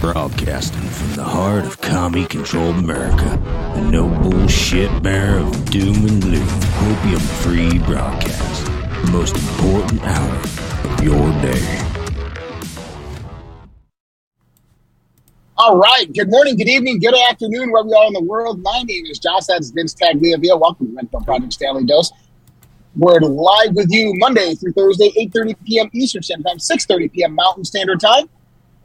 Broadcasting 0.00 0.80
from 0.80 1.14
the 1.16 1.24
heart 1.24 1.64
of 1.64 1.80
commie 1.80 2.26
controlled 2.26 2.76
America, 2.76 3.40
the 3.74 3.82
no 3.82 4.08
bullshit 4.22 5.02
bearer 5.02 5.38
of 5.40 5.70
doom 5.70 6.06
and 6.06 6.22
gloom, 6.22 6.48
opium 6.86 7.20
free 7.20 7.78
broadcast, 7.80 8.69
the 9.02 9.10
most 9.12 9.34
important 9.36 10.02
hour 10.02 10.36
of 10.36 11.02
your 11.02 11.30
day. 11.40 11.86
All 15.56 15.76
right. 15.76 16.06
Good 16.12 16.30
morning, 16.30 16.56
good 16.56 16.68
evening, 16.68 17.00
good 17.00 17.14
afternoon, 17.28 17.70
wherever 17.70 17.88
you 17.88 17.94
are 17.94 18.06
in 18.06 18.12
the 18.12 18.22
world. 18.22 18.62
My 18.62 18.82
name 18.82 19.06
is 19.06 19.18
Josh. 19.18 19.46
That's 19.46 19.70
Vince 19.70 19.94
Tagliavia. 19.94 20.58
Welcome 20.58 20.88
to 20.88 20.96
Red 20.96 21.10
Pill 21.10 21.20
Project 21.20 21.52
Stanley 21.52 21.84
Dose. 21.84 22.12
We're 22.96 23.20
live 23.20 23.74
with 23.74 23.90
you 23.90 24.12
Monday 24.16 24.54
through 24.54 24.72
Thursday, 24.72 25.10
8.30 25.18 25.56
p.m. 25.64 25.90
Eastern 25.92 26.22
Standard 26.22 26.48
Time, 26.48 26.58
6.30 26.58 27.12
p.m. 27.12 27.34
Mountain 27.34 27.64
Standard 27.64 28.00
Time. 28.00 28.28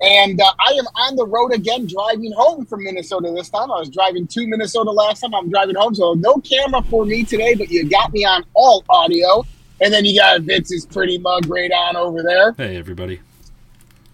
And 0.02 0.40
uh, 0.40 0.54
I 0.60 0.72
am 0.74 0.86
on 0.96 1.16
the 1.16 1.26
road 1.26 1.54
again, 1.54 1.88
driving 1.88 2.32
home 2.34 2.66
from 2.66 2.84
Minnesota 2.84 3.32
this 3.34 3.50
time. 3.50 3.72
I 3.72 3.80
was 3.80 3.90
driving 3.90 4.28
to 4.28 4.48
Minnesota 4.48 4.92
last 4.92 5.22
time. 5.22 5.34
I'm 5.34 5.50
driving 5.50 5.76
home, 5.76 5.96
so 5.96 6.14
no 6.14 6.36
camera 6.36 6.82
for 6.84 7.06
me 7.06 7.24
today, 7.24 7.56
but 7.56 7.70
you 7.70 7.90
got 7.90 8.14
me 8.14 8.26
on 8.26 8.44
all 8.54 8.84
audio. 8.90 9.44
And 9.82 9.94
then 9.94 10.06
you 10.06 10.18
got 10.18 10.42
Vince's 10.42 10.86
pretty 10.86 11.18
mug 11.18 11.48
right 11.48 11.72
on 11.72 11.96
over 11.96 12.24
there. 12.24 12.54
Hey, 12.54 12.78
everybody. 12.78 13.20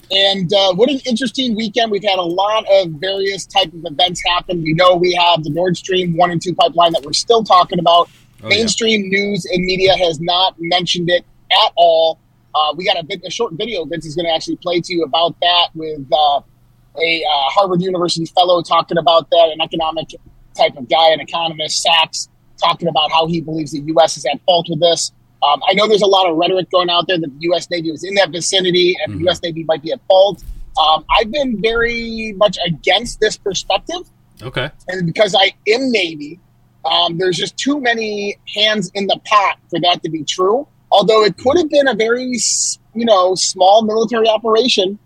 And 0.10 0.52
uh, 0.54 0.74
what 0.74 0.90
an 0.90 1.00
interesting 1.06 1.56
weekend. 1.56 1.92
We've 1.92 2.04
had 2.04 2.20
a 2.20 2.24
lot 2.24 2.66
of 2.70 2.90
various 2.92 3.46
type 3.46 3.72
of 3.74 3.86
events 3.86 4.22
happen. 4.26 4.62
We 4.62 4.74
know 4.74 4.96
we 4.96 5.14
have 5.14 5.44
the 5.44 5.52
Nord 5.52 5.78
Stream 5.78 6.18
1 6.18 6.32
and 6.32 6.42
2 6.42 6.54
pipeline 6.56 6.92
that 6.94 7.04
we're 7.04 7.14
still 7.14 7.44
talking 7.44 7.80
about. 7.80 8.10
Oh, 8.44 8.50
Mainstream 8.50 9.08
news 9.10 9.46
and 9.46 9.64
media 9.64 9.96
has 9.96 10.20
not 10.20 10.56
mentioned 10.60 11.10
it 11.10 11.24
at 11.52 11.72
all. 11.76 12.20
Uh, 12.54 12.74
we 12.76 12.86
got 12.86 13.00
a, 13.00 13.04
bit, 13.04 13.22
a 13.26 13.30
short 13.30 13.54
video 13.54 13.86
Vince 13.86 14.06
is 14.06 14.16
going 14.16 14.26
to 14.26 14.34
actually 14.34 14.58
play 14.58 14.82
to 14.82 14.94
you 14.94 15.04
about 15.04 15.40
that 15.40 15.70
with 15.74 16.06
uh, 16.12 16.42
a 16.98 17.24
uh, 17.24 17.50
Harvard 17.50 17.82
University 17.82 18.26
fellow 18.26 18.62
talking 18.62 18.98
about 18.98 19.30
that, 19.30 19.52
an 19.54 19.62
economic 19.62 20.10
type 20.58 20.76
of 20.76 20.90
guy, 20.90 21.12
an 21.12 21.22
economist, 21.22 21.82
Sachs, 21.82 22.28
talking 22.62 22.90
about 22.90 23.12
how 23.12 23.28
he 23.28 23.40
believes 23.40 23.72
the 23.72 23.80
U.S. 23.80 24.18
is 24.18 24.26
at 24.26 24.42
fault 24.46 24.68
with 24.70 24.82
this. 24.82 25.14
Um, 25.44 25.62
I 25.68 25.74
know 25.74 25.88
there's 25.88 26.02
a 26.03 26.07
lot 26.07 26.29
of 26.29 26.38
rhetoric 26.38 26.69
going 26.72 26.90
out 26.90 27.07
there 27.07 27.18
that 27.19 27.28
the 27.28 27.38
U.S. 27.41 27.69
Navy 27.69 27.91
was 27.91 28.03
in 28.03 28.13
that 28.16 28.29
vicinity 28.29 28.96
and 29.03 29.13
Mhm. 29.13 29.18
the 29.18 29.24
U.S. 29.25 29.41
Navy 29.41 29.63
might 29.63 29.81
be 29.81 29.91
at 29.91 30.00
fault. 30.07 30.44
Um, 30.79 31.03
I've 31.18 31.31
been 31.31 31.59
very 31.62 32.34
much 32.38 32.57
against 32.66 33.19
this 33.19 33.38
perspective 33.38 34.01
Okay. 34.41 34.69
and 34.88 35.06
because 35.06 35.35
I 35.35 35.53
am 35.68 35.91
Navy, 35.91 36.40
um, 36.85 37.18
there's 37.18 37.38
just 37.38 37.57
too 37.57 37.80
many 37.80 38.38
hands 38.56 38.90
in 38.94 39.07
the 39.07 39.19
pot 39.25 39.57
for 39.69 39.80
that 39.81 40.01
to 40.03 40.09
be 40.09 40.24
true. 40.24 40.68
Although 40.91 41.24
it 41.24 41.38
could 41.38 41.57
have 41.57 41.69
been 41.69 41.88
a 41.88 41.94
very, 41.96 42.24
you 42.96 43.06
know, 43.06 43.35
small 43.35 43.84
military 43.84 44.28
operation 44.28 44.97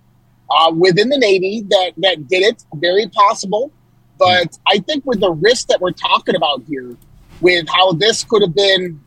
uh, 0.50 0.72
within 0.75 1.09
the 1.09 1.18
Navy 1.18 1.62
that 1.69 1.91
that 1.97 2.28
did 2.28 2.44
it, 2.44 2.63
very 2.75 3.07
possible. 3.09 3.72
But 4.18 4.57
I 4.68 4.79
think 4.79 5.06
with 5.06 5.19
the 5.19 5.31
risk 5.31 5.68
that 5.68 5.81
we're 5.81 5.91
talking 5.91 6.35
about 6.35 6.63
here, 6.68 6.95
with 7.41 7.68
how 7.68 7.91
this 7.94 8.24
could 8.24 8.41
have 8.41 8.56
been, 8.56 9.01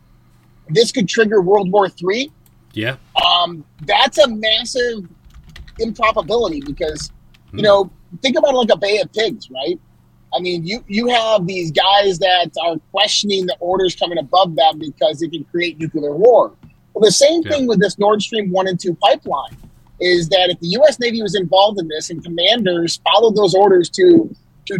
this 0.70 0.92
could 0.92 1.08
trigger 1.08 1.40
World 1.40 1.70
War 1.70 1.88
Three. 1.88 2.30
Yeah. 2.74 2.96
Um, 3.24 3.64
that's 3.86 4.18
a 4.18 4.28
massive 4.28 5.04
improbability 5.78 6.60
because 6.60 7.10
you 7.52 7.58
Hmm. 7.58 7.64
know 7.64 7.90
think 8.22 8.36
about 8.36 8.54
like 8.54 8.70
a 8.70 8.76
Bay 8.76 8.98
of 9.00 9.12
Pigs, 9.12 9.50
right? 9.50 9.78
I 10.34 10.40
mean, 10.40 10.66
you 10.66 10.84
you 10.88 11.08
have 11.08 11.46
these 11.46 11.70
guys 11.70 12.18
that 12.18 12.50
are 12.62 12.76
questioning 12.90 13.46
the 13.46 13.56
orders 13.60 13.94
coming 13.96 14.18
above 14.18 14.54
them 14.56 14.78
because 14.78 15.22
it 15.22 15.30
can 15.32 15.44
create 15.44 15.78
nuclear 15.78 16.14
war. 16.14 16.52
Well, 16.94 17.02
the 17.02 17.12
same 17.12 17.42
Yeah. 17.42 17.52
thing 17.52 17.66
with 17.66 17.80
this 17.80 17.98
Nord 17.98 18.20
Stream 18.22 18.50
one 18.50 18.66
and 18.68 18.78
two 18.78 18.94
pipeline 18.94 19.56
is 20.00 20.28
that 20.28 20.50
if 20.50 20.60
the 20.60 20.68
U.S. 20.68 21.00
Navy 21.00 21.22
was 21.22 21.34
involved 21.34 21.80
in 21.80 21.88
this 21.88 22.10
and 22.10 22.22
commanders 22.22 23.00
followed 23.10 23.34
those 23.36 23.54
orders 23.54 23.88
to 23.90 24.34
to 24.66 24.78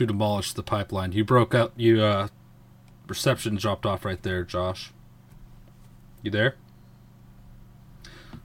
To 0.00 0.06
demolish 0.06 0.54
the 0.54 0.62
pipeline. 0.62 1.12
You 1.12 1.26
broke 1.26 1.54
up. 1.54 1.74
You, 1.76 2.00
uh, 2.00 2.28
reception 3.06 3.56
dropped 3.56 3.84
off 3.84 4.02
right 4.02 4.22
there, 4.22 4.42
Josh. 4.44 4.92
You 6.22 6.30
there? 6.30 6.54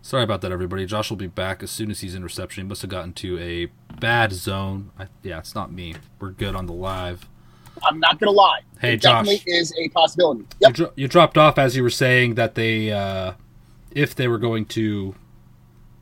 Sorry 0.01 0.21
about 0.25 0.41
that, 0.41 0.51
everybody. 0.51 0.85
Josh 0.85 1.09
will 1.09 1.15
be 1.15 1.27
back 1.27 1.63
as 1.63 1.71
soon 1.71 1.89
as 1.89 2.01
he's 2.01 2.13
in 2.13 2.23
reception. 2.25 2.65
He 2.65 2.67
must 2.67 2.81
have 2.81 2.91
gotten 2.91 3.13
to 3.13 3.39
a 3.39 3.67
bad 4.01 4.33
zone. 4.33 4.91
I, 4.99 5.07
yeah, 5.23 5.37
it's 5.39 5.55
not 5.55 5.71
me. 5.71 5.95
We're 6.19 6.31
good 6.31 6.55
on 6.57 6.65
the 6.65 6.73
live. 6.73 7.25
I'm 7.83 8.01
not 8.01 8.19
to 8.19 8.29
lie, 8.29 8.59
Hey, 8.81 8.95
it 8.95 9.01
Josh. 9.01 9.25
definitely 9.25 9.53
is 9.53 9.73
a 9.79 9.87
possibility. 9.87 10.41
You, 10.41 10.47
Yep. 10.59 10.73
dro- 10.73 10.91
you 10.97 11.07
dropped 11.07 11.37
off 11.37 11.57
as 11.57 11.77
you 11.77 11.83
were 11.83 11.89
saying 11.89 12.35
that 12.35 12.55
they, 12.55 12.91
uh, 12.91 13.35
if 13.91 14.13
they 14.13 14.27
were 14.27 14.39
going 14.39 14.65
to 14.65 15.15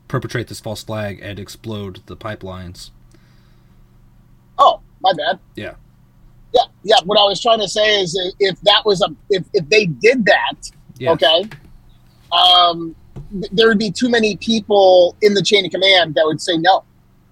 perpetrate 0.08 0.48
this 0.48 0.58
false 0.58 0.82
flag 0.82 1.20
and 1.22 1.38
explode 1.38 2.00
the 2.06 2.16
pipelines. 2.16 2.90
Oh, 4.58 4.80
my 5.04 5.12
bad. 5.12 5.38
Yeah. 5.56 5.74
Yeah, 6.54 6.62
yeah. 6.82 6.96
What 7.04 7.18
I 7.18 7.24
was 7.24 7.40
trying 7.40 7.60
to 7.60 7.68
say 7.68 8.00
is, 8.00 8.18
if 8.40 8.60
that 8.62 8.82
was 8.84 9.00
a, 9.02 9.08
if 9.30 9.44
if 9.52 9.68
they 9.68 9.86
did 9.86 10.24
that, 10.26 10.54
Yeah. 10.98 11.12
okay, 11.12 11.44
um, 12.32 12.94
th- 13.40 13.50
there 13.52 13.68
would 13.68 13.78
be 13.78 13.90
too 13.90 14.08
many 14.08 14.36
people 14.36 15.16
in 15.22 15.34
the 15.34 15.42
chain 15.42 15.64
of 15.64 15.70
command 15.72 16.14
that 16.14 16.24
would 16.26 16.40
say 16.40 16.56
no. 16.56 16.84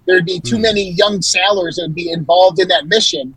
There 0.07 0.17
would 0.17 0.25
be 0.27 0.41
too 0.41 0.57
Hmm. 0.57 0.63
many 0.63 0.91
young 0.93 1.23
sailors 1.23 1.77
that 1.77 1.83
would 1.83 1.95
be 1.95 2.11
involved 2.11 2.59
in 2.61 2.69
that 2.69 2.87
mission 2.87 3.35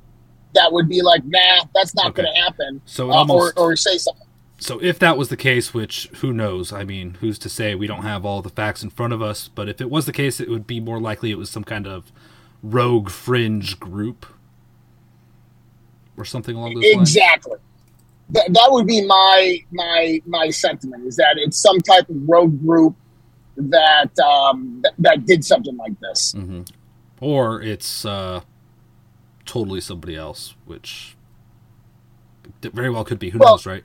that 0.53 0.71
would 0.71 0.87
be 0.87 1.01
like, 1.01 1.21
nah, 1.25 1.65
that's 1.75 1.93
not 1.95 2.07
Okay. 2.07 2.23
going 2.23 2.33
to 2.33 2.41
happen, 2.41 2.81
So 2.85 3.11
uh, 3.11 3.15
almost. 3.15 3.57
or 3.57 3.71
or 3.71 3.75
say 3.75 3.97
something. 3.97 4.25
So 4.57 4.81
if 4.81 4.97
that 4.99 5.17
was 5.17 5.27
the 5.27 5.35
case, 5.37 5.73
which 5.73 6.09
who 6.21 6.31
knows? 6.31 6.71
I 6.71 6.85
mean, 6.85 7.17
who's 7.19 7.37
to 7.39 7.49
say? 7.49 7.75
We 7.75 7.87
don't 7.87 8.03
have 8.03 8.25
all 8.25 8.41
the 8.41 8.49
facts 8.49 8.81
in 8.81 8.89
front 8.89 9.11
of 9.13 9.21
us. 9.21 9.49
But 9.53 9.67
if 9.67 9.81
it 9.81 9.89
was 9.89 10.05
the 10.05 10.13
case, 10.13 10.39
it 10.39 10.49
would 10.49 10.65
be 10.65 10.79
more 10.79 10.99
likely 10.99 11.29
it 11.29 11.37
was 11.37 11.49
some 11.49 11.65
kind 11.65 11.85
of 11.85 12.11
rogue 12.63 13.09
fringe 13.09 13.79
group 13.79 14.25
or 16.17 16.25
something 16.25 16.55
along 16.55 16.75
those 16.75 16.83
lines. 16.95 17.09
Exactly. 17.15 17.57
That, 18.29 18.51
that 18.53 18.67
would 18.71 18.87
be 18.87 19.05
my 19.05 19.59
my 19.71 20.21
my 20.25 20.49
sentiment 20.49 21.05
is 21.05 21.15
that 21.17 21.35
it's 21.37 21.57
some 21.57 21.79
type 21.79 22.09
of 22.09 22.15
rogue 22.27 22.59
group 22.65 22.95
that 23.57 24.17
um, 24.19 24.79
that, 24.83 24.93
that 24.99 25.25
did 25.25 25.45
something 25.45 25.77
like 25.77 25.99
this. 25.99 26.31
hmm 26.33 26.61
Or 27.21 27.61
it's 27.61 28.03
uh, 28.03 28.41
totally 29.45 29.79
somebody 29.79 30.15
else, 30.15 30.55
which 30.65 31.15
very 32.61 32.89
well 32.89 33.03
could 33.03 33.19
be. 33.19 33.29
Who 33.29 33.39
Well- 33.39 33.53
knows, 33.53 33.65
right? 33.65 33.83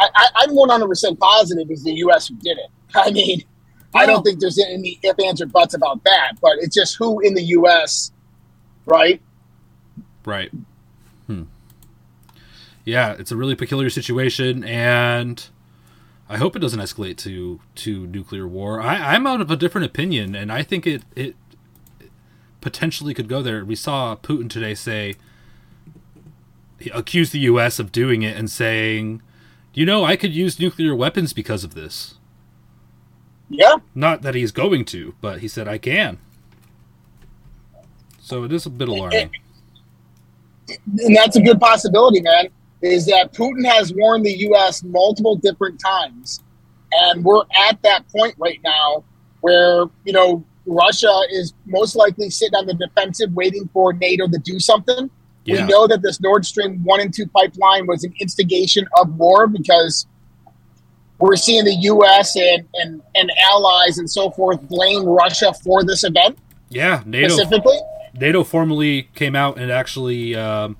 I, 0.00 0.08
I, 0.14 0.26
I'm 0.36 0.54
100 0.54 0.86
percent 0.86 1.18
positive 1.18 1.66
it's 1.70 1.82
the 1.82 1.92
U.S. 1.94 2.28
who 2.28 2.36
did 2.36 2.56
it. 2.58 2.70
I 2.94 3.10
mean, 3.10 3.42
I 3.94 4.06
don't 4.06 4.22
think 4.22 4.40
there's 4.40 4.58
any 4.58 4.98
if, 5.02 5.18
ands, 5.18 5.40
or 5.40 5.46
buts 5.46 5.74
about 5.74 6.04
that. 6.04 6.34
But 6.40 6.52
it's 6.58 6.74
just 6.74 6.96
who 6.96 7.20
in 7.20 7.34
the 7.34 7.42
U.S. 7.42 8.12
Right? 8.86 9.20
Right. 10.24 10.50
Hmm. 11.26 11.44
Yeah, 12.84 13.14
it's 13.18 13.32
a 13.32 13.36
really 13.36 13.54
peculiar 13.54 13.90
situation, 13.90 14.64
and 14.64 15.44
I 16.28 16.36
hope 16.36 16.54
it 16.54 16.60
doesn't 16.60 16.80
escalate 16.80 17.16
to 17.18 17.60
to 17.76 18.06
nuclear 18.06 18.46
war. 18.46 18.80
I, 18.80 19.14
I'm 19.14 19.26
out 19.26 19.40
of 19.40 19.50
a 19.50 19.56
different 19.56 19.86
opinion, 19.86 20.34
and 20.34 20.52
I 20.52 20.62
think 20.62 20.86
it 20.86 21.02
it 21.16 21.34
potentially 22.60 23.14
could 23.14 23.28
go 23.28 23.40
there. 23.42 23.64
We 23.64 23.74
saw 23.74 24.16
Putin 24.16 24.50
today 24.50 24.74
say 24.74 25.14
he 26.78 26.90
accused 26.90 27.32
the 27.32 27.40
U.S. 27.40 27.78
of 27.78 27.90
doing 27.90 28.22
it 28.22 28.36
and 28.36 28.50
saying, 28.50 29.22
"You 29.72 29.86
know, 29.86 30.04
I 30.04 30.16
could 30.16 30.32
use 30.32 30.60
nuclear 30.60 30.94
weapons 30.94 31.32
because 31.32 31.64
of 31.64 31.74
this." 31.74 32.17
Yeah. 33.48 33.76
Not 33.94 34.22
that 34.22 34.34
he's 34.34 34.52
going 34.52 34.84
to, 34.86 35.14
but 35.20 35.40
he 35.40 35.48
said 35.48 35.68
I 35.68 35.78
can. 35.78 36.18
So 38.20 38.44
it 38.44 38.52
is 38.52 38.66
a 38.66 38.70
bit 38.70 38.88
alarming. 38.88 39.30
and 40.68 41.16
that's 41.16 41.36
a 41.36 41.40
good 41.40 41.58
possibility, 41.60 42.20
man. 42.20 42.48
Is 42.82 43.06
that 43.06 43.32
Putin 43.32 43.66
has 43.66 43.92
warned 43.94 44.24
the 44.26 44.36
U.S. 44.38 44.84
multiple 44.84 45.34
different 45.34 45.80
times, 45.80 46.42
and 46.92 47.24
we're 47.24 47.42
at 47.68 47.80
that 47.82 48.06
point 48.14 48.34
right 48.38 48.60
now 48.62 49.02
where 49.40 49.86
you 50.04 50.12
know 50.12 50.44
Russia 50.66 51.22
is 51.30 51.54
most 51.66 51.96
likely 51.96 52.30
sitting 52.30 52.54
on 52.54 52.66
the 52.66 52.74
defensive, 52.74 53.32
waiting 53.32 53.68
for 53.72 53.92
NATO 53.94 54.28
to 54.28 54.38
do 54.38 54.60
something. 54.60 55.10
Yeah. 55.44 55.62
We 55.62 55.72
know 55.72 55.86
that 55.86 56.02
this 56.02 56.20
Nord 56.20 56.44
Stream 56.44 56.84
one 56.84 57.00
and 57.00 57.12
two 57.12 57.26
pipeline 57.26 57.86
was 57.86 58.04
an 58.04 58.12
instigation 58.20 58.86
of 59.00 59.16
war 59.16 59.46
because 59.46 60.06
we're 61.18 61.36
seeing 61.36 61.64
the 61.64 61.74
U.S. 61.74 62.36
and 62.36 62.66
and, 62.74 63.02
and 63.14 63.30
allies 63.52 63.98
and 63.98 64.10
so 64.10 64.30
forth 64.30 64.60
blame 64.62 65.04
Russia 65.04 65.52
for 65.64 65.84
this 65.84 66.04
event 66.04 66.38
Yeah, 66.70 67.02
NATO 67.06 67.34
specifically. 67.34 67.78
NATO 68.14 68.44
formally 68.44 69.08
came 69.14 69.36
out 69.36 69.58
and 69.58 69.70
actually 69.70 70.34
um, 70.34 70.76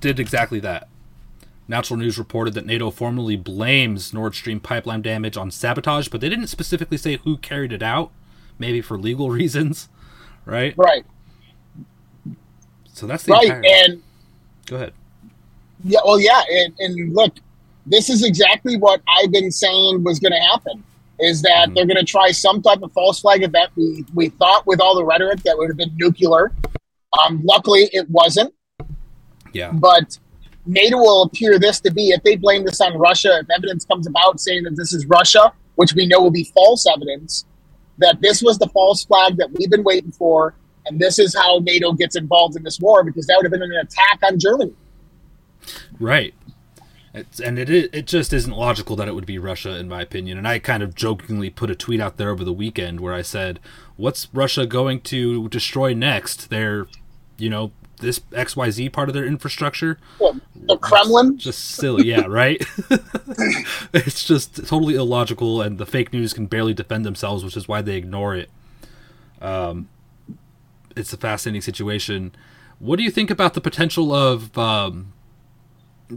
did 0.00 0.18
exactly 0.20 0.60
that. 0.60 0.88
Natural 1.68 1.98
News 1.98 2.18
reported 2.18 2.54
that 2.54 2.66
NATO 2.66 2.90
formally 2.90 3.36
blames 3.36 4.12
Nord 4.12 4.34
Stream 4.34 4.60
pipeline 4.60 5.00
damage 5.00 5.36
on 5.36 5.50
sabotage, 5.50 6.08
but 6.08 6.20
they 6.20 6.28
didn't 6.28 6.48
specifically 6.48 6.98
say 6.98 7.16
who 7.18 7.38
carried 7.38 7.72
it 7.72 7.82
out, 7.82 8.10
maybe 8.58 8.80
for 8.82 8.98
legal 8.98 9.30
reasons, 9.40 9.88
right? 10.44 10.74
Right, 10.76 11.04
So 12.92 13.06
that's 13.06 13.22
the 13.24 13.32
right, 13.32 13.44
entire. 13.46 13.62
and 13.64 14.02
Go 14.66 14.76
ahead. 14.76 14.92
Yeah, 15.84 16.00
well, 16.04 16.20
yeah, 16.20 16.42
and, 16.50 16.74
and 16.78 17.14
look, 17.14 17.36
this 17.86 18.08
is 18.10 18.22
exactly 18.24 18.76
what 18.76 19.00
I've 19.08 19.32
been 19.32 19.50
saying 19.50 20.04
was 20.04 20.18
going 20.18 20.32
to 20.32 20.38
happen. 20.50 20.82
Is 21.20 21.42
that 21.42 21.68
Mhm. 21.68 21.74
they're 21.74 21.86
going 21.86 21.98
to 21.98 22.04
try 22.04 22.30
some 22.30 22.62
type 22.62 22.82
of 22.82 22.90
false 22.92 23.20
flag 23.20 23.42
event? 23.42 23.70
We 23.76 24.04
we 24.14 24.28
thought 24.30 24.66
with 24.66 24.80
all 24.80 24.94
the 24.94 25.04
rhetoric 25.04 25.42
that 25.44 25.56
would 25.56 25.68
have 25.68 25.76
been 25.76 25.94
nuclear. 25.96 26.52
Um, 27.20 27.42
luckily, 27.44 27.90
it 27.92 28.08
wasn't. 28.10 28.52
Yeah. 29.52 29.72
But 29.72 30.18
NATO 30.64 30.96
will 30.96 31.22
appear 31.24 31.58
this 31.58 31.80
to 31.80 31.92
be 31.92 32.10
if 32.10 32.22
they 32.22 32.36
blame 32.36 32.64
this 32.64 32.80
on 32.80 32.96
Russia. 32.96 33.38
If 33.40 33.46
evidence 33.56 33.84
comes 33.84 34.06
about 34.06 34.40
saying 34.40 34.62
that 34.64 34.76
this 34.76 34.92
is 34.92 35.04
Russia, 35.06 35.52
which 35.76 35.94
we 35.94 36.06
know 36.06 36.20
will 36.22 36.30
be 36.30 36.44
false 36.54 36.86
evidence, 36.86 37.44
that 37.98 38.20
this 38.20 38.42
was 38.42 38.58
the 38.58 38.68
false 38.68 39.04
flag 39.04 39.36
that 39.36 39.50
we've 39.52 39.70
been 39.70 39.84
waiting 39.84 40.10
for, 40.12 40.54
and 40.86 40.98
this 40.98 41.18
is 41.18 41.34
how 41.34 41.58
NATO 41.58 41.92
gets 41.92 42.16
involved 42.16 42.56
in 42.56 42.62
this 42.62 42.80
war 42.80 43.04
because 43.04 43.26
that 43.26 43.36
would 43.36 43.44
have 43.44 43.52
been 43.52 43.62
an 43.62 43.72
attack 43.74 44.20
on 44.24 44.38
Germany. 44.38 44.72
Right. 46.00 46.34
It's, 47.14 47.40
and 47.40 47.58
it 47.58 47.68
it 47.68 48.06
just 48.06 48.32
isn't 48.32 48.56
logical 48.56 48.96
that 48.96 49.06
it 49.06 49.14
would 49.14 49.26
be 49.26 49.38
Russia, 49.38 49.76
in 49.76 49.88
my 49.88 50.00
opinion. 50.00 50.38
And 50.38 50.48
I 50.48 50.58
kind 50.58 50.82
of 50.82 50.94
jokingly 50.94 51.50
put 51.50 51.70
a 51.70 51.74
tweet 51.74 52.00
out 52.00 52.16
there 52.16 52.30
over 52.30 52.42
the 52.42 52.52
weekend 52.52 53.00
where 53.00 53.12
I 53.12 53.20
said, 53.20 53.60
"What's 53.96 54.28
Russia 54.32 54.66
going 54.66 55.02
to 55.02 55.48
destroy 55.50 55.92
next? 55.92 56.48
Their, 56.48 56.86
you 57.36 57.50
know, 57.50 57.72
this 57.98 58.22
X 58.32 58.56
Y 58.56 58.70
Z 58.70 58.88
part 58.88 59.10
of 59.10 59.14
their 59.14 59.26
infrastructure." 59.26 59.98
Well, 60.18 60.40
the 60.54 60.78
Kremlin. 60.78 61.36
Just 61.36 61.62
silly, 61.62 62.06
yeah, 62.06 62.24
right. 62.26 62.64
it's 63.92 64.24
just 64.24 64.66
totally 64.66 64.94
illogical, 64.94 65.60
and 65.60 65.76
the 65.76 65.86
fake 65.86 66.14
news 66.14 66.32
can 66.32 66.46
barely 66.46 66.72
defend 66.72 67.04
themselves, 67.04 67.44
which 67.44 67.58
is 67.58 67.68
why 67.68 67.82
they 67.82 67.96
ignore 67.96 68.34
it. 68.34 68.48
Um, 69.42 69.90
it's 70.96 71.12
a 71.12 71.18
fascinating 71.18 71.60
situation. 71.60 72.34
What 72.78 72.96
do 72.96 73.02
you 73.02 73.10
think 73.10 73.30
about 73.30 73.52
the 73.52 73.60
potential 73.60 74.14
of 74.14 74.56
um, 74.56 75.12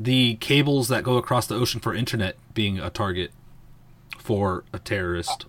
the 0.03 0.36
cables 0.36 0.88
that 0.89 1.03
go 1.03 1.18
across 1.18 1.47
the 1.47 1.56
ocean 1.56 1.80
for 1.80 1.94
internet 1.94 2.36
being 2.53 2.80
a 2.80 2.89
target 2.89 3.31
for 4.18 4.63
a 4.74 4.80
terrorist? 4.80 5.45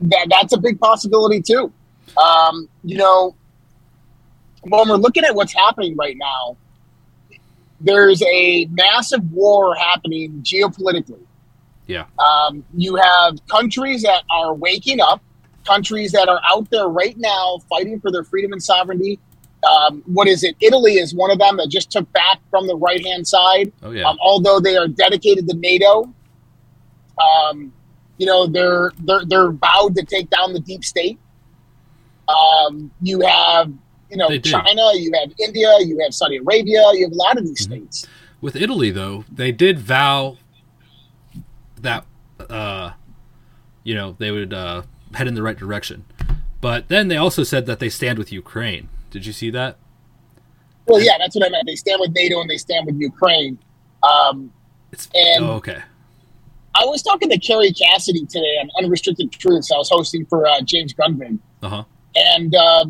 that 0.00 0.26
that's 0.30 0.52
a 0.52 0.58
big 0.58 0.80
possibility 0.80 1.40
too. 1.40 1.72
Um, 2.16 2.68
you 2.82 2.96
know, 2.96 3.34
when 4.62 4.88
we're 4.88 4.96
looking 4.96 5.24
at 5.24 5.34
what's 5.34 5.52
happening 5.52 5.96
right 5.96 6.16
now, 6.16 6.56
there's 7.80 8.22
a 8.22 8.66
massive 8.66 9.30
war 9.32 9.74
happening 9.74 10.42
geopolitically. 10.42 11.22
Yeah. 11.86 12.06
Um, 12.18 12.64
you 12.74 12.96
have 12.96 13.38
countries 13.48 14.02
that 14.02 14.22
are 14.30 14.54
waking 14.54 15.00
up, 15.00 15.22
countries 15.66 16.12
that 16.12 16.28
are 16.28 16.40
out 16.48 16.70
there 16.70 16.88
right 16.88 17.16
now 17.16 17.58
fighting 17.68 18.00
for 18.00 18.10
their 18.10 18.24
freedom 18.24 18.52
and 18.52 18.62
sovereignty. 18.62 19.18
Um, 19.68 20.02
what 20.06 20.26
is 20.26 20.42
it? 20.42 20.56
Italy 20.60 20.94
is 20.94 21.14
one 21.14 21.30
of 21.30 21.38
them 21.38 21.58
that 21.58 21.68
just 21.68 21.90
took 21.90 22.10
back 22.12 22.38
from 22.50 22.66
the 22.66 22.76
right 22.76 23.04
hand 23.04 23.26
side. 23.26 23.72
Oh 23.82 23.90
yeah, 23.90 24.08
Um, 24.08 24.16
although 24.22 24.58
they 24.60 24.76
are 24.76 24.88
dedicated 24.88 25.46
to 25.48 25.56
NATO, 25.56 26.08
um, 27.18 27.72
you 28.18 28.26
know 28.26 28.46
they're 28.46 28.92
they're 29.00 29.24
they're 29.26 29.50
vowed 29.50 29.94
to 29.96 30.04
take 30.04 30.30
down 30.30 30.52
the 30.54 30.60
deep 30.60 30.84
state. 30.84 31.18
Um, 32.28 32.90
you 33.02 33.20
have 33.20 33.70
you 34.10 34.16
know 34.16 34.28
China, 34.38 34.90
you 34.94 35.10
have 35.20 35.32
India, 35.38 35.76
you 35.80 35.98
have 36.02 36.14
Saudi 36.14 36.36
Arabia, 36.38 36.82
you 36.94 37.04
have 37.04 37.12
a 37.12 37.16
lot 37.16 37.36
of 37.38 37.44
these 37.44 37.66
Mm-hmm. 37.66 37.74
states. 37.86 38.08
with 38.40 38.56
Italy 38.56 38.90
though, 38.90 39.24
they 39.30 39.52
did 39.52 39.78
vow 39.78 40.38
that 41.80 42.06
uh, 42.48 42.92
you 43.84 43.94
know 43.94 44.16
they 44.18 44.30
would 44.30 44.54
uh, 44.54 44.82
head 45.14 45.26
in 45.28 45.34
the 45.34 45.42
right 45.42 45.56
direction, 45.58 46.04
but 46.60 46.88
then 46.88 47.08
they 47.08 47.16
also 47.16 47.42
said 47.42 47.66
that 47.66 47.78
they 47.78 47.88
stand 47.90 48.18
with 48.18 48.32
Ukraine. 48.32 48.88
Did 49.10 49.26
you 49.26 49.32
see 49.32 49.50
that? 49.50 49.76
Well, 50.86 51.00
yeah, 51.00 51.12
that's 51.18 51.34
what 51.36 51.44
I 51.46 51.50
meant. 51.50 51.66
They 51.66 51.76
stand 51.76 52.00
with 52.00 52.12
NATO 52.12 52.40
and 52.40 52.48
they 52.50 52.56
stand 52.56 52.86
with 52.86 52.96
Ukraine. 52.98 53.58
Um, 54.02 54.52
It's 54.92 55.08
And- 55.14 55.44
oh, 55.44 55.52
okay. 55.54 55.82
I 56.74 56.84
was 56.84 57.02
talking 57.02 57.28
to 57.30 57.38
Kerry 57.38 57.72
Cassidy 57.72 58.24
today 58.26 58.56
on 58.62 58.70
Unrestricted 58.82 59.32
Truths. 59.32 59.70
I 59.72 59.76
was 59.76 59.88
hosting 59.90 60.24
for 60.26 60.46
uh, 60.46 60.60
James 60.62 60.94
Gunvig. 60.94 61.38
Uh 61.62 61.68
huh. 61.68 61.84
And, 62.14 62.54
uh, 62.54 62.84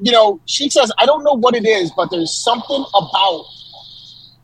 you 0.00 0.12
know, 0.12 0.40
she 0.46 0.68
says, 0.70 0.90
I 0.98 1.06
don't 1.06 1.22
know 1.24 1.34
what 1.34 1.54
it 1.54 1.66
is, 1.66 1.92
but 1.96 2.10
there's 2.10 2.34
something 2.34 2.84
about 2.94 3.44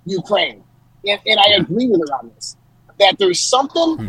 Ukraine. 0.06 0.62
And, 1.06 1.20
and 1.26 1.40
I 1.40 1.50
agree 1.58 1.88
with 1.88 2.00
her 2.08 2.14
on 2.16 2.30
this 2.34 2.56
that 3.00 3.18
there's 3.18 3.40
something 3.40 3.96
Hmm. 3.96 4.08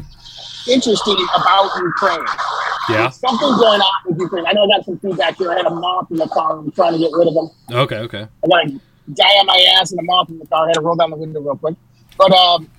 Interesting 0.68 1.18
about 1.36 1.72
Ukraine. 1.78 2.26
Yeah. 2.90 2.98
There's 3.04 3.16
something 3.18 3.48
going 3.58 3.82
on 3.82 3.92
with 4.06 4.20
Ukraine. 4.20 4.46
I 4.48 4.54
know 4.54 4.64
I 4.66 4.78
got 4.78 4.86
some 4.86 4.98
feedback 5.00 5.38
here. 5.38 5.52
I 5.52 5.58
had 5.58 5.66
a 5.66 5.70
moth 5.74 6.12
in 6.12 6.18
the 6.18 6.28
car. 6.28 6.60
I'm 6.60 6.72
trying 6.72 6.94
to 6.94 7.00
get 7.00 7.12
rid 7.14 7.28
of 7.28 7.34
them. 7.34 7.50
Okay. 7.72 7.98
Okay. 7.98 8.28
I 8.44 8.48
got 8.48 8.66
a 8.68 8.80
guy 9.16 9.24
on 9.40 9.46
my 9.48 9.76
ass 9.80 9.92
and 9.92 10.00
a 10.00 10.04
moth 10.04 10.30
in 10.30 10.40
the 10.40 10.48
car. 10.48 10.66
I 10.66 10.68
had 10.68 10.74
to 10.76 10.82
roll 10.82 10.96
down 10.96 11.10
the 11.12 11.18
window 11.18 11.42
real 11.42 11.58
quick. 11.58 11.76
But 12.18 12.32
um, 12.32 12.70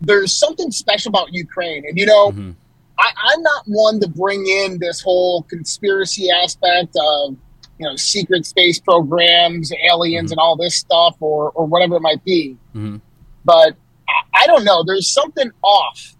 there's 0.00 0.32
something 0.32 0.70
special 0.70 1.10
about 1.10 1.32
Ukraine. 1.32 1.84
And, 1.88 1.98
you 1.98 2.06
know, 2.06 2.30
hmm 2.32 2.50
I, 2.98 3.12
I'm 3.24 3.42
not 3.42 3.62
one 3.66 4.00
to 4.00 4.08
bring 4.08 4.46
in 4.46 4.78
this 4.78 5.02
whole 5.02 5.42
conspiracy 5.42 6.30
aspect 6.30 6.96
of 6.98 7.36
you 7.78 7.86
know 7.86 7.94
secret 7.96 8.46
space 8.46 8.80
programs, 8.80 9.70
aliens, 9.90 10.30
Mhm. 10.30 10.32
and 10.32 10.40
all 10.40 10.56
this 10.56 10.76
stuff, 10.76 11.14
or 11.20 11.50
or 11.50 11.66
whatever 11.66 11.96
it 11.96 12.00
might 12.00 12.24
be. 12.24 12.56
hmm 12.72 12.96
But 13.44 13.76
I, 14.08 14.44
I 14.44 14.46
don't 14.46 14.64
know. 14.64 14.82
There's 14.82 15.10
something 15.12 15.50
off 15.62 16.15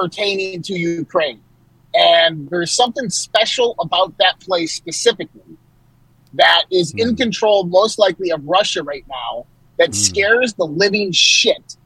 pertaining 0.00 0.62
to 0.62 0.72
Ukraine, 0.78 1.40
and 1.94 2.48
there's 2.48 2.72
something 2.72 3.10
special 3.10 3.74
about 3.80 4.16
that 4.18 4.40
place 4.40 4.72
specifically 4.74 5.56
that 6.32 6.64
is 6.70 6.92
in 6.96 7.10
Mhm. 7.10 7.18
control, 7.18 7.64
most 7.64 7.98
likely, 7.98 8.30
of 8.30 8.42
Russia 8.44 8.82
right 8.82 9.04
now. 9.08 9.46
That 9.78 9.90
Mm. 9.90 9.94
scares 9.94 10.54
the 10.54 10.64
living 10.64 11.12
shit 11.12 11.76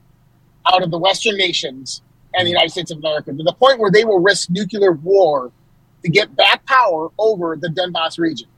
out 0.66 0.82
of 0.82 0.90
the 0.90 0.98
Western 0.98 1.36
nations 1.36 2.02
and 2.34 2.46
the 2.46 2.50
Mm. 2.50 2.54
United 2.54 2.70
States 2.70 2.90
of 2.92 2.98
America 2.98 3.32
to 3.32 3.42
the 3.42 3.52
point 3.52 3.78
where 3.80 3.90
they 3.90 4.04
will 4.04 4.20
risk 4.20 4.50
nuclear 4.50 4.92
war 4.92 5.50
to 6.02 6.08
get 6.08 6.36
back 6.36 6.64
power 6.66 7.10
over 7.18 7.56
the 7.56 7.68
Donbass 7.68 8.18
region. 8.18 8.48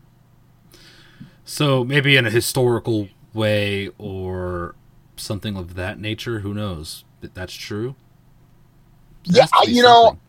So 1.44 1.84
maybe 1.84 2.16
in 2.16 2.26
a 2.26 2.30
historical 2.30 3.08
way 3.32 3.90
or 3.98 4.74
something 5.16 5.56
of 5.56 5.74
that 5.76 5.98
nature. 5.98 6.40
Who 6.40 6.52
knows? 6.52 7.04
That's 7.20 7.54
true. 7.54 7.94
Yeah, 9.26 9.42
has 9.42 9.50
to 9.50 9.56
I- 9.58 9.66
be 9.66 9.72
you 9.72 9.82
know, 9.82 10.04
something. 10.04 10.20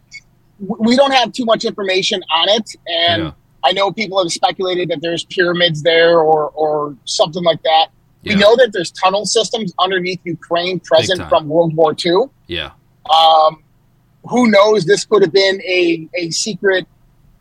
W- 0.68 0.90
We 0.90 0.96
don't 0.96 1.12
have 1.12 1.32
too 1.32 1.46
much 1.46 1.64
information 1.66 2.22
on 2.34 2.50
it, 2.50 2.70
and 2.88 3.24
Yeah. 3.24 3.32
I 3.64 3.72
know 3.74 3.92
people 3.92 4.18
have 4.22 4.32
speculated 4.32 4.90
that 4.90 5.02
there's 5.02 5.24
pyramids 5.26 5.82
there 5.84 6.20
or 6.20 6.50
or 6.56 6.96
something 7.06 7.44
like 7.44 7.62
that. 7.64 7.88
Yeah. 8.24 8.34
We 8.34 8.40
know 8.42 8.56
that 8.56 8.72
there's 8.74 8.92
tunnel 8.92 9.26
systems 9.26 9.74
underneath 9.80 10.20
Ukraine 10.24 10.80
present 10.80 11.22
from 11.30 11.48
World 11.48 11.76
War 11.76 11.96
II. 12.06 12.26
Yeah. 12.48 12.72
Um, 13.14 13.64
who 14.30 14.48
knows? 14.50 14.84
This 14.86 15.06
could 15.06 15.22
have 15.22 15.32
been 15.32 15.62
a, 15.62 16.10
a 16.16 16.30
secret, 16.32 16.86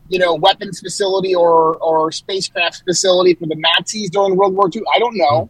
you 0.09 0.19
know, 0.19 0.35
weapons 0.35 0.79
facility 0.79 1.33
or 1.35 1.75
or 1.77 2.11
spacecraft 2.11 2.83
facility 2.85 3.33
for 3.33 3.47
the 3.47 3.55
Nazis 3.55 4.09
during 4.09 4.35
World 4.37 4.53
War 4.55 4.69
II. 4.73 4.81
I 4.95 4.99
don't 4.99 5.17
know, 5.17 5.49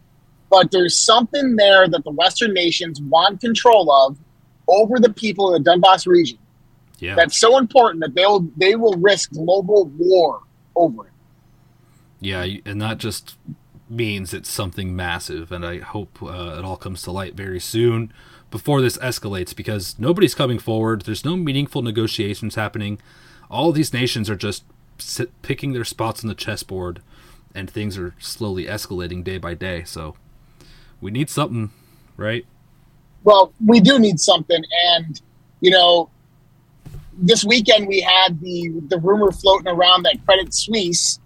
but 0.50 0.70
there's 0.70 0.96
something 0.98 1.56
there 1.56 1.86
that 1.88 2.02
the 2.04 2.10
Western 2.10 2.52
nations 2.54 3.00
want 3.00 3.40
control 3.40 3.92
of 3.92 4.16
over 4.68 4.98
the 4.98 5.12
people 5.12 5.54
in 5.54 5.62
the 5.62 5.70
Donbass 5.70 6.06
region. 6.06 6.38
Yeah. 6.98 7.14
That's 7.14 7.38
so 7.38 7.58
important 7.58 8.02
that 8.02 8.14
they'll 8.14 8.40
they 8.56 8.74
will 8.74 8.94
risk 8.94 9.32
global 9.32 9.86
war 9.96 10.42
over 10.74 11.06
it. 11.06 11.12
Yeah, 12.20 12.44
and 12.64 12.82
that 12.82 12.98
just 12.98 13.36
means 13.88 14.34
it's 14.34 14.50
something 14.50 14.94
massive, 14.94 15.52
and 15.52 15.64
I 15.64 15.78
hope 15.78 16.22
uh, 16.22 16.56
it 16.58 16.64
all 16.64 16.76
comes 16.76 17.02
to 17.02 17.12
light 17.12 17.34
very 17.34 17.60
soon 17.60 18.12
before 18.50 18.80
this 18.80 18.98
escalates 18.98 19.54
because 19.54 19.96
nobody's 19.98 20.34
coming 20.34 20.58
forward. 20.58 21.02
There's 21.02 21.24
no 21.24 21.36
meaningful 21.36 21.82
negotiations 21.82 22.54
happening. 22.54 22.98
All 23.50 23.72
these 23.72 23.92
nations 23.92 24.28
are 24.28 24.36
just 24.36 24.64
sit, 24.98 25.40
picking 25.42 25.72
their 25.72 25.84
spots 25.84 26.24
on 26.24 26.28
the 26.28 26.34
chessboard, 26.34 27.00
and 27.54 27.70
things 27.70 27.96
are 27.96 28.14
slowly 28.18 28.66
escalating 28.66 29.22
day 29.22 29.38
by 29.38 29.54
day. 29.54 29.84
So 29.84 30.16
we 31.00 31.10
need 31.10 31.30
something, 31.30 31.70
right? 32.16 32.46
Well, 33.24 33.52
we 33.64 33.80
do 33.80 33.98
need 33.98 34.20
something, 34.20 34.62
and 34.96 35.20
you 35.60 35.70
know, 35.70 36.08
this 37.14 37.44
weekend 37.44 37.88
we 37.88 38.00
had 38.00 38.40
the 38.40 38.70
the 38.88 38.98
rumor 38.98 39.32
floating 39.32 39.68
around 39.68 40.04
that 40.04 40.24
Credit 40.24 40.52
Suisse 40.54 41.18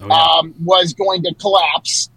Oh, 0.00 0.08
yeah. 0.08 0.14
um, 0.40 0.54
was 0.64 0.92
going 0.92 1.22
to 1.22 1.32
collapse, 1.34 2.10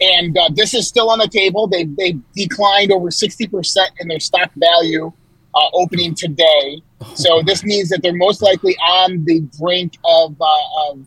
and 0.00 0.36
uh, 0.38 0.48
this 0.54 0.72
is 0.72 0.88
still 0.88 1.10
on 1.10 1.18
the 1.18 1.28
table. 1.28 1.66
They 1.66 1.84
they 1.84 2.16
declined 2.34 2.90
over 2.92 3.10
sixty 3.10 3.46
percent 3.46 3.90
in 4.00 4.08
their 4.08 4.20
stock 4.20 4.50
value 4.56 5.12
uh, 5.54 5.68
opening 5.74 6.14
today. 6.14 6.80
So 7.14 7.42
this 7.44 7.62
means 7.64 7.88
that 7.90 8.00
they're 8.02 8.14
most 8.14 8.40
likely 8.40 8.74
on 8.78 9.24
the 9.26 9.40
brink 9.60 9.98
of 10.04 10.34
uh, 10.40 10.90
of, 10.90 11.06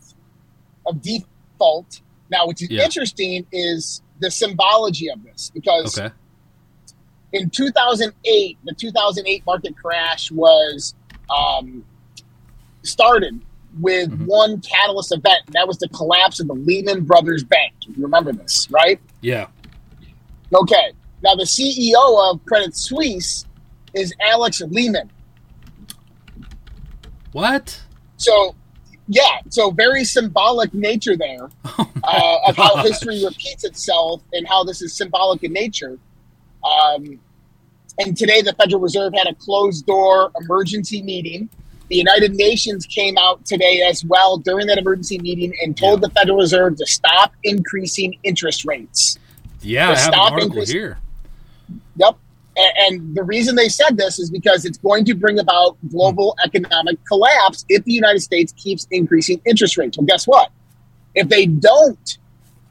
of 0.86 1.02
default. 1.02 2.02
Now, 2.30 2.46
what's 2.46 2.62
Yeah. 2.70 2.84
interesting 2.84 3.46
is 3.52 4.02
the 4.20 4.30
symbology 4.30 5.10
of 5.10 5.24
this 5.24 5.52
because 5.54 5.98
okay. 5.98 6.14
In 7.36 7.50
2008, 7.50 8.58
the 8.64 8.74
2008 8.74 9.46
market 9.46 9.76
crash 9.78 10.32
was 10.32 10.96
um, 11.30 11.84
started 12.84 13.40
with 13.82 14.10
Mhm. 14.10 14.26
one 14.26 14.62
catalyst 14.62 15.12
event, 15.12 15.40
and 15.48 15.54
that 15.54 15.68
was 15.68 15.78
the 15.80 15.90
collapse 15.90 16.40
of 16.40 16.48
the 16.48 16.54
Lehman 16.54 17.04
Brothers 17.04 17.44
Bank. 17.44 17.74
If 17.88 17.98
you 17.98 18.04
remember 18.04 18.32
this, 18.32 18.68
right? 18.72 19.00
Yeah. 19.22 19.48
Okay. 20.54 20.92
Now, 21.24 21.36
the 21.36 21.46
CEO 21.46 22.32
of 22.32 22.44
Credit 22.46 22.76
Suisse 22.76 23.46
is 23.94 24.14
Alex 24.22 24.62
Lehman. 24.62 25.10
What? 27.34 27.82
So, 28.18 28.56
yeah, 29.08 29.40
so 29.50 29.72
very 29.72 30.04
symbolic 30.06 30.74
nature 30.74 31.18
there 31.18 31.50
Oh 31.78 31.92
uh, 32.04 32.50
of 32.50 32.56
how 32.56 32.78
history 32.78 33.24
repeats 33.26 33.64
itself 33.66 34.22
and 34.32 34.48
how 34.48 34.64
this 34.64 34.82
is 34.82 34.94
symbolic 34.94 35.44
in 35.44 35.52
nature. 35.54 35.98
Um, 36.64 37.20
and 38.00 38.16
today, 38.18 38.42
the 38.42 38.54
Federal 38.54 38.82
Reserve 38.82 39.14
had 39.16 39.28
a 39.28 39.36
closed 39.36 39.86
door 39.86 40.32
emergency 40.42 41.02
meeting. 41.02 41.50
The 41.90 41.96
United 41.96 42.34
Nations 42.36 42.86
came 42.86 43.16
out 43.18 43.46
today 43.46 43.82
as 43.88 44.04
well 44.06 44.38
during 44.38 44.68
that 44.68 44.78
emergency 44.78 45.20
meeting 45.20 45.54
and 45.62 45.78
told 45.78 46.02
Yeah. 46.02 46.08
the 46.08 46.14
Federal 46.14 46.38
Reserve 46.38 46.78
to 46.78 46.86
stop 46.88 47.34
increasing 47.44 48.18
interest 48.24 48.66
rates. 48.66 49.20
Yeah, 49.62 49.92
I 49.92 49.96
have 49.96 50.14
an 50.14 50.20
article 50.20 50.66
here. 50.66 50.98
Yep. 51.98 52.18
And 52.58 53.14
the 53.16 53.24
reason 53.24 53.56
they 53.56 53.68
said 53.70 53.98
this 53.98 54.18
is 54.18 54.30
because 54.30 54.64
it's 54.66 54.78
going 54.78 55.04
to 55.06 55.14
bring 55.14 55.40
about 55.40 55.78
global 55.90 56.36
economic 56.46 57.04
collapse 57.06 57.66
if 57.68 57.84
the 57.84 57.92
United 57.92 58.22
States 58.22 58.54
keeps 58.54 58.88
increasing 58.92 59.42
interest 59.46 59.78
rates. 59.78 59.98
Well, 59.98 60.06
guess 60.06 60.26
what? 60.26 60.52
If 61.16 61.28
they 61.30 61.46
don't 61.48 62.18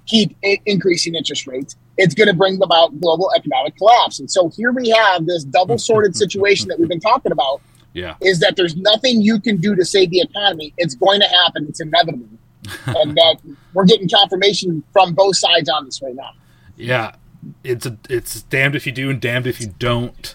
keep 0.07 0.37
increasing 0.67 1.15
interest 1.15 1.47
rates, 1.47 1.77
it's 1.97 2.15
going 2.15 2.29
to 2.29 2.35
bring 2.35 2.61
about 2.63 2.99
global 3.01 3.31
economic 3.37 3.77
collapse. 3.77 4.21
And 4.21 4.31
so 4.31 4.49
here 4.57 4.73
we 4.73 4.89
have 4.91 5.27
this 5.27 5.45
double 5.45 5.79
sorted 5.79 6.17
situation 6.23 6.69
that 6.69 6.79
we've 6.79 6.89
been 6.89 7.01
talking 7.01 7.33
about 7.33 7.61
Yeah. 7.93 8.17
is 8.21 8.41
that 8.41 8.57
there's 8.57 8.77
nothing 8.77 9.21
you 9.23 9.41
can 9.41 9.59
do 9.59 9.75
to 9.77 9.85
save 9.85 10.11
the 10.11 10.21
economy. 10.21 10.75
It's 10.77 10.95
going 10.95 11.21
to 11.21 11.29
happen. 11.29 11.67
It's 11.69 11.81
inevitable. 11.81 12.27
and 12.87 13.15
that 13.15 13.37
we're 13.75 13.85
getting 13.85 14.09
confirmation 14.09 14.83
from 14.93 15.13
both 15.13 15.37
sides 15.37 15.69
on 15.69 15.85
this 15.85 16.01
right 16.03 16.15
now. 16.15 16.31
Yeah, 16.77 17.15
it's 17.63 17.85
a, 17.85 17.99
it's 18.09 18.41
damned 18.43 18.75
if 18.75 18.87
you 18.87 18.93
do 18.93 19.11
and 19.11 19.21
damned 19.21 19.47
if 19.47 19.61
you 19.61 19.67
don't, 19.79 20.35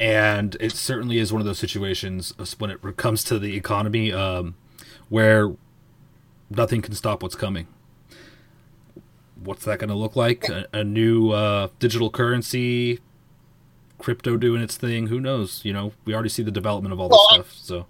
and 0.00 0.56
it 0.58 0.72
certainly 0.72 1.18
is 1.18 1.32
one 1.34 1.40
of 1.42 1.46
those 1.46 1.58
situations 1.58 2.32
uh, 2.38 2.46
when 2.58 2.70
it 2.70 2.80
comes 2.96 3.22
to 3.24 3.38
the 3.38 3.54
economy 3.56 4.10
um, 4.10 4.54
where 5.10 5.52
nothing 6.48 6.80
can 6.80 6.94
stop 6.94 7.22
what's 7.22 7.34
coming. 7.34 7.66
What's 9.42 9.64
that 9.64 9.78
going 9.78 9.90
to 9.90 9.94
look 9.96 10.16
like? 10.16 10.48
A, 10.48 10.66
a 10.72 10.84
new 10.84 11.30
uh, 11.30 11.68
digital 11.78 12.10
currency, 12.10 13.00
crypto 13.98 14.36
doing 14.36 14.62
its 14.62 14.76
thing. 14.76 15.08
Who 15.08 15.20
knows? 15.20 15.60
You 15.64 15.72
know, 15.72 15.92
we 16.04 16.14
already 16.14 16.28
see 16.30 16.42
the 16.42 16.50
development 16.50 16.92
of 16.92 17.00
all 17.00 17.08
this 17.08 17.18
Well, 17.30 17.44
stuff. 17.44 17.52
So 17.54 17.86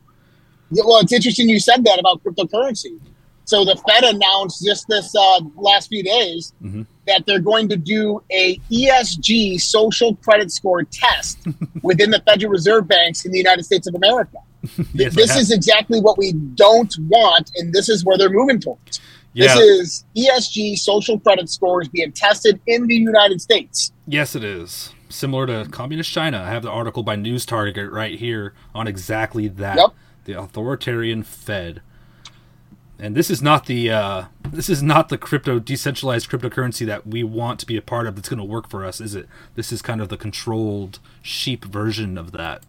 Yeah, 0.71 0.83
well, 0.87 0.99
it's 1.01 1.13
interesting 1.13 1.49
you 1.49 1.61
said 1.61 1.85
that 1.85 1.99
about 1.99 2.23
cryptocurrency. 2.25 2.99
So 3.45 3.65
the 3.65 3.77
Fed 3.89 4.03
announced 4.03 4.65
just 4.65 4.89
this 4.89 5.15
uh, 5.15 5.41
last 5.57 5.87
few 5.89 6.03
days 6.03 6.53
Mhm. 6.65 6.85
that 7.07 7.27
they're 7.27 7.39
going 7.39 7.69
to 7.69 7.77
do 7.77 8.21
a 8.33 8.59
ESG 8.73 9.57
social 9.61 10.17
credit 10.17 10.51
score 10.51 10.83
test 10.83 11.39
within 11.83 12.11
the 12.11 12.21
Federal 12.27 12.51
Reserve 12.51 12.89
banks 12.89 13.25
in 13.25 13.31
the 13.31 13.39
United 13.39 13.63
States 13.65 13.87
of 13.87 13.95
America. 13.95 14.39
yes, 14.95 15.15
this 15.15 15.37
is 15.37 15.53
exactly 15.53 16.01
what 16.01 16.19
we 16.19 16.33
don't 16.33 16.93
want, 17.09 17.53
and 17.57 17.73
this 17.73 17.89
is 17.89 18.05
where 18.05 18.19
they're 18.19 18.31
moving 18.31 18.59
towards. 18.59 18.99
Yeah, 19.37 19.55
This 19.55 19.59
is 19.59 20.05
ESG 20.17 20.79
social 20.79 21.21
credit 21.21 21.51
scores 21.51 21.89
being 21.89 22.11
tested 22.11 22.59
in 22.67 22.87
the 22.87 22.95
United 22.95 23.41
States. 23.41 23.93
Yes, 24.07 24.35
it 24.35 24.43
is. 24.43 24.95
Similar 25.11 25.47
to 25.47 25.71
communist 25.71 26.11
China. 26.11 26.43
I 26.43 26.49
have 26.49 26.63
the 26.63 26.71
article 26.71 27.03
by 27.03 27.17
News 27.17 27.45
Target 27.45 27.93
right 27.93 28.19
here 28.19 28.55
on 28.75 28.87
exactly 28.87 29.47
that. 29.49 29.77
Yep. 29.77 29.91
The 30.25 30.41
authoritarian 30.41 31.23
Fed. 31.23 31.83
And 32.99 33.15
this 33.15 33.29
is 33.29 33.43
not 33.43 33.67
the 33.67 33.91
uh, 33.91 34.25
this 34.51 34.71
is 34.71 34.83
not 34.83 35.11
the 35.11 35.19
crypto 35.19 35.59
decentralized 35.59 36.31
cryptocurrency 36.31 36.87
that 36.87 37.07
we 37.07 37.23
want 37.23 37.61
to 37.61 37.67
be 37.67 37.77
a 37.77 37.83
part 37.83 38.07
of 38.07 38.17
that's 38.17 38.31
going 38.31 38.39
to 38.39 38.45
work 38.45 38.71
for 38.71 38.87
us, 38.87 39.03
is 39.03 39.15
it? 39.15 39.29
This 39.55 39.71
is 39.71 39.83
kind 39.83 40.01
of 40.01 40.09
the 40.09 40.17
controlled 40.17 40.99
sheep 41.21 41.67
version 41.67 42.17
of 42.17 42.33
that. 42.33 42.63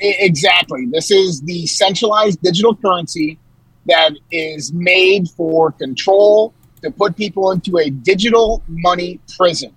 Exactly. 0.00 0.86
This 0.90 1.10
is 1.10 1.42
the 1.42 1.66
centralized 1.66 2.40
digital 2.40 2.74
currency 2.74 3.38
that 3.86 4.12
is 4.30 4.72
made 4.72 5.28
for 5.30 5.72
control 5.72 6.54
to 6.82 6.90
put 6.90 7.16
people 7.16 7.50
into 7.50 7.78
a 7.78 7.90
digital 7.90 8.62
money 8.68 9.20
prison. 9.36 9.74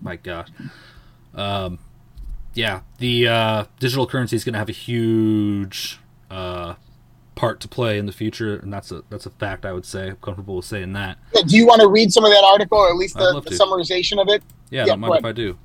My 0.00 0.16
God. 0.16 0.50
Um, 1.34 1.78
yeah, 2.54 2.80
the 2.98 3.28
uh, 3.28 3.64
digital 3.78 4.06
currency 4.06 4.36
is 4.36 4.44
going 4.44 4.54
to 4.54 4.58
have 4.58 4.68
a 4.68 4.72
huge 4.72 5.98
uh, 6.30 6.74
part 7.34 7.60
to 7.60 7.68
play 7.68 7.98
in 7.98 8.06
the 8.06 8.12
future, 8.12 8.56
and 8.56 8.72
that's 8.72 8.90
a 8.90 9.02
that's 9.10 9.26
a 9.26 9.30
fact. 9.30 9.64
I 9.64 9.72
would 9.72 9.84
say 9.84 10.08
I'm 10.08 10.16
comfortable 10.16 10.56
with 10.56 10.64
saying 10.64 10.92
that. 10.94 11.18
Do 11.46 11.56
you 11.56 11.66
want 11.66 11.82
to 11.82 11.88
read 11.88 12.12
some 12.12 12.24
of 12.24 12.30
that 12.30 12.44
article, 12.44 12.78
or 12.78 12.88
at 12.88 12.96
least 12.96 13.16
the, 13.16 13.40
the 13.44 13.50
summarization 13.50 14.20
of 14.20 14.28
it? 14.28 14.42
Yeah, 14.70 14.80
Yeah, 14.80 14.86
don't 14.86 15.00
mind 15.00 15.16
if 15.16 15.24
I 15.24 15.32
do. 15.32 15.58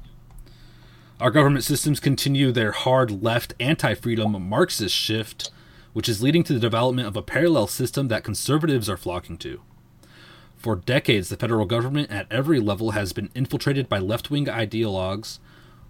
Our 1.19 1.31
government 1.31 1.63
systems 1.63 1.99
continue 1.99 2.51
their 2.51 2.71
hard 2.71 3.23
left, 3.23 3.53
anti 3.59 3.93
freedom 3.93 4.49
Marxist 4.49 4.95
shift, 4.95 5.51
which 5.93 6.09
is 6.09 6.21
leading 6.21 6.43
to 6.43 6.53
the 6.53 6.59
development 6.59 7.07
of 7.07 7.15
a 7.15 7.21
parallel 7.21 7.67
system 7.67 8.07
that 8.07 8.23
conservatives 8.23 8.89
are 8.89 8.97
flocking 8.97 9.37
to. 9.37 9.61
For 10.57 10.75
decades, 10.75 11.29
the 11.29 11.37
federal 11.37 11.65
government 11.65 12.11
at 12.11 12.27
every 12.31 12.59
level 12.59 12.91
has 12.91 13.13
been 13.13 13.31
infiltrated 13.33 13.89
by 13.89 13.97
left 13.99 14.29
wing 14.29 14.45
ideologues 14.45 15.39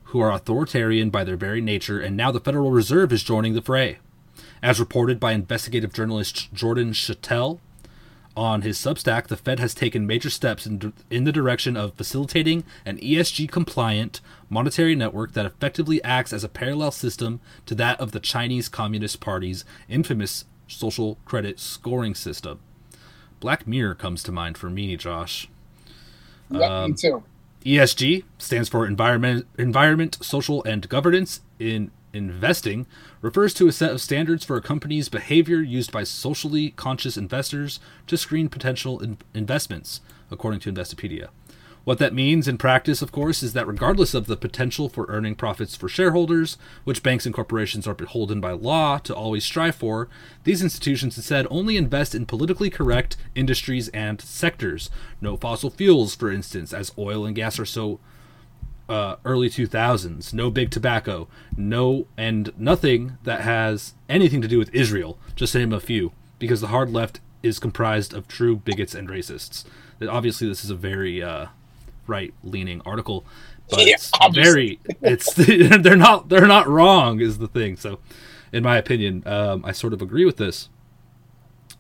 who 0.06 0.20
are 0.20 0.32
authoritarian 0.32 1.10
by 1.10 1.24
their 1.24 1.38
very 1.38 1.62
nature, 1.62 2.00
and 2.00 2.16
now 2.18 2.32
the 2.32 2.40
Federal 2.40 2.72
Reserve 2.72 3.14
is 3.14 3.24
joining 3.24 3.54
the 3.54 3.62
fray. 3.62 4.00
As 4.62 4.80
reported 4.80 5.20
by 5.20 5.32
investigative 5.32 5.94
journalist 5.94 6.54
Jordan 6.54 6.94
Schachtel, 6.94 7.60
on 8.36 8.62
his 8.62 8.78
Substack, 8.78 9.28
the 9.28 9.36
Fed 9.38 9.60
has 9.60 9.74
taken 9.74 10.08
major 10.08 10.30
steps 10.30 10.66
in, 10.66 10.94
in 11.10 11.24
the 11.26 11.32
direction 11.32 11.76
of 11.76 11.94
facilitating 11.96 12.64
an 12.86 12.98
ESG 12.98 13.50
compliant 13.52 14.22
monetary 14.50 14.96
network 14.96 15.34
that 15.34 15.46
effectively 15.46 16.04
acts 16.04 16.32
as 16.32 16.44
a 16.44 16.50
parallel 16.50 16.92
system 16.92 17.42
to 17.66 17.76
that 17.76 18.00
of 18.00 18.12
the 18.12 18.20
Chinese 18.20 18.70
Communist 18.70 19.20
Party's 19.20 19.66
infamous 19.90 20.46
social 20.68 21.18
credit 21.26 21.60
scoring 21.60 22.16
system. 22.16 22.60
Black 23.40 23.68
Mirror 23.68 23.96
comes 23.96 24.24
to 24.24 24.32
mind 24.32 24.58
for 24.58 24.70
me, 24.70 24.96
Josh. 24.96 25.50
Yeah, 26.50 26.84
Um, 26.84 26.92
me 26.92 26.98
too. 26.98 27.24
ESG 27.66 28.24
stands 28.38 28.70
for 28.70 28.88
environment, 28.88 29.46
environment, 29.58 30.18
social, 30.22 30.64
and 30.64 30.88
governance 30.90 31.42
in 31.60 31.92
investing. 32.14 32.86
Refers 33.22 33.54
to 33.56 33.68
a 33.68 33.72
set 33.72 33.92
of 33.92 34.02
standards 34.02 34.44
for 34.44 34.58
a 34.58 34.62
company's 34.62 35.10
behavior 35.10 35.62
used 35.62 35.92
by 35.92 36.04
socially 36.04 36.72
conscious 36.72 37.18
investors 37.18 37.80
to 38.08 38.18
screen 38.18 38.50
potential 38.50 39.00
in- 39.00 39.18
investments, 39.34 40.02
according 40.30 40.60
to 40.62 40.72
Investopedia. 40.72 41.30
What 41.84 41.98
that 41.98 42.14
means 42.14 42.48
in 42.48 42.60
practice, 42.60 43.02
of 43.02 43.12
course, 43.12 43.42
is 43.42 43.54
that 43.54 43.66
regardless 43.66 44.14
of 44.14 44.28
the 44.28 44.38
potential 44.38 44.88
for 44.88 45.08
earning 45.10 45.34
profits 45.34 45.76
for 45.76 45.90
shareholders, 45.90 46.60
which 46.84 47.02
banks 47.02 47.26
and 47.26 47.34
corporations 47.34 47.88
are 47.88 47.96
beholden 47.96 48.40
by 48.40 48.52
law 48.52 49.00
to 49.00 49.16
always 49.16 49.44
strive 49.44 49.74
for, 49.74 50.08
these 50.44 50.62
institutions 50.62 51.18
instead 51.18 51.48
only 51.50 51.78
invest 51.78 52.14
in 52.14 52.28
politically 52.28 52.70
correct 52.70 53.18
industries 53.34 53.88
and 53.90 54.22
sectors. 54.22 54.92
No 55.20 55.38
fossil 55.38 55.72
fuels, 55.72 56.14
for 56.14 56.32
instance, 56.32 56.72
as 56.72 56.92
oil 57.00 57.26
and 57.26 57.36
gas 57.36 57.58
are 57.58 57.66
so 57.66 58.00
uh, 58.92 59.16
early 59.24 59.50
2000s. 59.50 60.34
No 60.34 60.52
big 60.52 60.70
tobacco. 60.70 61.28
No, 61.56 62.08
and 62.18 62.52
nothing 62.58 63.18
that 63.24 63.42
has 63.42 63.94
anything 64.10 64.42
to 64.42 64.48
do 64.48 64.58
with 64.60 64.74
Israel, 64.76 65.18
just 65.36 65.54
to 65.54 65.60
name 65.60 65.72
a 65.72 65.80
few, 65.80 66.12
because 66.40 66.60
the 66.60 66.68
hard 66.68 66.92
left 66.92 67.22
is 67.42 67.58
comprised 67.58 68.14
of 68.14 68.28
true 68.28 68.58
bigots 68.58 68.94
and 68.94 69.08
racists. 69.08 69.64
Obviously, 70.08 70.48
this 70.48 70.64
is 70.66 70.70
a 70.70 70.76
very 70.76 71.24
uh, 71.24 71.48
right 72.06 72.34
leaning 72.44 72.82
article, 72.86 73.24
but 73.70 73.86
Yeah, 73.86 73.94
it's 73.94 74.12
very 74.34 74.80
it's 75.02 75.34
they're 75.36 75.96
not 75.96 76.28
they're 76.28 76.48
not 76.48 76.68
wrong 76.68 77.22
is 77.22 77.38
the 77.38 77.48
thing. 77.48 77.78
So, 77.78 78.00
in 78.52 78.64
my 78.64 78.78
opinion, 78.78 79.24
um, 79.26 79.64
I 79.64 79.72
sort 79.72 79.94
of 79.94 80.02
agree 80.02 80.26
with 80.26 80.38
this. 80.38 80.70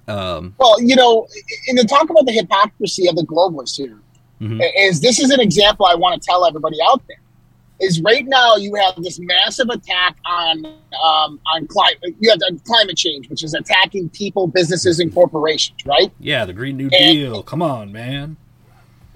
Um, 0.07 0.55
Well, 0.59 0.81
you 0.81 0.95
know, 0.95 1.27
and 1.67 1.77
to 1.77 1.85
talk 1.85 2.09
about 2.09 2.25
the 2.25 2.31
hypocrisy 2.31 3.07
of 3.07 3.15
the 3.15 3.23
globalists 3.23 3.75
here, 3.77 3.99
Mhm. 4.41 4.61
is 4.77 4.99
this 5.01 5.19
is 5.19 5.29
an 5.31 5.39
example 5.39 5.85
I 5.85 5.95
want 5.95 6.19
to 6.21 6.25
tell 6.25 6.45
everybody 6.45 6.77
out 6.89 7.01
there. 7.07 7.17
Is 7.79 7.99
right 8.01 8.25
now 8.27 8.57
you 8.57 8.75
have 8.75 8.93
this 9.01 9.19
massive 9.19 9.69
attack 9.69 10.15
on 10.25 10.65
um, 10.65 11.39
on 11.55 11.65
climate. 11.67 12.15
You 12.19 12.29
have 12.31 12.39
climate 12.63 12.95
change, 12.97 13.29
which 13.29 13.43
is 13.43 13.53
attacking 13.53 14.09
people, 14.09 14.47
businesses, 14.47 14.99
and 14.99 15.13
corporations. 15.13 15.79
Right, 15.85 16.11
yeah, 16.19 16.45
the 16.45 16.53
Green 16.53 16.77
New 16.77 16.89
And- 16.91 17.15
Deal. 17.17 17.43
Come 17.43 17.61
on, 17.61 17.91
man. 17.91 18.37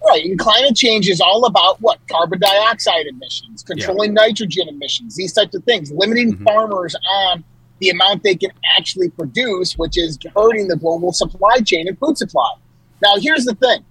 right. 0.08 0.24
And 0.26 0.38
climate 0.38 0.76
change 0.76 1.10
is 1.10 1.20
all 1.20 1.46
about 1.46 1.82
what 1.82 1.98
carbon 2.08 2.40
dioxide 2.40 3.08
emissions, 3.08 3.64
controlling 3.64 4.14
nitrogen 4.14 4.68
emissions, 4.70 5.16
these 5.16 5.34
types 5.34 5.56
of 5.56 5.64
things, 5.64 5.92
limiting 5.92 6.34
Mhm. 6.34 6.44
farmers 6.44 6.96
on 7.10 7.44
the 7.80 7.90
amount 7.90 8.22
they 8.24 8.36
can 8.36 8.52
actually 8.78 9.10
produce, 9.10 9.74
which 9.78 9.98
is 9.98 10.18
hurting 10.36 10.68
the 10.68 10.76
global 10.76 11.12
supply 11.12 11.58
chain 11.60 11.88
and 11.88 11.98
food 11.98 12.18
supply. 12.20 12.54
Now, 13.02 13.16
here's 13.20 13.46
the 13.46 13.56
thing 13.56 13.84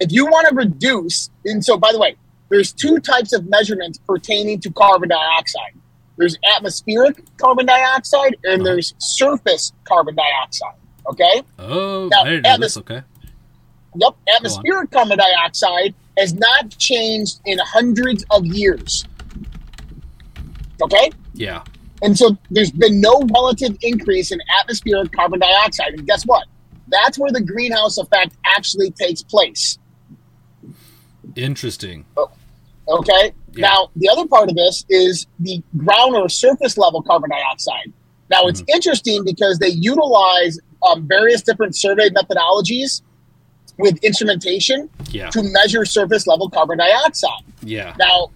if 0.00 0.10
you 0.12 0.26
want 0.26 0.48
to 0.48 0.54
reduce, 0.54 1.30
and 1.44 1.64
so 1.64 1.76
by 1.76 1.92
the 1.92 1.98
way, 1.98 2.16
there's 2.48 2.72
two 2.72 2.98
types 2.98 3.32
of 3.32 3.46
measurements 3.48 3.98
pertaining 4.06 4.60
to 4.60 4.70
carbon 4.72 5.08
dioxide. 5.10 5.74
There's 6.16 6.36
atmospheric 6.56 7.22
carbon 7.38 7.66
dioxide 7.66 8.36
and 8.44 8.62
Uh-huh. 8.62 8.64
there's 8.64 8.94
surface 8.98 9.72
carbon 9.84 10.16
dioxide. 10.16 10.74
Okay? 11.06 11.42
Oh, 11.58 12.08
Now, 12.08 12.22
I 12.22 12.24
didn't 12.30 12.42
know 12.42 12.56
Atmos-. 12.66 12.78
Okay. 12.78 13.02
Yep. 13.96 14.14
Atmospheric 14.36 14.90
carbon 14.90 15.18
dioxide 15.18 15.94
has 16.18 16.34
not 16.34 16.70
changed 16.78 17.40
in 17.46 17.58
hundreds 17.58 18.24
of 18.30 18.44
years. 18.44 19.04
Okay? 20.82 21.10
Yeah. 21.34 21.62
And 22.02 22.16
so 22.16 22.36
there's 22.50 22.70
been 22.70 23.00
no 23.00 23.20
relative 23.34 23.76
increase 23.82 24.30
in 24.32 24.40
atmospheric 24.60 25.12
carbon 25.12 25.40
dioxide. 25.40 25.94
And 25.94 26.06
guess 26.06 26.24
what? 26.24 26.46
That's 26.88 27.18
where 27.18 27.30
the 27.30 27.40
greenhouse 27.42 27.98
effect 27.98 28.34
actually 28.56 28.90
takes 28.92 29.22
place. 29.22 29.78
Interesting. 31.36 32.04
Okay. 32.88 33.32
Yeah. 33.52 33.68
Now, 33.68 33.90
the 33.96 34.08
other 34.08 34.26
part 34.26 34.48
of 34.48 34.56
this 34.56 34.84
is 34.88 35.26
the 35.38 35.62
ground 35.76 36.14
or 36.16 36.28
surface 36.28 36.76
level 36.78 37.02
carbon 37.02 37.30
dioxide. 37.30 37.92
Now, 38.30 38.46
it's 38.46 38.60
Mm-hmm. 38.62 38.74
interesting 38.76 39.24
because 39.24 39.58
they 39.58 39.68
utilize 39.68 40.58
um, 40.88 41.06
various 41.08 41.42
different 41.42 41.76
survey 41.76 42.08
methodologies 42.10 43.02
with 43.78 43.96
instrumentation 44.04 44.88
Yeah. 45.10 45.30
to 45.30 45.42
measure 45.42 45.84
surface 45.84 46.26
level 46.26 46.48
carbon 46.50 46.78
dioxide. 46.78 47.30
Yeah. 47.62 47.94
Now, 47.98 48.30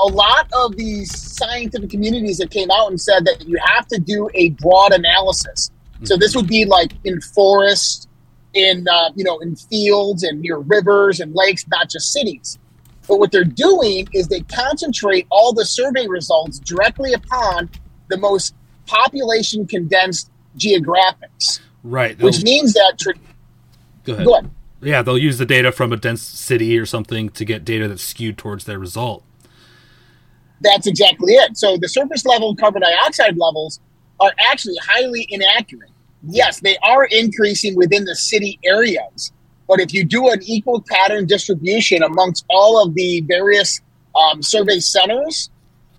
a 0.00 0.06
lot 0.08 0.48
of 0.52 0.76
these 0.76 1.16
scientific 1.16 1.90
communities 1.90 2.38
that 2.38 2.50
came 2.50 2.70
out 2.70 2.90
and 2.90 3.00
said 3.00 3.24
that 3.26 3.46
you 3.46 3.56
have 3.64 3.86
to 3.88 3.98
do 3.98 4.28
a 4.34 4.50
broad 4.50 4.92
analysis. 4.92 5.70
So 6.02 6.16
this 6.16 6.34
would 6.36 6.48
be 6.48 6.64
like 6.64 6.92
in 7.04 7.20
forests, 7.20 8.08
in 8.54 8.86
uh, 8.88 9.10
you 9.14 9.24
know, 9.24 9.38
in 9.40 9.56
fields 9.56 10.22
and 10.22 10.40
near 10.40 10.58
rivers 10.58 11.20
and 11.20 11.34
lakes, 11.34 11.66
not 11.68 11.90
just 11.90 12.12
cities. 12.12 12.58
But 13.08 13.18
what 13.18 13.32
they're 13.32 13.44
doing 13.44 14.08
is 14.14 14.28
they 14.28 14.40
concentrate 14.40 15.26
all 15.30 15.52
the 15.52 15.64
survey 15.66 16.06
results 16.06 16.58
directly 16.58 17.12
upon 17.12 17.68
the 18.08 18.16
most 18.16 18.54
population 18.86 19.66
condensed 19.66 20.30
geographics, 20.56 21.60
Right. 21.82 22.18
which 22.20 22.36
They'll- 22.36 22.44
means 22.44 22.72
that. 22.74 22.94
Tra- 22.98 23.14
go 24.04 24.12
ahead. 24.14 24.24
go 24.26 24.32
ahead. 24.34 24.50
Yeah, 24.82 25.02
they'll 25.02 25.18
use 25.18 25.38
the 25.38 25.46
data 25.46 25.72
from 25.72 25.92
a 25.92 25.96
dense 25.96 26.22
city 26.22 26.78
or 26.78 26.84
something 26.86 27.30
to 27.30 27.44
get 27.44 27.64
data 27.64 27.88
that's 27.88 28.02
skewed 28.02 28.36
towards 28.38 28.64
their 28.64 28.78
result. 28.78 29.22
That's 30.60 30.86
exactly 30.86 31.32
it. 31.34 31.56
So 31.56 31.76
the 31.76 31.88
surface 31.88 32.24
level 32.24 32.54
carbon 32.56 32.82
dioxide 32.82 33.36
levels 33.36 33.80
are 34.20 34.32
actually 34.38 34.76
highly 34.86 35.26
inaccurate. 35.30 35.90
Yes, 36.28 36.60
they 36.60 36.76
are 36.78 37.04
increasing 37.06 37.76
within 37.76 38.04
the 38.04 38.14
city 38.14 38.58
areas, 38.64 39.32
but 39.68 39.80
if 39.80 39.92
you 39.92 40.04
do 40.04 40.28
an 40.30 40.40
equal 40.42 40.82
pattern 40.88 41.26
distribution 41.26 42.02
amongst 42.02 42.44
all 42.50 42.82
of 42.82 42.94
the 42.94 43.20
various 43.22 43.80
um, 44.14 44.42
survey 44.42 44.80
centers, 44.80 45.50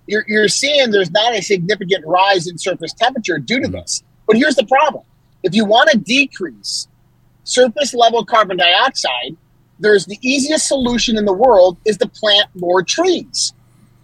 you're, 0.08 0.26
you're 0.28 0.48
seeing 0.48 0.92
there's 0.92 1.12
not 1.12 1.34
a 1.36 1.42
significant 1.42 2.06
rise 2.06 2.48
in 2.48 2.58
surface 2.58 2.94
temperature 2.94 3.38
due 3.40 3.60
to 3.62 3.68
this. 3.68 4.04
But 4.28 4.38
here's 4.38 4.56
the 4.56 4.66
problem 4.66 5.04
if 5.44 5.54
you 5.54 5.66
want 5.66 5.90
to 5.92 5.98
decrease 5.98 6.88
surface 7.44 7.94
level 7.94 8.26
carbon 8.26 8.58
dioxide, 8.58 9.36
there's 9.80 10.06
the 10.06 10.18
easiest 10.22 10.68
solution 10.68 11.18
in 11.18 11.26
the 11.26 11.34
world 11.34 11.78
is 11.86 11.98
to 11.98 12.08
plant 12.08 12.48
more 12.56 12.82
trees 12.82 13.54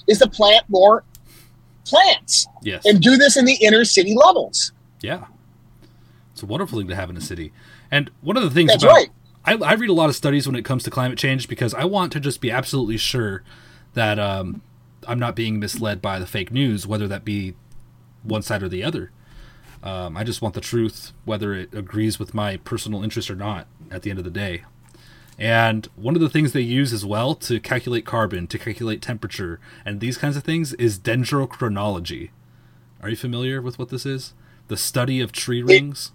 is 0.07 0.19
to 0.19 0.27
plant 0.29 0.63
more 0.67 1.03
plants 1.85 2.47
Yes. 2.63 2.85
and 2.85 3.01
do 3.01 3.17
this 3.17 3.37
in 3.37 3.45
the 3.45 3.53
inner 3.61 3.85
city 3.85 4.15
levels. 4.15 4.71
Yeah. 5.01 5.25
It's 6.41 6.43
a 6.43 6.47
wonderful 6.47 6.79
thing 6.79 6.87
to 6.87 6.95
have 6.95 7.11
in 7.11 7.15
a 7.15 7.21
city. 7.21 7.53
And 7.91 8.09
one 8.21 8.35
of 8.35 8.41
the 8.41 8.49
things 8.49 8.71
That's 8.71 8.83
about 8.83 8.95
right. 8.95 9.09
I, 9.45 9.53
I 9.57 9.73
read 9.73 9.91
a 9.91 9.93
lot 9.93 10.09
of 10.09 10.15
studies 10.15 10.47
when 10.47 10.55
it 10.55 10.65
comes 10.65 10.83
to 10.85 10.89
climate 10.89 11.19
change 11.19 11.47
because 11.47 11.75
I 11.75 11.85
want 11.85 12.11
to 12.13 12.19
just 12.19 12.41
be 12.41 12.49
absolutely 12.49 12.97
sure 12.97 13.43
that 13.93 14.17
um, 14.17 14.63
I'm 15.07 15.19
not 15.19 15.35
being 15.35 15.59
misled 15.59 16.01
by 16.01 16.17
the 16.17 16.25
fake 16.25 16.51
news, 16.51 16.87
whether 16.87 17.07
that 17.07 17.23
be 17.23 17.53
one 18.23 18.41
side 18.41 18.63
or 18.63 18.69
the 18.69 18.83
other. 18.83 19.11
Um, 19.83 20.17
I 20.17 20.23
just 20.23 20.41
want 20.41 20.55
the 20.55 20.61
truth, 20.61 21.11
whether 21.25 21.53
it 21.53 21.75
agrees 21.75 22.17
with 22.17 22.33
my 22.33 22.57
personal 22.57 23.03
interest 23.03 23.29
or 23.29 23.35
not, 23.35 23.67
at 23.91 24.01
the 24.01 24.09
end 24.09 24.17
of 24.17 24.25
the 24.25 24.31
day. 24.31 24.63
And 25.37 25.87
one 25.95 26.15
of 26.15 26.21
the 26.21 26.29
things 26.29 26.53
they 26.53 26.61
use 26.61 26.91
as 26.91 27.05
well 27.05 27.35
to 27.35 27.59
calculate 27.59 28.03
carbon, 28.03 28.47
to 28.47 28.57
calculate 28.57 29.03
temperature, 29.03 29.59
and 29.85 29.99
these 29.99 30.17
kinds 30.17 30.37
of 30.37 30.43
things 30.43 30.73
is 30.73 30.97
dendrochronology. 30.97 32.31
Are 32.99 33.09
you 33.09 33.15
familiar 33.15 33.61
with 33.61 33.77
what 33.77 33.89
this 33.89 34.07
is? 34.07 34.33
The 34.69 34.77
study 34.77 35.21
of 35.21 35.31
tree 35.31 35.61
rings? 35.61 36.11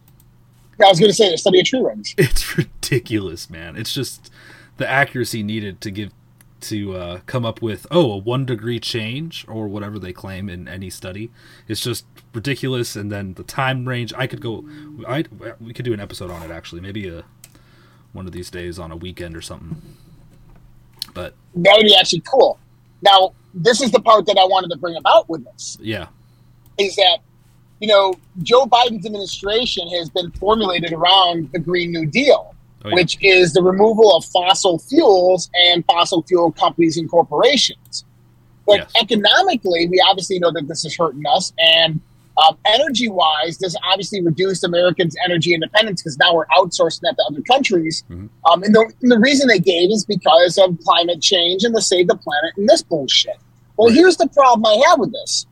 I 0.83 0.89
was 0.89 1.01
going 1.01 1.11
to 1.11 1.15
say 1.15 1.31
the 1.31 1.39
study 1.39 1.61
of 1.61 1.67
tree 1.67 1.81
rings. 1.81 2.15
It's 2.19 2.57
ridiculous, 2.57 3.49
man. 3.49 3.77
It's 3.77 3.93
just 3.93 4.31
the 4.77 4.89
accuracy 4.89 5.43
needed 5.43 5.81
to 5.81 5.91
give 5.91 6.13
to 6.59 6.95
uh, 6.95 7.21
come 7.27 7.45
up 7.45 7.61
with 7.61 7.87
oh 7.91 8.13
a 8.13 8.17
one 8.17 8.47
degree 8.47 8.81
change 8.81 9.45
or 9.47 9.69
whatever 9.69 9.99
they 9.99 10.13
claim 10.13 10.49
in 10.49 10.67
any 10.67 10.89
study 10.89 11.31
it's 11.69 11.81
just 11.81 12.07
ridiculous. 12.37 12.95
And 12.95 13.11
then 13.11 13.35
the 13.35 13.43
time 13.43 13.89
range, 13.89 14.13
I 14.17 14.29
could 14.29 14.41
go, 14.41 14.65
I 15.09 15.25
we 15.61 15.73
could 15.73 15.85
do 15.85 15.93
an 15.93 16.01
episode 16.01 16.31
on 16.31 16.43
it 16.43 16.53
actually, 16.53 16.81
maybe 16.81 17.09
a 17.09 17.25
one 18.13 18.27
of 18.27 18.33
these 18.33 18.51
days 18.51 18.79
on 18.79 18.93
a 18.93 18.97
weekend 18.97 19.37
or 19.37 19.43
something. 19.43 19.83
But 21.13 21.35
That 21.57 21.75
would 21.77 21.85
be 21.85 21.97
actually 21.97 22.23
cool. 22.31 22.59
Now, 23.03 23.33
this 23.53 23.81
is 23.81 23.91
the 23.91 24.01
part 24.01 24.27
that 24.27 24.39
I 24.39 24.45
wanted 24.45 24.71
to 24.71 24.77
bring 24.77 24.97
about 24.97 25.29
with 25.29 25.45
this 25.45 25.79
yeah, 25.81 26.09
is 26.79 26.95
that, 26.97 27.19
you 27.81 27.89
know, 27.89 28.15
Joe 28.43 28.65
Biden's 28.67 29.05
administration 29.07 29.89
has 29.89 30.09
been 30.11 30.31
formulated 30.33 30.93
around 30.93 31.51
the 31.53 31.59
Green 31.59 31.93
New 31.93 32.07
Deal, 32.07 32.55
Oh, 32.85 32.89
yeah. 32.91 32.95
which 32.95 33.19
is 33.23 33.53
the 33.53 33.63
removal 33.63 34.15
of 34.17 34.25
fossil 34.27 34.79
fuels 34.79 35.51
and 35.55 35.85
fossil 35.87 36.23
fuel 36.23 36.53
companies 36.53 36.97
and 36.97 37.11
corporations. 37.11 38.05
But 38.67 38.79
Yes. 38.81 38.93
economically, 39.01 39.87
we 39.89 40.01
obviously 40.09 40.39
know 40.39 40.51
that 40.53 40.69
this 40.69 40.85
is 40.85 40.97
hurting 40.97 41.23
us. 41.27 41.53
And 41.59 42.01
um, 42.47 42.57
energy 42.67 43.09
wise, 43.09 43.57
this 43.59 43.75
obviously 43.91 44.21
reduced 44.23 44.63
Americans' 44.63 45.17
energy 45.25 45.55
independence 45.55 46.03
because 46.03 46.19
now 46.19 46.35
we're 46.35 46.45
outsourcing 46.49 47.01
that 47.03 47.17
to 47.17 47.25
other 47.31 47.41
countries. 47.43 48.05
Mhm. 48.11 48.29
Um, 48.51 48.63
and, 48.63 48.75
the, 48.75 48.93
and 49.03 49.11
the 49.11 49.19
reason 49.19 49.49
they 49.49 49.59
gave 49.59 49.91
is 49.91 50.05
because 50.05 50.59
of 50.59 50.79
climate 50.85 51.23
change 51.23 51.65
and 51.65 51.75
to 51.75 51.81
save 51.81 52.09
the 52.09 52.17
planet 52.17 52.53
and 52.59 52.69
this 52.69 52.83
bullshit. 52.83 53.37
Well, 53.79 53.89
Right. 53.89 53.97
here's 53.97 54.17
the 54.19 54.29
problem 54.29 54.67
I 54.67 54.83
have 54.89 54.99
with 54.99 55.13
this 55.13 55.47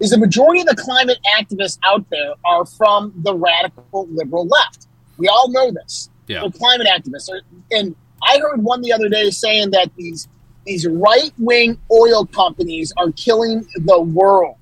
is 0.00 0.10
the 0.10 0.18
majority 0.18 0.60
of 0.60 0.66
the 0.66 0.76
climate 0.76 1.18
activists 1.38 1.78
out 1.84 2.08
there 2.10 2.34
are 2.44 2.64
from 2.64 3.12
the 3.22 3.34
radical 3.34 4.06
liberal 4.10 4.46
left. 4.46 4.86
We 5.16 5.28
all 5.28 5.50
know 5.50 5.70
this. 5.70 6.10
Yeah. 6.26 6.48
Climate 6.56 6.86
activists. 6.86 7.30
And 7.70 7.96
I 8.22 8.38
heard 8.38 8.62
one 8.62 8.82
the 8.82 8.92
other 8.92 9.08
day 9.08 9.30
saying 9.30 9.70
that 9.72 9.90
these 9.96 10.28
these 10.66 10.86
right 10.86 11.32
wing 11.38 11.78
oil 11.90 12.26
companies 12.26 12.92
are 12.98 13.10
killing 13.12 13.66
the 13.76 14.00
world. 14.00 14.56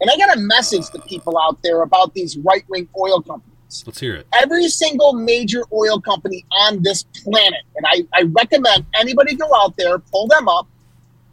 And 0.00 0.10
I 0.10 0.16
got 0.16 0.34
a 0.34 0.40
message 0.40 0.88
to 0.90 1.00
people 1.00 1.38
out 1.38 1.62
there 1.62 1.82
about 1.82 2.14
these 2.14 2.38
right 2.38 2.64
wing 2.68 2.88
oil 2.96 3.20
companies. 3.20 3.50
companies. 3.70 3.86
Let's 3.86 4.00
hear 4.00 4.14
it. 4.16 4.26
Every 4.32 4.68
single 4.68 5.12
major 5.14 5.64
oil 5.72 6.00
company 6.00 6.44
on 6.50 6.82
this 6.82 7.02
planet, 7.02 7.62
and 7.76 7.86
I, 7.86 8.18
I 8.18 8.22
recommend 8.22 8.86
anybody 8.98 9.34
go 9.34 9.48
out 9.54 9.76
there, 9.76 9.98
pull 9.98 10.26
them 10.26 10.48
up, 10.48 10.66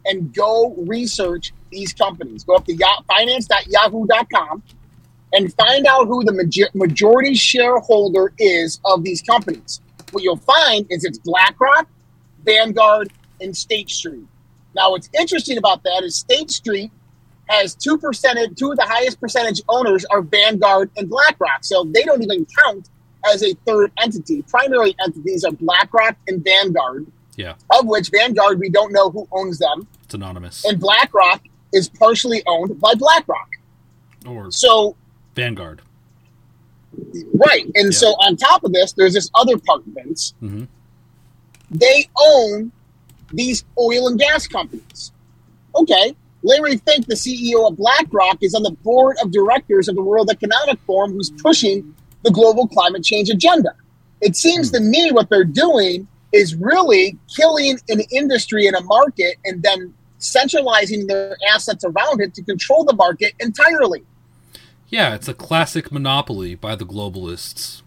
and 0.04 0.32
go 0.32 0.74
research 0.78 1.52
these 1.70 1.92
companies. 1.92 2.44
Go 2.44 2.54
up 2.56 2.64
to 2.66 2.74
ya- 2.74 3.00
finance.yahoo.com 3.06 4.62
and 5.32 5.52
find 5.54 5.86
out 5.86 6.06
who 6.06 6.24
the 6.24 6.32
major- 6.32 6.70
majority 6.74 7.34
shareholder 7.34 8.32
is 8.38 8.80
of 8.84 9.04
these 9.04 9.22
companies. 9.22 9.80
What 10.12 10.22
you'll 10.24 10.36
find 10.38 10.86
is 10.90 11.04
it's 11.04 11.18
BlackRock, 11.18 11.86
Vanguard, 12.44 13.12
and 13.40 13.56
State 13.56 13.90
Street. 13.90 14.24
Now, 14.74 14.90
what's 14.92 15.08
interesting 15.18 15.58
about 15.58 15.82
that 15.82 16.02
is 16.04 16.16
State 16.16 16.50
Street 16.50 16.90
has 17.48 17.74
two 17.74 17.98
percentage, 17.98 18.56
two 18.58 18.70
of 18.70 18.76
the 18.76 18.84
highest 18.84 19.20
percentage 19.20 19.60
owners 19.68 20.04
are 20.06 20.22
Vanguard 20.22 20.90
and 20.96 21.08
BlackRock, 21.08 21.62
so 21.64 21.84
they 21.92 22.02
don't 22.02 22.22
even 22.22 22.46
count 22.64 22.88
as 23.32 23.42
a 23.42 23.54
third 23.66 23.90
entity. 24.02 24.42
Primary 24.42 24.94
entities 25.04 25.44
are 25.44 25.52
BlackRock 25.52 26.16
and 26.26 26.42
Vanguard, 26.44 27.06
Yeah, 27.36 27.54
of 27.70 27.86
which 27.86 28.10
Vanguard 28.10 28.58
we 28.60 28.68
don't 28.70 28.92
know 28.92 29.10
who 29.10 29.26
owns 29.32 29.58
them, 29.58 29.86
it's 30.04 30.14
anonymous. 30.14 30.64
and 30.64 30.78
BlackRock 30.78 31.42
is 31.72 31.88
partially 31.88 32.42
owned 32.46 32.80
by 32.80 32.94
BlackRock. 32.94 33.48
or 34.26 34.50
So 34.50 34.96
Vanguard. 35.34 35.82
Right. 37.34 37.66
And 37.74 37.94
so 37.94 38.08
on 38.14 38.36
top 38.36 38.64
of 38.64 38.72
this, 38.72 38.92
there's 38.92 39.14
this 39.14 39.30
other 39.34 39.58
part, 39.58 39.82
Vince. 39.86 40.34
hmm 40.40 40.64
They 41.70 42.08
own 42.18 42.72
these 43.32 43.64
oil 43.78 44.08
and 44.08 44.18
gas 44.18 44.46
companies. 44.46 45.12
Okay. 45.74 46.14
Larry 46.42 46.76
Fink, 46.78 47.06
the 47.06 47.14
CEO 47.14 47.68
of 47.68 47.76
BlackRock, 47.76 48.38
is 48.42 48.54
on 48.54 48.62
the 48.62 48.70
board 48.70 49.16
of 49.22 49.30
directors 49.32 49.88
of 49.88 49.96
the 49.96 50.02
World 50.02 50.30
Economic 50.30 50.78
Forum 50.86 51.12
who's 51.12 51.30
pushing 51.30 51.94
the 52.22 52.30
global 52.30 52.66
climate 52.66 53.02
change 53.04 53.28
agenda. 53.28 53.70
It 54.20 54.34
seems 54.36 54.70
to 54.72 54.80
me 54.80 55.10
what 55.12 55.28
they're 55.28 55.44
doing 55.44 56.06
is 56.32 56.54
really 56.54 57.16
killing 57.34 57.78
an 57.88 58.00
industry 58.12 58.66
and 58.66 58.76
a 58.76 58.82
market 58.82 59.36
and 59.44 59.62
then 59.62 59.92
centralizing 60.18 61.06
their 61.06 61.36
assets 61.54 61.84
around 61.84 62.20
it 62.20 62.34
to 62.34 62.42
control 62.44 62.84
the 62.84 62.94
market 62.94 63.34
entirely. 63.40 64.06
Yeah, 64.88 65.14
it's 65.14 65.28
a 65.28 65.34
classic 65.34 65.92
monopoly 65.92 66.54
by 66.54 66.74
the 66.74 66.86
globalists. 66.86 67.82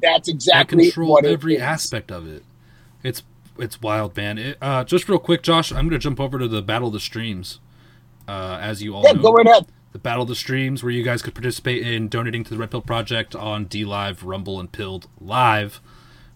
That's 0.00 0.28
They 0.52 0.64
exactly 0.64 0.64
control 0.64 1.20
what 1.20 1.24
every 1.24 1.56
is. 1.56 1.60
aspect 1.60 2.10
of 2.10 2.26
it. 2.26 2.44
It's 3.02 3.22
it's 3.58 3.82
wild, 3.82 4.16
man. 4.16 4.38
It, 4.38 4.58
uh, 4.62 4.84
just 4.84 5.08
real 5.08 5.18
quick, 5.18 5.42
Josh, 5.42 5.70
I'm 5.72 5.88
going 5.88 5.90
to 5.90 5.98
jump 5.98 6.20
over 6.20 6.38
to 6.38 6.46
the 6.48 6.62
Battle 6.62 6.88
of 6.88 6.94
the 6.94 7.00
Streams. 7.00 7.58
Uh, 8.28 8.58
as 8.60 8.82
you 8.82 8.94
all 8.94 9.02
Yeah, 9.04 9.12
know, 9.12 9.22
go 9.22 9.32
right 9.32 9.46
ahead. 9.46 9.66
the 9.92 9.98
Battle 9.98 10.22
of 10.22 10.28
the 10.28 10.34
Streams, 10.36 10.82
where 10.82 10.92
you 10.92 11.02
guys 11.02 11.22
could 11.22 11.34
participate 11.34 11.86
in 11.86 12.08
donating 12.08 12.44
to 12.44 12.50
the 12.50 12.58
Red 12.58 12.70
Pill 12.70 12.82
Project 12.82 13.34
on 13.34 13.66
DLive, 13.66 14.18
Rumble, 14.22 14.60
and 14.60 14.70
Pilled 14.70 15.08
Live. 15.20 15.80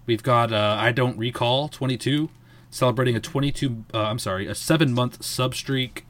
We've 0.06 0.22
got 0.22 0.52
uh, 0.52 0.76
I 0.80 0.92
don't 0.92 1.16
recall 1.18 1.68
22 1.68 2.30
celebrating 2.72 3.14
a 3.14 3.20
22. 3.20 3.84
Uh, 3.94 3.98
I'm 3.98 4.18
sorry, 4.18 4.48
a 4.48 4.54
seven 4.56 4.92
month 4.92 5.22
sub 5.22 5.54
streak. 5.54 6.04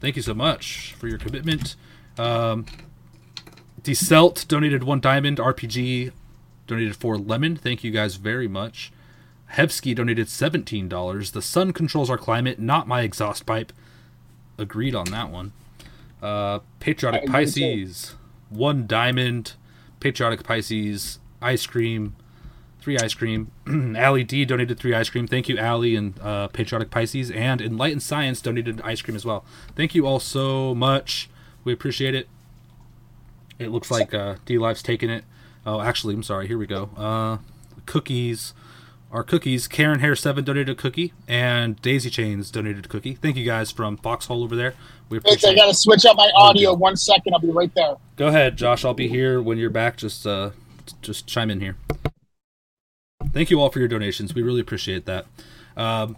Thank 0.00 0.16
you 0.16 0.22
so 0.22 0.34
much 0.34 0.94
for 0.98 1.06
your 1.06 1.18
commitment. 1.18 1.76
Um, 2.16 2.66
Deselt 3.80 4.48
donated 4.48 4.82
one 4.82 4.98
diamond. 4.98 5.38
RPG 5.38 6.10
donated 6.66 6.96
four 6.96 7.16
lemon. 7.16 7.54
Thank 7.54 7.84
you 7.84 7.92
guys 7.92 8.16
very 8.16 8.48
much. 8.48 8.92
Hevsky 9.52 9.94
donated 9.94 10.28
seventeen 10.28 10.88
dollars. 10.88 11.30
The 11.30 11.42
sun 11.42 11.72
controls 11.72 12.10
our 12.10 12.18
climate, 12.18 12.58
not 12.58 12.88
my 12.88 13.02
exhaust 13.02 13.46
pipe. 13.46 13.72
Agreed 14.58 14.94
on 14.94 15.06
that 15.06 15.30
one. 15.30 15.52
Uh, 16.20 16.60
Patriotic 16.80 17.26
Pisces, 17.26 18.14
one 18.50 18.86
diamond. 18.86 19.52
Patriotic 20.00 20.42
Pisces, 20.44 21.18
ice 21.40 21.66
cream, 21.66 22.14
three 22.88 22.98
ice 22.98 23.12
cream. 23.12 23.50
Allie 23.98 24.24
D 24.24 24.46
donated 24.46 24.78
three 24.78 24.94
ice 24.94 25.10
cream. 25.10 25.26
Thank 25.26 25.46
you, 25.46 25.58
Allie 25.58 25.94
and 25.94 26.18
uh, 26.20 26.48
Patriotic 26.48 26.90
Pisces. 26.90 27.30
And 27.30 27.60
Enlightened 27.60 28.02
Science 28.02 28.40
donated 28.40 28.80
ice 28.80 29.02
cream 29.02 29.14
as 29.14 29.26
well. 29.26 29.44
Thank 29.76 29.94
you 29.94 30.06
all 30.06 30.18
so 30.18 30.74
much. 30.74 31.28
We 31.64 31.72
appreciate 31.74 32.14
it. 32.14 32.28
It 33.58 33.68
looks 33.68 33.90
like 33.90 34.14
uh, 34.14 34.36
DLive's 34.46 34.82
taking 34.82 35.10
it. 35.10 35.24
Oh, 35.66 35.82
actually, 35.82 36.14
I'm 36.14 36.22
sorry. 36.22 36.48
Here 36.48 36.56
we 36.56 36.66
go. 36.66 36.88
Uh, 36.96 37.38
cookies. 37.84 38.54
Our 39.12 39.22
cookies. 39.22 39.68
Karen 39.68 40.00
Hair 40.00 40.16
Seven 40.16 40.42
donated 40.42 40.70
a 40.70 40.74
cookie, 40.74 41.12
and 41.26 41.80
Daisy 41.82 42.08
Chains 42.08 42.50
donated 42.50 42.86
a 42.86 42.88
cookie. 42.88 43.16
Thank 43.16 43.36
you 43.36 43.44
guys 43.44 43.70
from 43.70 43.98
Foxhole 43.98 44.42
over 44.42 44.56
there. 44.56 44.72
We 45.10 45.18
Vince, 45.18 45.44
I 45.44 45.54
got 45.54 45.66
to 45.66 45.74
switch 45.74 46.06
up 46.06 46.16
my 46.16 46.30
audio 46.34 46.72
one 46.72 46.96
second. 46.96 47.34
I'll 47.34 47.40
be 47.40 47.50
right 47.50 47.74
there. 47.74 47.96
Go 48.16 48.28
ahead, 48.28 48.56
Josh. 48.56 48.82
I'll 48.82 48.94
be 48.94 49.08
here 49.08 49.42
when 49.42 49.58
you're 49.58 49.68
back. 49.68 49.98
Just 49.98 50.26
uh, 50.26 50.50
just 51.02 51.26
chime 51.26 51.50
in 51.50 51.60
here. 51.60 51.76
Thank 53.32 53.50
you 53.50 53.60
all 53.60 53.70
for 53.70 53.78
your 53.78 53.88
donations. 53.88 54.34
We 54.34 54.42
really 54.42 54.60
appreciate 54.60 55.06
that. 55.06 55.26
Um, 55.76 56.16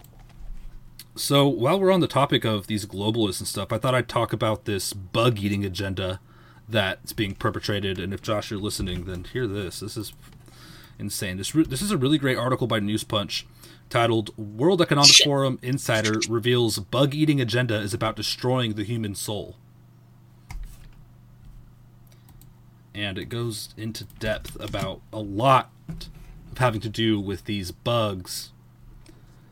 so 1.15 1.47
while 1.47 1.79
we're 1.79 1.91
on 1.91 1.99
the 1.99 2.07
topic 2.07 2.45
of 2.45 2.67
these 2.67 2.85
globalists 2.85 3.39
and 3.39 3.47
stuff, 3.47 3.71
I 3.71 3.77
thought 3.77 3.93
I'd 3.93 4.07
talk 4.07 4.33
about 4.33 4.65
this 4.65 4.93
bug 4.93 5.39
eating 5.39 5.65
agenda 5.65 6.19
that's 6.67 7.13
being 7.13 7.35
perpetrated. 7.35 7.99
And 7.99 8.13
if 8.13 8.21
Josh, 8.21 8.49
you're 8.49 8.59
listening, 8.59 9.05
then 9.05 9.25
hear 9.25 9.45
this. 9.45 9.81
This 9.81 9.97
is 9.97 10.13
insane. 10.97 11.37
This 11.37 11.53
re- 11.53 11.65
this 11.65 11.81
is 11.81 11.91
a 11.91 11.97
really 11.97 12.17
great 12.17 12.37
article 12.37 12.65
by 12.65 12.79
News 12.79 13.03
Punch 13.03 13.45
titled 13.89 14.35
"World 14.37 14.81
Economic 14.81 15.15
Forum 15.23 15.59
Insider 15.61 16.21
Reveals 16.29 16.79
Bug 16.79 17.13
Eating 17.13 17.41
Agenda 17.41 17.75
is 17.75 17.93
About 17.93 18.15
Destroying 18.15 18.73
the 18.73 18.83
Human 18.83 19.15
Soul." 19.15 19.57
and 22.93 23.17
it 23.17 23.25
goes 23.25 23.73
into 23.77 24.03
depth 24.19 24.59
about 24.59 25.01
a 25.13 25.19
lot 25.19 25.69
of 26.51 26.57
having 26.57 26.81
to 26.81 26.89
do 26.89 27.19
with 27.19 27.45
these 27.45 27.71
bugs. 27.71 28.51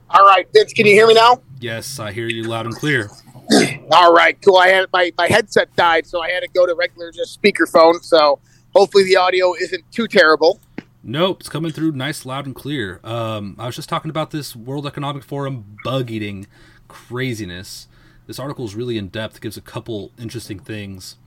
All 0.10 0.26
right, 0.26 0.48
Vince, 0.54 0.74
can 0.74 0.86
you 0.86 0.94
hear 0.94 1.08
me 1.08 1.14
now? 1.14 1.42
Yes, 1.60 2.00
I 2.00 2.12
hear 2.12 2.28
you 2.28 2.44
loud 2.44 2.66
and 2.66 2.76
clear. 2.76 3.10
All 3.92 4.14
right, 4.14 4.40
cool. 4.42 4.58
I 4.58 4.70
had 4.70 4.88
my, 4.92 5.12
my 5.18 5.28
headset 5.28 5.76
died, 5.76 6.08
so 6.08 6.22
I 6.22 6.30
had 6.30 6.42
to 6.42 6.50
go 6.50 6.66
to 6.66 6.74
regular 6.74 7.12
just 7.12 7.40
speakerphone. 7.40 8.04
So 8.04 8.40
hopefully 8.76 9.04
the 9.04 9.18
audio 9.18 9.54
isn't 9.54 9.92
too 9.92 10.08
terrible. 10.08 10.60
Nope, 11.04 11.42
it's 11.42 11.50
coming 11.50 11.72
through 11.72 11.94
nice, 11.94 12.26
loud, 12.26 12.46
and 12.46 12.56
clear. 12.56 13.00
Um, 13.04 13.56
I 13.58 13.68
was 13.68 13.76
just 13.76 13.88
talking 13.88 14.10
about 14.10 14.32
this 14.32 14.56
World 14.56 14.86
Economic 14.86 15.24
Forum 15.24 15.78
bug 15.84 16.12
eating 16.12 16.48
craziness. 16.88 17.88
This 18.28 18.38
article 18.38 18.66
is 18.66 18.76
really 18.76 18.98
in 18.98 19.08
depth. 19.08 19.38
It 19.38 19.42
gives 19.42 19.58
a 19.58 19.62
couple 19.62 20.12
interesting 20.20 20.60
things. 20.60 21.18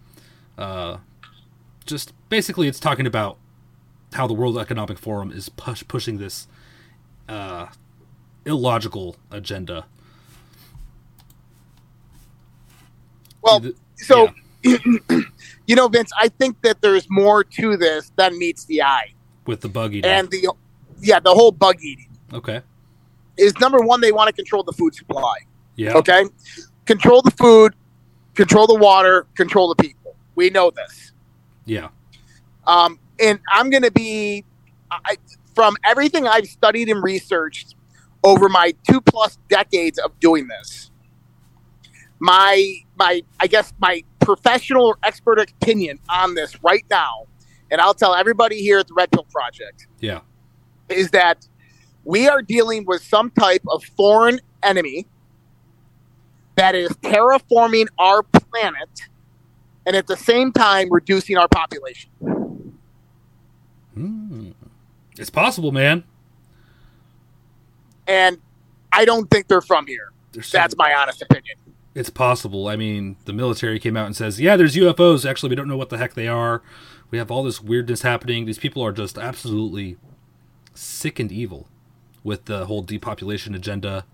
Uh, 0.58 0.98
just 1.86 2.12
basically, 2.28 2.68
it's 2.68 2.78
talking 2.78 3.06
about 3.06 3.38
how 4.12 4.26
the 4.26 4.34
World 4.34 4.58
Economic 4.58 4.98
Forum 4.98 5.30
is 5.30 5.48
push- 5.48 5.84
pushing 5.88 6.18
this 6.18 6.46
uh, 7.28 7.66
illogical 8.44 9.16
agenda. 9.30 9.86
Well, 13.42 13.64
so 13.96 14.30
yeah, 14.62 14.78
you 15.66 15.74
know, 15.74 15.88
Vince, 15.88 16.12
I 16.18 16.28
think 16.28 16.60
that 16.62 16.80
there's 16.80 17.08
more 17.10 17.42
to 17.42 17.76
this 17.76 18.12
than 18.16 18.38
meets 18.38 18.64
the 18.66 18.82
eye, 18.82 19.12
with 19.46 19.60
the 19.60 19.68
bug 19.68 19.94
eating. 19.94 20.10
and 20.10 20.30
the 20.30 20.48
yeah, 21.00 21.18
the 21.18 21.34
whole 21.34 21.50
bug 21.50 21.76
eating 21.82 22.08
okay. 22.32 22.60
is 23.36 23.58
number 23.58 23.78
one. 23.80 24.00
They 24.00 24.12
want 24.12 24.28
to 24.28 24.32
control 24.32 24.62
the 24.62 24.72
food 24.72 24.94
supply. 24.94 25.38
Yeah. 25.74 25.94
Okay, 25.94 26.24
control 26.86 27.22
the 27.22 27.32
food, 27.32 27.74
control 28.34 28.66
the 28.66 28.76
water, 28.76 29.26
control 29.34 29.74
the 29.74 29.82
people. 29.82 30.14
We 30.34 30.50
know 30.50 30.70
this. 30.70 31.12
Yeah. 31.64 31.88
Um, 32.66 32.98
and 33.22 33.38
I'm 33.52 33.70
going 33.70 33.82
to 33.84 33.90
be, 33.92 34.44
I, 34.90 35.16
from 35.54 35.76
everything 35.84 36.26
I've 36.26 36.46
studied 36.46 36.88
and 36.88 37.02
researched 37.02 37.76
over 38.24 38.48
my 38.48 38.74
two 38.88 39.00
plus 39.00 39.38
decades 39.48 39.98
of 39.98 40.18
doing 40.20 40.48
this, 40.48 40.90
my 42.20 42.74
my 42.96 43.22
I 43.40 43.46
guess 43.46 43.72
my 43.80 44.04
professional 44.20 44.86
or 44.86 44.96
expert 45.02 45.38
opinion 45.40 45.98
on 46.08 46.34
this 46.34 46.56
right 46.62 46.84
now, 46.90 47.26
and 47.70 47.80
I'll 47.80 47.94
tell 47.94 48.14
everybody 48.14 48.60
here 48.60 48.78
at 48.78 48.88
the 48.88 48.94
Red 48.94 49.10
Pill 49.10 49.26
Project 49.30 49.86
Yeah. 50.00 50.20
is 50.88 51.10
that 51.10 51.46
we 52.04 52.28
are 52.28 52.42
dealing 52.42 52.84
with 52.86 53.02
some 53.02 53.30
type 53.30 53.62
of 53.68 53.82
foreign 53.96 54.40
enemy 54.62 55.06
that 56.56 56.74
is 56.74 56.90
terraforming 57.02 57.86
our 57.98 58.22
planet 58.22 59.02
and 59.86 59.96
at 59.96 60.06
the 60.06 60.16
same 60.16 60.52
time 60.52 60.88
reducing 60.92 61.36
our 61.36 61.48
population. 61.48 62.10
Hmm. 63.94 64.50
It's 65.18 65.30
possible, 65.30 65.72
man. 65.72 66.04
And 68.06 68.38
I 68.92 69.04
don't 69.04 69.30
think 69.30 69.48
they're 69.48 69.60
from 69.60 69.86
here. 69.86 70.12
There's 70.32 70.46
some- 70.48 70.58
That's 70.60 70.76
my 70.76 70.94
honest 70.94 71.22
opinion. 71.22 71.56
It's 71.94 72.10
possible. 72.10 72.68
I 72.68 72.76
mean, 72.76 73.16
the 73.26 73.34
military 73.34 73.78
came 73.78 73.96
out 73.98 74.06
and 74.06 74.16
says, 74.16 74.40
"Yeah, 74.40 74.56
there's 74.56 74.74
UFOs. 74.76 75.28
Actually, 75.28 75.50
we 75.50 75.56
don't 75.56 75.68
know 75.68 75.76
what 75.76 75.90
the 75.90 75.98
heck 75.98 76.14
they 76.14 76.26
are. 76.26 76.62
We 77.10 77.18
have 77.18 77.30
all 77.30 77.42
this 77.42 77.60
weirdness 77.60 78.00
happening. 78.00 78.46
These 78.46 78.58
people 78.58 78.82
are 78.82 78.92
just 78.92 79.18
absolutely 79.18 79.98
sick 80.72 81.18
and 81.18 81.30
evil 81.30 81.68
with 82.24 82.46
the 82.46 82.64
whole 82.64 82.80
depopulation 82.80 83.54
agenda. 83.54 84.06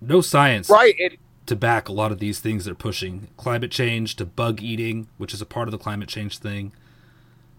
No 0.00 0.22
science. 0.22 0.70
Right. 0.70 0.94
It, 0.98 1.18
to 1.46 1.54
back 1.56 1.88
a 1.88 1.92
lot 1.92 2.10
of 2.10 2.18
these 2.18 2.40
things 2.40 2.64
they're 2.64 2.74
pushing 2.74 3.28
climate 3.36 3.70
change 3.70 4.16
to 4.16 4.24
bug 4.24 4.62
eating, 4.62 5.08
which 5.18 5.34
is 5.34 5.42
a 5.42 5.46
part 5.46 5.68
of 5.68 5.72
the 5.72 5.78
climate 5.78 6.08
change 6.08 6.38
thing. 6.38 6.72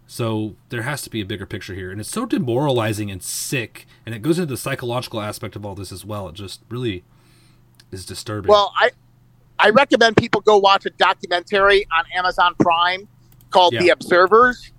So 0.07 0.55
there 0.69 0.83
has 0.83 1.01
to 1.03 1.09
be 1.09 1.21
a 1.21 1.25
bigger 1.25 1.45
picture 1.45 1.73
here. 1.73 1.91
And 1.91 1.99
it's 1.99 2.09
so 2.11 2.25
demoralizing 2.25 3.09
and 3.09 3.23
sick. 3.23 3.87
And 4.05 4.13
it 4.13 4.21
goes 4.21 4.37
into 4.37 4.53
the 4.53 4.57
psychological 4.57 5.21
aspect 5.21 5.55
of 5.55 5.65
all 5.65 5.75
this 5.75 5.91
as 5.91 6.05
well. 6.05 6.27
It 6.29 6.35
just 6.35 6.61
really 6.69 7.03
is 7.91 8.05
disturbing. 8.05 8.49
Well, 8.49 8.71
I 8.79 8.91
I 9.57 9.69
recommend 9.69 10.17
people 10.17 10.41
go 10.41 10.57
watch 10.57 10.85
a 10.85 10.89
documentary 10.91 11.87
on 11.97 12.03
Amazon 12.15 12.53
Prime 12.59 13.07
called 13.49 13.73
Yeah. 13.73 13.81
The 13.81 13.89
Observers. 13.89 14.71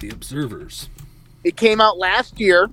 the 0.00 0.10
observers. 0.10 0.88
It 1.44 1.56
came 1.56 1.80
out 1.80 1.98
last 1.98 2.40
year, 2.40 2.70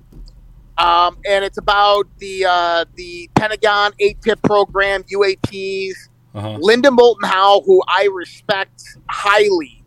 um, 0.78 1.18
and 1.28 1.44
it's 1.44 1.58
about 1.58 2.06
the 2.18 2.44
uh, 2.46 2.84
the 2.96 3.30
Pentagon 3.34 3.92
ATIP 4.00 4.42
program, 4.42 5.04
UAPs. 5.04 5.92
Uh-huh. 6.34 6.58
Linda 6.60 6.90
Moulton 6.90 7.28
Howe, 7.28 7.62
who 7.66 7.82
I 7.88 8.08
respect 8.12 8.82
highly 9.08 9.77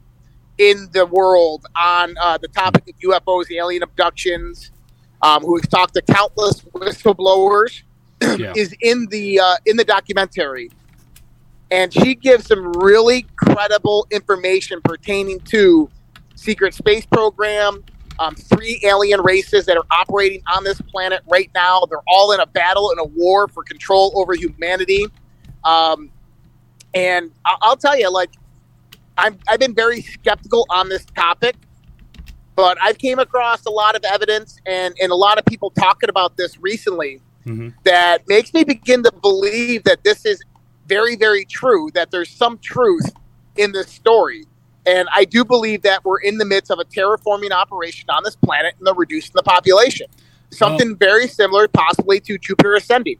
in 0.61 0.87
the 0.93 1.07
world 1.07 1.65
on 1.75 2.15
uh, 2.21 2.37
the 2.37 2.47
topic 2.49 2.83
of 2.87 2.95
UFOs, 2.99 3.51
alien 3.51 3.81
abductions, 3.81 4.69
um, 5.23 5.41
who 5.41 5.57
has 5.57 5.67
talked 5.67 5.95
to 5.95 6.01
countless 6.03 6.61
whistleblowers, 6.75 7.81
Yeah. 8.37 8.53
is 8.55 8.73
in 8.81 9.07
the 9.07 9.39
uh, 9.39 9.55
in 9.65 9.75
the 9.75 9.83
documentary, 9.83 10.69
and 11.71 11.91
she 11.91 12.13
gives 12.13 12.45
some 12.45 12.71
really 12.73 13.25
credible 13.35 14.05
information 14.11 14.79
pertaining 14.83 15.39
to 15.41 15.89
secret 16.35 16.75
space 16.75 17.05
program. 17.07 17.83
Um, 18.19 18.35
three 18.35 18.79
alien 18.83 19.21
races 19.21 19.65
that 19.65 19.77
are 19.77 19.85
operating 19.89 20.43
on 20.53 20.63
this 20.63 20.79
planet 20.79 21.21
right 21.27 21.49
now. 21.55 21.81
They're 21.89 22.03
all 22.07 22.33
in 22.33 22.39
a 22.39 22.45
battle 22.45 22.91
and 22.91 22.99
a 22.99 23.05
war 23.05 23.47
for 23.47 23.63
control 23.63 24.11
over 24.15 24.35
humanity. 24.35 25.07
Um, 25.63 26.11
and 26.93 27.31
I'll 27.45 27.77
tell 27.77 27.97
you, 27.97 28.11
like, 28.11 28.29
I'm, 29.21 29.37
I've 29.47 29.59
been 29.59 29.75
very 29.75 30.01
skeptical 30.01 30.65
on 30.69 30.89
this 30.89 31.05
topic, 31.05 31.55
but 32.55 32.77
I've 32.81 32.97
came 32.97 33.19
across 33.19 33.65
a 33.65 33.69
lot 33.69 33.95
of 33.95 34.03
evidence 34.03 34.57
and, 34.65 34.95
and 35.01 35.11
a 35.11 35.15
lot 35.15 35.37
of 35.37 35.45
people 35.45 35.69
talking 35.71 36.09
about 36.09 36.37
this 36.37 36.57
recently 36.59 37.21
hmm 37.43 37.69
that 37.83 38.21
makes 38.27 38.53
me 38.53 38.63
begin 38.63 39.01
to 39.01 39.11
believe 39.11 39.83
that 39.83 40.03
this 40.03 40.25
is 40.27 40.43
very, 40.87 41.15
very 41.15 41.45
true, 41.45 41.89
that 41.93 42.11
there's 42.11 42.29
some 42.29 42.57
truth 42.59 43.11
in 43.55 43.71
this 43.71 43.87
story. 43.87 44.45
And 44.85 45.07
I 45.13 45.25
do 45.25 45.45
believe 45.45 45.83
that 45.83 46.03
we're 46.03 46.19
in 46.19 46.37
the 46.37 46.45
midst 46.45 46.69
of 46.69 46.79
a 46.79 46.85
terraforming 46.85 47.51
operation 47.51 48.09
on 48.09 48.23
this 48.23 48.35
planet 48.35 48.75
and 48.77 48.85
they're 48.85 48.93
reducing 48.93 49.31
the 49.33 49.43
population. 49.43 50.07
Something 50.51 50.97
very 50.97 51.27
similar, 51.27 51.67
possibly 51.67 52.19
to 52.21 52.37
Jupiter 52.37 52.75
ascending. 52.75 53.17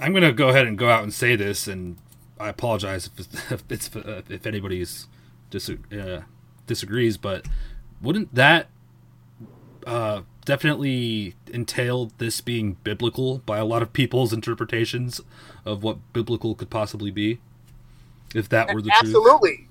I'm 0.00 0.12
going 0.12 0.24
to 0.24 0.32
go 0.32 0.48
ahead 0.48 0.66
and 0.66 0.76
go 0.76 0.88
out 0.88 1.04
and 1.04 1.12
say 1.12 1.36
this, 1.36 1.68
and 1.68 1.96
I 2.40 2.48
apologize 2.48 3.08
if 3.16 3.52
if, 3.52 3.64
it's, 3.70 3.90
if 4.28 4.46
anybody's 4.46 5.06
dis- 5.54 5.70
uh, 5.92 6.22
disagrees, 6.66 7.16
but 7.16 7.46
wouldn't 8.02 8.34
that 8.34 8.68
uh, 9.86 10.22
definitely 10.44 11.34
entail 11.52 12.10
this 12.18 12.40
being 12.40 12.76
biblical 12.84 13.38
by 13.38 13.58
a 13.58 13.64
lot 13.64 13.82
of 13.82 13.92
people's 13.92 14.32
interpretations 14.32 15.20
of 15.64 15.82
what 15.82 15.98
biblical 16.12 16.54
could 16.54 16.70
possibly 16.70 17.10
be? 17.10 17.38
If 18.34 18.48
that 18.48 18.74
were 18.74 18.82
the 18.82 18.90
truth. 18.90 19.02
absolutely 19.02 19.68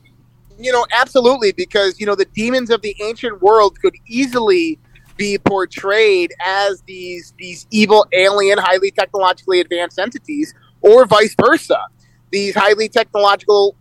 you 0.58 0.72
know 0.72 0.86
absolutely 0.94 1.52
because 1.52 2.00
you 2.00 2.06
know 2.06 2.16
the 2.16 2.26
demons 2.26 2.70
of 2.70 2.82
the 2.82 2.96
ancient 3.02 3.42
world 3.42 3.78
could 3.82 3.96
easily 4.08 4.80
be 5.18 5.38
portrayed 5.38 6.32
as 6.46 6.82
these 6.84 7.34
these 7.38 7.68
evil 7.72 8.06
alien 8.14 8.58
highly 8.58 8.90
technologically 8.92 9.60
advanced 9.60 10.00
entities 10.00 10.54
or 10.82 11.06
vice 11.06 11.36
versa 11.42 11.78
these 12.32 12.56
highly 12.56 12.88
technological 12.88 13.76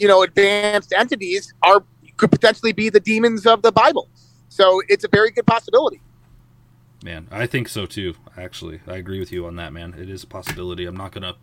you 0.00 0.08
know 0.08 0.22
advanced 0.22 0.92
entities 0.96 1.52
are 1.62 1.84
could 2.16 2.30
potentially 2.30 2.72
be 2.72 2.88
the 2.90 3.00
demons 3.00 3.46
of 3.46 3.62
the 3.62 3.72
bible 3.72 4.08
so 4.48 4.82
it's 4.88 5.04
a 5.04 5.08
very 5.08 5.30
good 5.30 5.46
possibility 5.46 6.00
Man, 7.02 7.28
I 7.30 7.46
think 7.46 7.68
so 7.68 7.86
too. 7.86 8.14
Actually, 8.36 8.80
I 8.86 8.96
agree 8.96 9.18
with 9.18 9.32
you 9.32 9.46
on 9.46 9.56
that, 9.56 9.72
man. 9.72 9.94
It 9.98 10.10
is 10.10 10.22
a 10.22 10.26
possibility. 10.26 10.84
I'm 10.84 10.96
not 10.96 11.12
gonna 11.12 11.34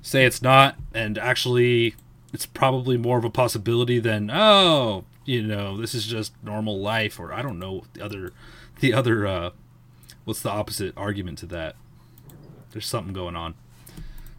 say 0.00 0.24
it's 0.24 0.40
not, 0.40 0.76
and 0.94 1.18
actually, 1.18 1.96
it's 2.32 2.46
probably 2.46 2.96
more 2.96 3.18
of 3.18 3.24
a 3.24 3.28
possibility 3.30 3.98
than 3.98 4.30
oh, 4.32 5.04
you 5.26 5.42
know, 5.42 5.76
this 5.76 5.94
is 5.94 6.06
just 6.06 6.32
normal 6.42 6.80
life, 6.80 7.20
or 7.20 7.30
I 7.30 7.42
don't 7.42 7.58
know 7.58 7.84
the 7.92 8.02
other, 8.02 8.32
the 8.80 8.94
other. 8.94 9.26
uh 9.26 9.50
What's 10.24 10.40
the 10.40 10.50
opposite 10.50 10.94
argument 10.96 11.36
to 11.38 11.46
that? 11.46 11.76
There's 12.72 12.86
something 12.86 13.12
going 13.12 13.36
on. 13.36 13.54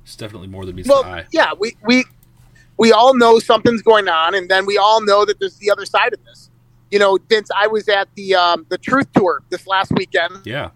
It's 0.03 0.15
definitely 0.15 0.47
more 0.47 0.65
than 0.65 0.75
meets 0.75 0.89
well 0.89 1.03
the 1.03 1.09
eye. 1.09 1.25
yeah 1.31 1.53
we 1.53 1.75
we 1.85 2.05
we 2.81 2.91
all 2.91 3.15
know 3.15 3.37
something's 3.37 3.83
going 3.83 4.07
on 4.09 4.33
and 4.33 4.49
then 4.49 4.65
we 4.65 4.75
all 4.75 5.01
know 5.01 5.23
that 5.23 5.39
there's 5.39 5.57
the 5.57 5.69
other 5.69 5.85
side 5.85 6.13
of 6.13 6.25
this. 6.25 6.49
You 6.89 6.97
know 6.99 7.17
vince 7.29 7.49
i 7.55 7.67
was 7.67 7.87
at 7.87 8.07
the 8.15 8.33
um, 8.35 8.65
the 8.69 8.77
truth 8.77 9.09
tour 9.13 9.43
this 9.51 9.67
last 9.67 9.91
weekend. 9.95 10.33
Yeah. 10.45 10.71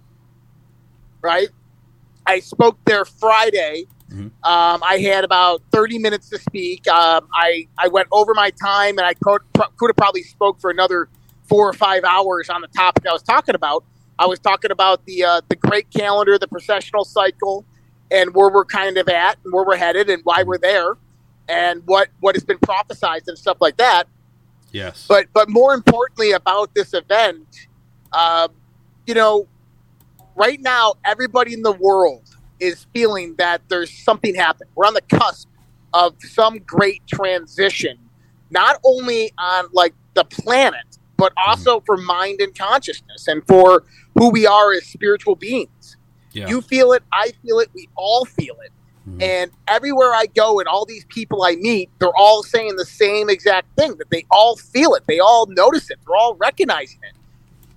right? 1.21 1.49
I 2.27 2.39
spoke 2.39 2.77
there 2.85 3.05
friday. 3.05 3.85
Mhm. 4.11 4.25
um, 4.53 4.79
i 4.93 4.99
had 5.01 5.23
about 5.23 5.63
30 5.71 5.97
minutes 5.97 6.29
to 6.29 6.37
speak. 6.37 6.87
Um, 6.87 7.27
I, 7.33 7.67
I 7.75 7.87
went 7.87 8.07
over 8.11 8.35
my 8.35 8.51
time 8.51 8.99
and 8.99 9.05
i 9.11 9.15
could, 9.15 9.41
could 9.77 9.89
have 9.89 9.97
probably 9.97 10.21
spoke 10.21 10.61
for 10.61 10.69
another 10.69 11.09
four 11.49 11.67
or 11.67 11.73
five 11.73 12.03
hours 12.03 12.49
on 12.49 12.61
the 12.61 12.67
topic 12.67 13.03
i 13.09 13.13
was 13.13 13.23
talking 13.23 13.55
about. 13.55 13.83
I 14.17 14.27
was 14.27 14.39
talking 14.39 14.71
about 14.71 15.05
the 15.07 15.17
uh, 15.31 15.41
the 15.49 15.55
great 15.55 15.87
calendar 15.89 16.37
the 16.37 16.47
precessional 16.47 17.05
cycle 17.05 17.65
and 18.11 18.33
where 18.35 18.49
we're 18.55 18.69
kind 18.81 18.95
of 18.97 19.09
at 19.09 19.37
and 19.43 19.51
where 19.53 19.65
we're 19.65 19.75
headed 19.87 20.09
and 20.09 20.21
why 20.23 20.43
we're 20.43 20.59
there 20.59 20.95
and 21.47 21.81
what 21.85 22.09
what 22.19 22.35
has 22.35 22.43
been 22.43 22.57
prophesized 22.59 23.27
and 23.27 23.37
stuff 23.37 23.57
like 23.59 23.77
that 23.77 24.07
Yes. 24.71 25.05
but 25.07 25.27
but 25.33 25.49
more 25.49 25.73
importantly 25.73 26.31
about 26.31 26.75
this 26.75 26.93
event, 26.93 27.67
um, 28.11 28.49
you 29.07 29.13
know, 29.13 29.47
right 30.35 30.59
now 30.59 30.95
everybody 31.05 31.53
in 31.53 31.61
the 31.61 31.71
world 31.71 32.35
is 32.59 32.85
feeling 32.93 33.35
that 33.37 33.61
there's 33.69 33.89
something 33.89 34.35
happening. 34.35 34.69
We're 34.75 34.85
on 34.85 34.93
the 34.93 35.01
cusp 35.01 35.47
of 35.93 36.15
some 36.19 36.59
great 36.59 37.07
transition, 37.07 37.97
not 38.49 38.81
only 38.83 39.31
on 39.37 39.67
like 39.71 39.93
the 40.13 40.25
planet, 40.25 40.97
but 41.15 41.31
also 41.47 41.79
for 41.85 41.95
mind 41.95 42.41
and 42.41 42.53
consciousness 42.53 43.29
and 43.29 43.47
for 43.47 43.85
who 44.15 44.29
we 44.29 44.45
are 44.45 44.73
as 44.73 44.85
spiritual 44.85 45.35
beings. 45.37 45.95
yeah. 46.33 46.49
You 46.49 46.61
feel 46.61 46.91
it, 46.91 47.03
I 47.13 47.31
feel 47.45 47.59
it, 47.59 47.69
we 47.73 47.87
all 47.95 48.25
feel 48.25 48.55
it. 48.65 48.71
Mhm. 49.07 49.21
And 49.21 49.51
everywhere 49.67 50.13
I 50.13 50.25
go 50.25 50.59
and 50.59 50.67
all 50.67 50.85
these 50.85 51.05
people 51.05 51.43
I 51.43 51.55
meet, 51.55 51.89
they're 51.99 52.15
all 52.15 52.43
saying 52.43 52.75
the 52.75 52.85
same 52.85 53.29
exact 53.29 53.67
thing 53.77 53.95
that 53.97 54.09
they 54.09 54.25
all 54.31 54.55
feel 54.55 54.95
it. 54.95 55.03
They 55.07 55.19
all 55.19 55.45
notice 55.47 55.91
it. 55.91 55.99
They're 56.05 56.15
all 56.15 56.35
recognizing 56.35 56.99
it. 57.03 57.13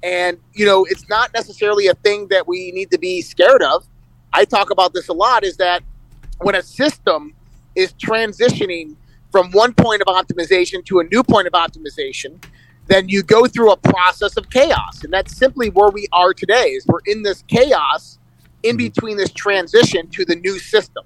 And, 0.03 0.39
you 0.55 0.65
know, 0.65 0.85
it's 0.85 1.09
not 1.09 1.33
necessarily 1.35 1.89
a 1.89 1.95
thing 1.95 2.29
that 2.29 2.47
we 2.47 2.71
need 2.73 2.91
to 2.93 2.99
be 2.99 3.21
scared 3.21 3.63
of. 3.63 3.85
I 4.33 4.45
talk 4.45 4.71
about 4.71 4.95
this 4.95 5.09
a 5.09 5.13
lot 5.13 5.45
is 5.45 5.57
that 5.57 5.83
when 6.39 6.55
a 6.55 6.63
system 6.63 7.35
is 7.75 7.93
transitioning 7.95 8.95
from 9.31 9.51
one 9.51 9.75
point 9.75 10.01
of 10.01 10.07
optimization 10.07 10.85
to 10.87 11.01
a 11.01 11.05
new 11.05 11.23
point 11.23 11.47
of 11.47 11.53
optimization, 11.53 12.43
then 12.87 13.09
you 13.09 13.23
go 13.23 13.47
through 13.47 13.71
a 13.73 13.77
process 13.77 14.37
of 14.37 14.49
chaos. 14.51 15.05
And 15.05 15.13
that's 15.13 15.37
simply 15.37 15.69
where 15.69 15.91
we 15.91 16.07
are 16.13 16.33
today 16.33 16.71
is 16.71 16.87
we're 16.87 17.01
in 17.07 17.23
this 17.23 17.43
chaos 17.49 18.19
in 18.63 18.77
between 18.77 19.17
this 19.17 19.31
transition 19.31 20.09
to 20.09 20.25
the 20.25 20.37
new 20.37 20.59
system. 20.59 21.05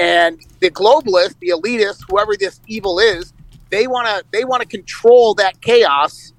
And 0.00 0.40
the 0.60 0.70
globalists, 0.70 1.38
the 1.40 1.48
elitists, 1.48 2.02
whoever 2.08 2.34
this 2.34 2.58
evil 2.66 2.98
is, 2.98 3.34
they 3.68 3.86
want 3.86 4.08
to 4.08 4.24
they 4.30 4.44
want 4.44 4.62
to 4.62 4.68
control 4.68 5.34
that 5.34 5.60
chaos 5.60 6.32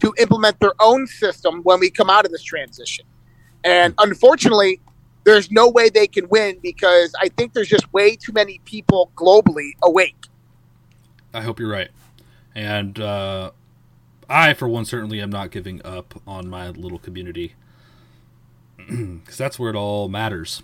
to 0.00 0.14
implement 0.18 0.60
their 0.60 0.74
own 0.78 1.06
system 1.06 1.62
when 1.62 1.80
we 1.80 1.90
come 1.90 2.10
out 2.10 2.26
of 2.26 2.32
this 2.32 2.42
transition. 2.42 3.06
And 3.64 3.94
unfortunately, 3.98 4.80
there's 5.24 5.50
no 5.50 5.68
way 5.70 5.88
they 5.88 6.06
can 6.06 6.28
win 6.28 6.58
because 6.62 7.14
I 7.20 7.28
think 7.28 7.54
there's 7.54 7.68
just 7.68 7.90
way 7.94 8.14
too 8.14 8.32
many 8.32 8.60
people 8.66 9.10
globally 9.16 9.70
awake. 9.82 10.26
I 11.32 11.40
hope 11.40 11.58
you're 11.58 11.70
right. 11.70 11.90
And 12.54 13.00
uh, 13.00 13.52
I, 14.28 14.52
for 14.52 14.68
one, 14.68 14.84
certainly 14.84 15.20
am 15.20 15.30
not 15.30 15.50
giving 15.50 15.80
up 15.84 16.20
on 16.26 16.48
my 16.48 16.68
little 16.70 16.98
community 16.98 17.54
because 18.76 19.38
that's 19.38 19.58
where 19.58 19.70
it 19.70 19.76
all 19.76 20.08
matters. 20.08 20.62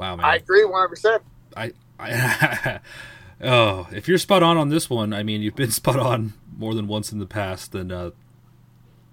Wow, 0.00 0.16
man. 0.16 0.24
I 0.24 0.36
agree 0.36 0.62
100%. 0.62 1.20
I, 1.54 1.72
I 1.98 2.80
oh, 3.42 3.86
if 3.92 4.08
you're 4.08 4.16
spot 4.16 4.42
on 4.42 4.56
on 4.56 4.70
this 4.70 4.88
one, 4.88 5.12
I 5.12 5.22
mean, 5.22 5.42
you've 5.42 5.54
been 5.56 5.70
spot 5.82 5.98
on 5.98 6.32
more 6.56 6.72
than 6.74 6.86
once 6.86 7.12
in 7.12 7.18
the 7.18 7.26
past. 7.26 7.72
Then 7.72 7.92
uh, 7.92 8.12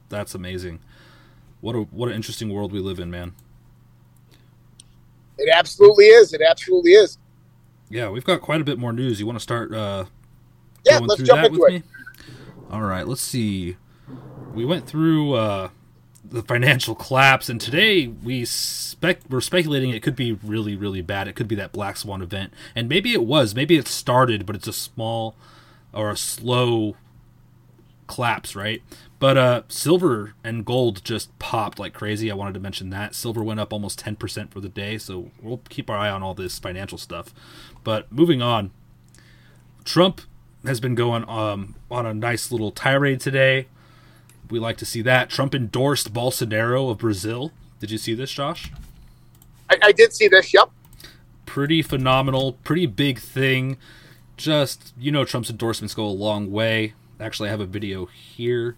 that's 0.08 0.34
amazing. 0.34 0.80
What 1.60 1.76
a 1.76 1.80
what 1.80 2.08
an 2.08 2.15
interesting 2.15 2.54
world 2.54 2.71
we 2.71 2.80
live 2.80 3.00
in, 3.02 3.12
man. 3.12 3.34
It 5.38 5.50
absolutely 5.54 6.06
is. 6.06 6.32
It 6.32 6.41
absolutely 6.41 6.93
is. 6.93 7.17
Yeah, 7.89 8.08
we've 8.10 8.23
got 8.23 8.39
quite 8.39 8.62
a 8.62 8.63
bit 8.63 8.80
more 8.80 8.93
news. 8.93 9.19
You 9.19 9.26
want 9.26 9.38
to 9.39 9.43
start 9.43 9.73
uh, 9.73 10.06
Yeah, 10.86 11.00
going 11.00 11.10
let's 11.10 11.17
through 11.17 11.26
jump 11.26 11.41
that 11.41 11.47
into 11.47 11.60
with 11.60 11.69
it. 11.69 11.73
me? 11.73 11.84
All 12.71 12.82
right, 12.82 13.06
let's 13.06 13.21
see. 13.21 13.76
We 14.54 14.63
went 14.63 14.88
through 14.88 15.34
uh, 15.34 15.69
the 16.30 16.44
financial 16.44 16.96
collapse. 16.96 17.50
And 17.50 17.60
today 17.60 18.08
we 18.08 18.46
spec 18.46 19.20
we're 19.30 19.42
speculating 19.42 19.92
it 19.92 20.04
could 20.04 20.16
be 20.16 20.34
really 20.34 20.76
really 20.76 21.02
bad. 21.02 21.28
It 21.28 21.36
could 21.36 21.48
be 21.48 21.56
that 21.56 21.72
black 21.72 21.98
swan 21.98 22.22
event, 22.22 22.54
and 22.76 22.90
maybe 22.90 23.13
it 23.13 23.24
was. 23.24 23.56
Maybe 23.56 23.78
it 23.78 23.88
started, 23.88 24.46
but 24.46 24.56
it's 24.56 24.68
a 24.68 24.74
small 24.74 25.36
or 25.94 26.10
a 26.10 26.18
slow 26.18 26.96
collapse, 28.08 28.56
right? 28.56 28.82
But 29.20 29.38
uh, 29.38 29.62
silver 29.68 30.36
and 30.44 30.63
gold 30.63 31.04
just 31.04 31.38
popped 31.40 31.80
like 31.80 31.94
crazy. 31.94 32.30
I 32.30 32.36
wanted 32.36 32.54
to 32.54 32.60
mention 32.60 32.92
that 32.92 33.16
silver 33.16 33.44
went 33.44 33.60
up 33.60 33.74
almost 33.74 34.00
ten 34.00 34.16
percent 34.16 34.52
for 34.52 34.60
the 34.60 34.70
day, 34.70 34.98
so 34.98 35.32
we'll 35.42 35.62
keep 35.70 35.90
our 35.90 35.98
eye 35.98 36.10
on 36.10 36.22
all 36.22 36.36
this 36.36 36.60
financial 36.60 36.98
stuff. 36.98 37.34
But 37.84 38.12
moving 38.12 38.42
on, 38.42 38.72
Trump 39.86 40.22
has 40.66 40.80
been 40.80 40.96
going 40.96 41.28
um, 41.28 41.76
on 41.90 42.06
a 42.06 42.13
nice 42.13 42.52
little 42.52 42.72
tirade 42.72 43.20
today. 43.20 43.68
We 44.50 44.60
like 44.60 44.78
to 44.78 44.86
see 44.86 45.02
that. 45.02 45.30
Trump 45.30 45.54
endorsed 45.54 46.14
Bolsonaro 46.14 46.90
of 46.90 47.00
Brazil. 47.00 47.52
Did 47.80 47.92
you 47.92 47.98
see 47.98 48.14
this, 48.14 48.32
Josh? 48.32 48.72
I, 49.70 49.78
I 49.82 49.92
did 49.92 50.14
see 50.14 50.28
this. 50.28 50.54
Yep. 50.54 50.70
Pretty 51.46 51.82
phenomenal. 51.82 52.54
Pretty 52.64 52.86
big 52.86 53.20
thing. 53.20 53.78
Just 54.38 54.94
you 54.98 55.12
know, 55.12 55.26
Trump's 55.26 55.50
endorsements 55.50 55.94
go 55.94 56.06
a 56.06 56.10
long 56.10 56.52
way. 56.52 56.94
Actually, 57.20 57.50
I 57.50 57.52
have 57.52 57.62
a 57.62 57.66
video 57.66 58.06
here 58.06 58.76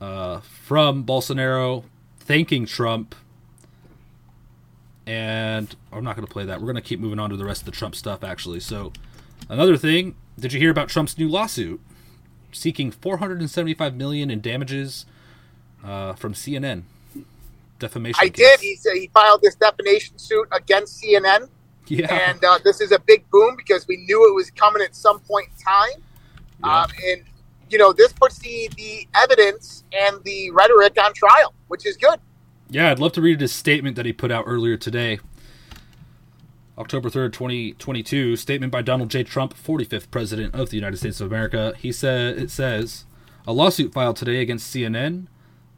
uh, 0.00 0.40
from 0.40 1.04
Bolsonaro 1.04 1.84
thanking 2.18 2.66
Trump. 2.66 3.14
And 5.06 5.74
I'm 5.90 6.04
not 6.04 6.14
going 6.14 6.26
to 6.26 6.32
play 6.32 6.44
that. 6.44 6.60
We're 6.60 6.66
going 6.66 6.76
to 6.76 6.88
keep 6.88 7.00
moving 7.00 7.18
on 7.18 7.30
to 7.30 7.36
the 7.36 7.44
rest 7.44 7.62
of 7.62 7.66
the 7.66 7.72
Trump 7.72 7.96
stuff, 7.96 8.22
actually. 8.22 8.60
So, 8.60 8.92
another 9.48 9.76
thing 9.76 10.14
did 10.38 10.52
you 10.52 10.60
hear 10.60 10.70
about 10.70 10.88
Trump's 10.88 11.18
new 11.18 11.28
lawsuit 11.28 11.80
seeking 12.52 12.90
475 12.90 13.94
million 13.94 14.30
in 14.30 14.40
damages 14.40 15.06
uh, 15.84 16.14
from 16.14 16.34
CNN? 16.34 16.82
Defamation. 17.78 18.18
I 18.20 18.28
case. 18.28 18.36
did. 18.36 18.60
He 18.60 18.76
said 18.76 18.94
he 18.94 19.08
filed 19.08 19.40
this 19.42 19.54
defamation 19.54 20.18
suit 20.18 20.48
against 20.52 21.02
CNN. 21.02 21.48
Yeah. 21.86 22.12
And 22.14 22.44
uh, 22.44 22.58
this 22.62 22.80
is 22.80 22.92
a 22.92 22.98
big 22.98 23.28
boom 23.30 23.56
because 23.56 23.88
we 23.88 23.96
knew 23.96 24.28
it 24.28 24.34
was 24.34 24.50
coming 24.50 24.82
at 24.82 24.94
some 24.94 25.18
point 25.20 25.48
in 25.48 25.64
time. 25.64 26.02
Yeah. 26.62 26.82
Um, 26.82 26.90
and 27.08 27.24
you 27.70 27.78
know, 27.78 27.92
this 27.92 28.12
puts 28.12 28.38
the 28.38 28.68
the 28.76 29.08
evidence 29.14 29.84
and 29.92 30.22
the 30.24 30.50
rhetoric 30.50 30.96
on 31.02 31.14
trial, 31.14 31.54
which 31.68 31.86
is 31.86 31.96
good. 31.96 32.20
Yeah, 32.68 32.90
I'd 32.90 32.98
love 32.98 33.12
to 33.12 33.22
read 33.22 33.40
his 33.40 33.52
statement 33.52 33.96
that 33.96 34.06
he 34.06 34.12
put 34.12 34.30
out 34.30 34.44
earlier 34.46 34.76
today. 34.76 35.18
October 36.80 37.10
3rd, 37.10 37.34
2022, 37.34 38.36
statement 38.36 38.72
by 38.72 38.80
Donald 38.80 39.10
J. 39.10 39.22
Trump, 39.22 39.54
45th 39.54 40.10
President 40.10 40.54
of 40.54 40.70
the 40.70 40.76
United 40.76 40.96
States 40.96 41.20
of 41.20 41.26
America. 41.26 41.74
He 41.76 41.92
said 41.92 42.38
it 42.38 42.50
says, 42.50 43.04
a 43.46 43.52
lawsuit 43.52 43.92
filed 43.92 44.16
today 44.16 44.40
against 44.40 44.74
CNN, 44.74 45.26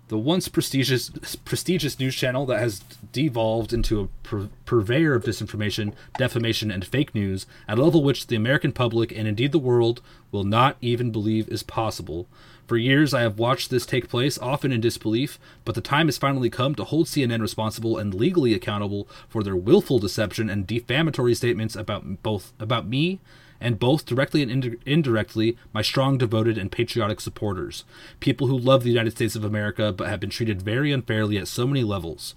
the 0.07 0.17
once 0.17 0.47
prestigious 0.47 1.11
prestigious 1.45 1.99
news 1.99 2.15
channel 2.15 2.47
that 2.47 2.61
has 2.61 2.85
devolved 3.11 3.73
into 3.73 4.01
a 4.01 4.07
pur- 4.23 4.49
purveyor 4.65 5.15
of 5.15 5.25
disinformation, 5.25 5.93
defamation, 6.19 6.71
and 6.71 6.87
fake 6.87 7.15
news 7.17 7.47
at 7.67 7.79
a 7.79 7.83
level 7.83 8.05
which 8.05 8.29
the 8.29 8.37
American 8.37 8.71
public 8.71 9.11
and 9.11 9.27
indeed 9.27 9.51
the 9.51 9.59
world 9.59 10.03
will 10.31 10.45
not 10.45 10.77
even 10.81 11.11
believe 11.11 11.49
is 11.49 11.65
possible. 11.65 12.29
For 12.73 12.79
years, 12.79 13.13
I 13.13 13.21
have 13.21 13.39
watched 13.39 13.69
this 13.69 13.85
take 13.85 14.09
place, 14.09 14.39
often 14.39 14.73
in 14.73 14.81
disbelief, 14.81 15.39
but 15.63 15.75
the 15.75 15.83
time 15.83 16.07
has 16.07 16.17
finally 16.17 16.49
come 16.49 16.75
to 16.77 16.85
hold 16.85 17.05
CNN 17.05 17.43
responsible 17.43 17.99
and 17.99 18.15
legally 18.15 18.55
accountable 18.55 19.07
for 19.29 19.43
their 19.43 19.55
willful 19.55 19.99
deception 19.99 20.49
and 20.49 20.67
defamatory 20.67 21.35
statements 21.35 21.77
about 21.77 22.23
both 22.23 22.55
about 22.59 22.87
me 22.87 23.21
and 23.61 23.79
both 23.79 24.07
directly 24.07 24.41
and 24.41 24.51
indi- 24.51 24.79
indirectly 24.87 25.55
my 25.75 25.83
strong, 25.83 26.17
devoted, 26.17 26.57
and 26.57 26.73
patriotic 26.73 27.21
supporters. 27.21 27.85
People 28.21 28.47
who 28.47 28.57
love 28.57 28.85
the 28.85 28.89
United 28.89 29.11
States 29.11 29.37
of 29.37 29.45
America 29.45 29.93
but 29.93 30.09
have 30.09 30.21
been 30.21 30.31
treated 30.31 30.63
very 30.63 30.93
unfairly 30.93 31.37
at 31.37 31.49
so 31.49 31.67
many 31.67 31.85
levels. 31.85 32.35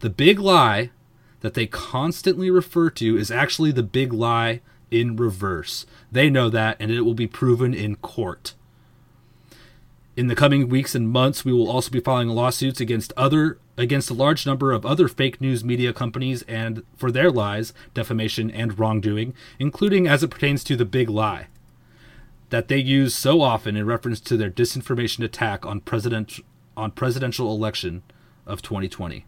The 0.00 0.10
big 0.10 0.40
lie 0.40 0.90
that 1.38 1.54
they 1.54 1.68
constantly 1.68 2.50
refer 2.50 2.90
to 2.90 3.16
is 3.16 3.30
actually 3.30 3.70
the 3.70 3.84
big 3.84 4.12
lie 4.12 4.60
in 4.90 5.14
reverse. 5.14 5.86
They 6.10 6.28
know 6.28 6.50
that, 6.50 6.76
and 6.80 6.90
it 6.90 7.02
will 7.02 7.14
be 7.14 7.28
proven 7.28 7.74
in 7.74 7.94
court. 7.94 8.54
In 10.18 10.26
the 10.26 10.34
coming 10.34 10.68
weeks 10.68 10.96
and 10.96 11.08
months, 11.08 11.44
we 11.44 11.52
will 11.52 11.70
also 11.70 11.92
be 11.92 12.00
filing 12.00 12.30
lawsuits 12.30 12.80
against 12.80 13.12
other 13.16 13.60
against 13.76 14.10
a 14.10 14.14
large 14.14 14.46
number 14.46 14.72
of 14.72 14.84
other 14.84 15.06
fake 15.06 15.40
news 15.40 15.62
media 15.62 15.92
companies 15.92 16.42
and 16.48 16.82
for 16.96 17.12
their 17.12 17.30
lies, 17.30 17.72
defamation, 17.94 18.50
and 18.50 18.80
wrongdoing, 18.80 19.32
including 19.60 20.08
as 20.08 20.24
it 20.24 20.30
pertains 20.30 20.64
to 20.64 20.74
the 20.74 20.84
big 20.84 21.08
lie 21.08 21.46
that 22.50 22.66
they 22.66 22.78
use 22.78 23.14
so 23.14 23.40
often 23.42 23.76
in 23.76 23.86
reference 23.86 24.18
to 24.18 24.36
their 24.36 24.50
disinformation 24.50 25.22
attack 25.22 25.64
on 25.64 25.80
president 25.82 26.40
on 26.76 26.90
presidential 26.90 27.54
election 27.54 28.02
of 28.44 28.60
2020. 28.60 29.24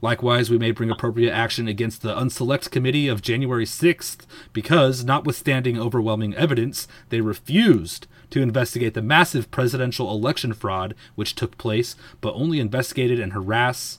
Likewise, 0.00 0.50
we 0.50 0.56
may 0.56 0.70
bring 0.70 0.90
appropriate 0.90 1.32
action 1.32 1.66
against 1.66 2.02
the 2.02 2.14
Unselect 2.14 2.70
Committee 2.70 3.08
of 3.08 3.22
January 3.22 3.66
6th 3.66 4.20
because, 4.52 5.04
notwithstanding 5.04 5.80
overwhelming 5.80 6.32
evidence, 6.36 6.86
they 7.08 7.20
refused 7.20 8.06
to 8.30 8.42
investigate 8.42 8.94
the 8.94 9.02
massive 9.02 9.50
presidential 9.50 10.10
election 10.10 10.52
fraud 10.52 10.94
which 11.14 11.34
took 11.34 11.58
place, 11.58 11.96
but 12.20 12.34
only 12.34 12.60
investigated 12.60 13.18
and 13.18 13.32
harass 13.32 13.98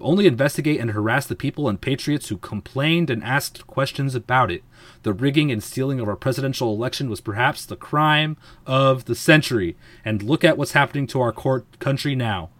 only 0.00 0.26
investigate 0.26 0.80
and 0.80 0.90
harass 0.90 1.26
the 1.26 1.36
people 1.36 1.68
and 1.68 1.80
patriots 1.80 2.28
who 2.28 2.36
complained 2.36 3.10
and 3.10 3.22
asked 3.22 3.66
questions 3.66 4.14
about 4.14 4.50
it. 4.50 4.64
The 5.02 5.12
rigging 5.12 5.52
and 5.52 5.62
stealing 5.62 6.00
of 6.00 6.08
our 6.08 6.16
presidential 6.16 6.74
election 6.74 7.08
was 7.08 7.20
perhaps 7.20 7.64
the 7.64 7.76
crime 7.76 8.36
of 8.66 9.04
the 9.04 9.14
century, 9.14 9.76
and 10.04 10.22
look 10.22 10.44
at 10.44 10.58
what's 10.58 10.72
happening 10.72 11.06
to 11.08 11.20
our 11.20 11.32
court 11.32 11.78
country 11.78 12.14
now. 12.14 12.50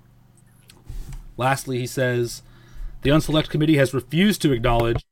Lastly, 1.36 1.80
he 1.80 1.86
says, 1.86 2.42
the 3.02 3.10
Unselect 3.10 3.48
Committee 3.48 3.76
has 3.76 3.92
refused 3.92 4.40
to 4.42 4.52
acknowledge, 4.52 5.04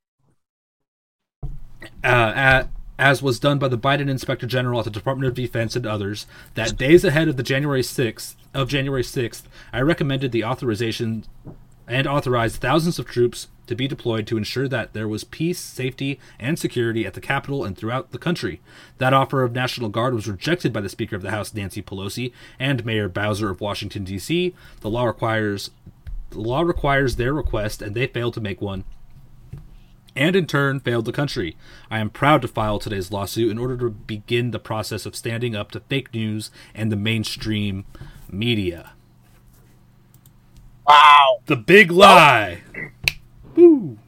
uh, 2.05 2.33
at, 2.37 2.68
as 3.03 3.21
was 3.21 3.41
done 3.41 3.59
by 3.59 3.67
the 3.67 3.77
Biden 3.77 4.09
Inspector 4.09 4.47
General 4.47 4.79
at 4.79 4.85
the 4.85 4.91
Department 4.91 5.27
of 5.27 5.35
Defense 5.35 5.75
and 5.75 5.85
others, 5.85 6.25
that 6.55 6.77
days 6.77 7.05
ahead 7.05 7.27
of 7.27 7.37
the 7.37 7.43
January 7.43 7.83
6th 7.83 8.37
of 8.55 8.69
January 8.69 9.03
6th, 9.03 9.43
I 9.73 9.81
recommended 9.81 10.31
the 10.31 10.45
authorization 10.45 11.25
and 11.88 12.07
authorized 12.07 12.61
thousands 12.61 13.01
of 13.01 13.07
troops 13.07 13.49
to 13.67 13.75
be 13.75 13.88
deployed 13.88 14.29
to 14.29 14.37
ensure 14.37 14.69
that 14.69 14.93
there 14.93 15.09
was 15.09 15.25
peace, 15.25 15.59
safety, 15.59 16.21
and 16.38 16.61
security 16.61 17.05
at 17.05 17.15
the 17.15 17.21
Capitol 17.21 17.65
and 17.65 17.77
throughout 17.77 18.12
the 18.12 18.19
country. 18.19 18.61
That 18.99 19.12
offer 19.12 19.43
of 19.43 19.51
National 19.51 19.88
Guard 19.88 20.15
was 20.15 20.29
rejected 20.29 20.73
by 20.73 20.81
the 20.81 20.88
Speaker 20.88 21.17
of 21.17 21.23
the 21.23 21.33
House, 21.33 21.53
Nancy 21.53 21.83
Pelosi, 21.83 22.33
and 22.61 22.85
Mayor 22.85 23.09
Bowser 23.09 23.51
of 23.51 23.61
Washington, 23.61 24.05
D.C. 24.05 24.55
The 24.81 24.91
law 24.91 25.07
requires 25.07 25.73
the 26.31 26.41
law 26.41 26.62
requires 26.62 27.17
their 27.17 27.35
request, 27.35 27.83
and 27.83 27.97
they 27.97 28.07
failed 28.07 28.35
to 28.35 28.41
make 28.41 28.62
one 28.62 28.85
and 30.14 30.37
in 30.37 30.46
turn 30.46 30.81
failed 30.81 31.05
the 31.05 31.12
country. 31.12 31.57
I 31.90 31.98
am 31.98 32.11
proud 32.11 32.42
to 32.42 32.48
file 32.48 32.79
today's 32.79 33.11
lawsuit 33.11 33.51
in 33.51 33.59
order 33.59 33.77
to 33.79 33.90
begin 33.90 34.51
the 34.51 34.59
process 34.59 35.07
of 35.07 35.16
standing 35.16 35.55
up 35.57 35.70
to 35.72 35.81
fake 35.81 36.12
news 36.14 36.51
and 36.75 36.90
the 36.92 36.96
mainstream 36.96 37.85
media. 38.31 38.92
Wow, 40.87 41.38
The 41.46 41.57
big 41.57 41.90
lie. 41.92 42.62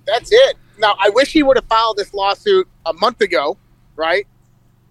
that's 0.06 0.30
it. 0.32 0.56
Now, 0.78 0.96
I 1.00 1.08
wish 1.10 1.32
he 1.32 1.42
would 1.42 1.56
have 1.56 1.66
filed 1.66 1.96
this 1.96 2.12
lawsuit 2.12 2.66
a 2.84 2.92
month 2.94 3.20
ago, 3.20 3.56
right? 3.94 4.26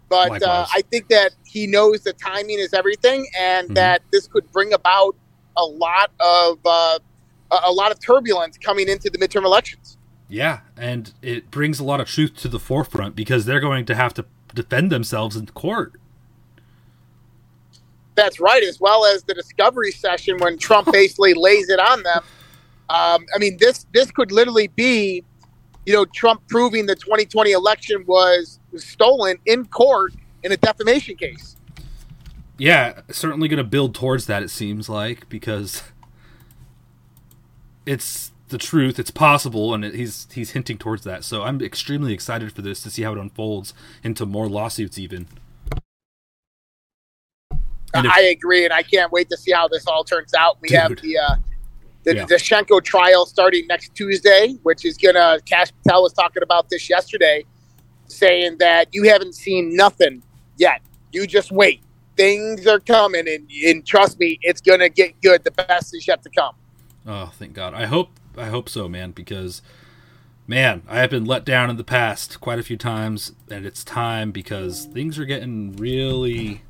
But 0.08 0.42
uh, 0.44 0.66
I 0.74 0.82
think 0.92 1.10
that 1.10 1.32
he 1.46 1.68
knows 1.68 2.02
the 2.02 2.14
timing 2.14 2.60
is 2.60 2.74
everything, 2.74 3.28
and 3.38 3.70
Mhm. 3.70 3.76
that 3.76 4.02
this 4.12 4.28
could 4.28 4.50
bring 4.52 4.72
about 4.74 5.16
a 5.58 5.64
lot 5.66 6.12
of 6.20 6.60
uh, 6.66 7.00
a 7.52 7.72
lot 7.72 7.92
of 7.92 8.00
turbulence 8.00 8.58
coming 8.58 8.88
into 8.88 9.10
the 9.10 9.18
midterm 9.18 9.44
elections. 9.44 9.98
Yeah, 10.34 10.62
and 10.76 11.14
it 11.22 11.52
brings 11.52 11.80
a 11.80 11.84
lot 11.84 12.02
of 12.02 12.08
truth 12.08 12.36
to 12.38 12.48
the 12.48 12.58
forefront 12.58 13.16
because 13.16 13.46
they're 13.46 13.60
going 13.60 13.86
to 13.86 13.94
have 13.94 14.16
to 14.16 14.26
defend 14.56 14.92
themselves 14.92 15.36
in 15.36 15.46
court. 15.46 15.94
That's 18.16 18.40
right, 18.40 18.64
as 18.64 18.80
well 18.80 19.06
as 19.06 19.22
the 19.22 19.36
discovery 19.36 19.92
session 19.92 20.40
when 20.40 20.58
Trump 20.58 20.88
basically 20.92 21.36
lays 21.36 21.70
it 21.70 21.80
on 21.80 22.02
them. 22.02 22.24
Um, 22.90 23.28
I 23.36 23.38
mean, 23.38 23.58
this 23.60 23.86
this 23.94 24.10
could 24.10 24.32
literally 24.32 24.70
be, 24.70 25.24
you 25.86 25.94
know, 25.94 26.06
Trump 26.06 26.42
proving 26.48 26.88
the 26.88 26.96
2020 26.96 27.52
election 27.52 28.04
was, 28.08 28.60
was 28.72 28.84
stolen 28.84 29.38
in 29.46 29.66
court 29.66 30.16
in 30.42 30.52
a 30.52 30.58
defamation 30.58 31.16
case. 31.16 31.58
Yeah, 32.58 33.02
certainly 33.12 33.48
going 33.48 33.58
to 33.58 33.64
build 33.64 33.94
towards 33.94 34.26
that. 34.26 34.42
It 34.42 34.50
seems 34.50 34.90
like 34.90 35.30
because 35.30 35.84
it's 37.86 38.33
the 38.54 38.58
truth. 38.58 38.98
It's 39.00 39.12
possible, 39.12 39.74
and 39.74 39.84
it, 39.84 39.94
he's 39.96 40.28
he's 40.32 40.52
hinting 40.52 40.78
towards 40.78 41.04
that. 41.04 41.26
So 41.26 41.44
I'm 41.44 41.60
extremely 41.62 42.14
excited 42.14 42.54
for 42.54 42.62
this 42.62 42.82
to 42.84 42.90
see 42.90 43.02
how 43.02 43.12
it 43.12 43.18
unfolds 43.20 43.74
into 44.04 44.26
more 44.26 44.48
lawsuits, 44.48 44.98
even. 44.98 45.28
If- 47.96 48.06
I 48.06 48.22
agree, 48.22 48.64
and 48.64 48.74
I 48.74 48.82
can't 48.84 49.12
wait 49.12 49.30
to 49.30 49.38
see 49.38 49.52
how 49.52 49.68
this 49.68 49.86
all 49.86 50.04
turns 50.04 50.34
out. 50.34 50.58
We 50.62 50.70
have 50.76 50.96
the 51.02 51.18
uh, 51.18 51.36
the 52.04 52.16
Yeah. 52.16 52.26
Danchenko 52.26 52.84
trial 52.84 53.26
starting 53.26 53.68
next 53.68 53.94
Tuesday, 53.96 54.54
which 54.64 54.86
is 54.86 54.98
gonna. 54.98 55.40
Kash 55.46 55.72
Patel 55.84 56.04
was 56.04 56.14
talking 56.14 56.44
about 56.44 56.70
this 56.70 56.90
yesterday, 56.90 57.46
saying 58.08 58.58
that 58.60 58.88
you 58.94 59.04
haven't 59.04 59.34
seen 59.36 59.76
nothing 59.76 60.24
yet. 60.58 60.82
You 61.12 61.28
just 61.28 61.52
wait. 61.52 61.82
things 62.16 62.68
are 62.68 62.80
coming, 62.80 63.28
and, 63.28 63.50
and 63.66 63.84
trust 63.88 64.20
me, 64.20 64.38
it's 64.44 64.62
gonna 64.62 64.88
get 64.88 65.20
good. 65.22 65.44
The 65.44 65.50
best 65.50 65.96
is 65.96 66.08
yet 66.08 66.22
to 66.22 66.30
come. 66.30 66.54
Oh, 67.08 67.32
thank 67.40 67.54
God. 67.54 67.74
I 67.74 67.86
hope 67.86 68.10
I 68.38 68.48
hope 68.48 68.70
so, 68.70 68.88
man, 68.88 69.12
because 69.12 69.62
man, 70.48 70.84
I 70.88 71.00
have 71.00 71.10
been 71.10 71.26
let 71.26 71.46
down 71.46 71.70
in 71.70 71.78
the 71.78 71.84
past 71.84 72.40
quite 72.42 72.60
a 72.60 72.64
few 72.64 72.78
times, 72.78 73.34
and 73.50 73.66
it's 73.66 73.84
time 73.84 74.32
because 74.32 74.86
things 74.86 75.18
are 75.20 75.26
getting 75.26 75.76
really 75.76 76.62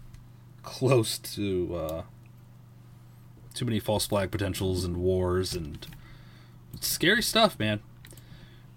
close 0.61 1.17
to 1.17 1.75
uh, 1.75 2.03
too 3.53 3.65
many 3.65 3.79
false 3.79 4.05
flag 4.05 4.31
potentials 4.31 4.83
and 4.85 4.97
wars 4.97 5.53
and 5.53 5.87
scary 6.79 7.21
stuff, 7.21 7.57
man. 7.59 7.81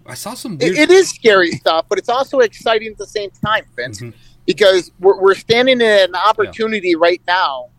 I 0.05 0.13
saw 0.13 0.33
some. 0.33 0.57
Weird... 0.57 0.77
It, 0.77 0.89
it 0.89 0.91
is 0.91 1.09
scary 1.09 1.51
stuff, 1.51 1.85
but 1.89 1.97
it's 1.97 2.09
also 2.09 2.39
exciting 2.39 2.91
at 2.91 2.97
the 2.97 3.07
same 3.07 3.29
time, 3.45 3.65
Vince, 3.75 4.01
mm-hmm. 4.01 4.17
because 4.45 4.91
we're, 4.99 5.19
we're 5.19 5.35
standing 5.35 5.81
in 5.81 6.09
an 6.09 6.15
opportunity 6.15 6.91
yeah. 6.91 6.97
right 6.99 7.21
now 7.27 7.69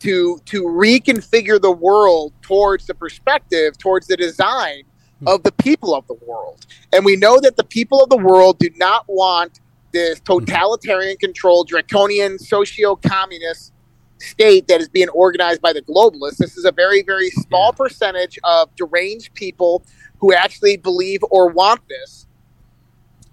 to 0.00 0.40
to 0.44 0.62
reconfigure 0.64 1.60
the 1.60 1.72
world 1.72 2.32
towards 2.42 2.86
the 2.86 2.94
perspective, 2.94 3.78
towards 3.78 4.06
the 4.06 4.16
design 4.16 4.82
hmm. 5.20 5.28
of 5.28 5.42
the 5.42 5.52
people 5.52 5.94
of 5.94 6.06
the 6.06 6.14
world. 6.26 6.66
And 6.92 7.04
we 7.04 7.16
know 7.16 7.40
that 7.40 7.56
the 7.56 7.64
people 7.64 8.02
of 8.02 8.10
the 8.10 8.16
world 8.16 8.58
do 8.58 8.70
not 8.76 9.04
want 9.08 9.60
this 9.92 10.20
mm-hmm. 10.20 10.44
totalitarian 10.44 11.16
control, 11.16 11.64
draconian, 11.64 12.38
socio 12.38 12.96
communist 12.96 13.72
state 14.18 14.66
that 14.68 14.80
is 14.80 14.88
being 14.88 15.08
organized 15.10 15.60
by 15.60 15.72
the 15.72 15.82
globalists. 15.82 16.38
This 16.38 16.56
is 16.56 16.64
a 16.64 16.72
very, 16.72 17.02
very 17.02 17.30
small 17.30 17.72
percentage 17.72 18.38
of 18.44 18.74
deranged 18.76 19.34
people 19.34 19.84
who 20.18 20.32
actually 20.32 20.76
believe 20.76 21.20
or 21.30 21.48
want 21.50 21.80
this. 21.88 22.26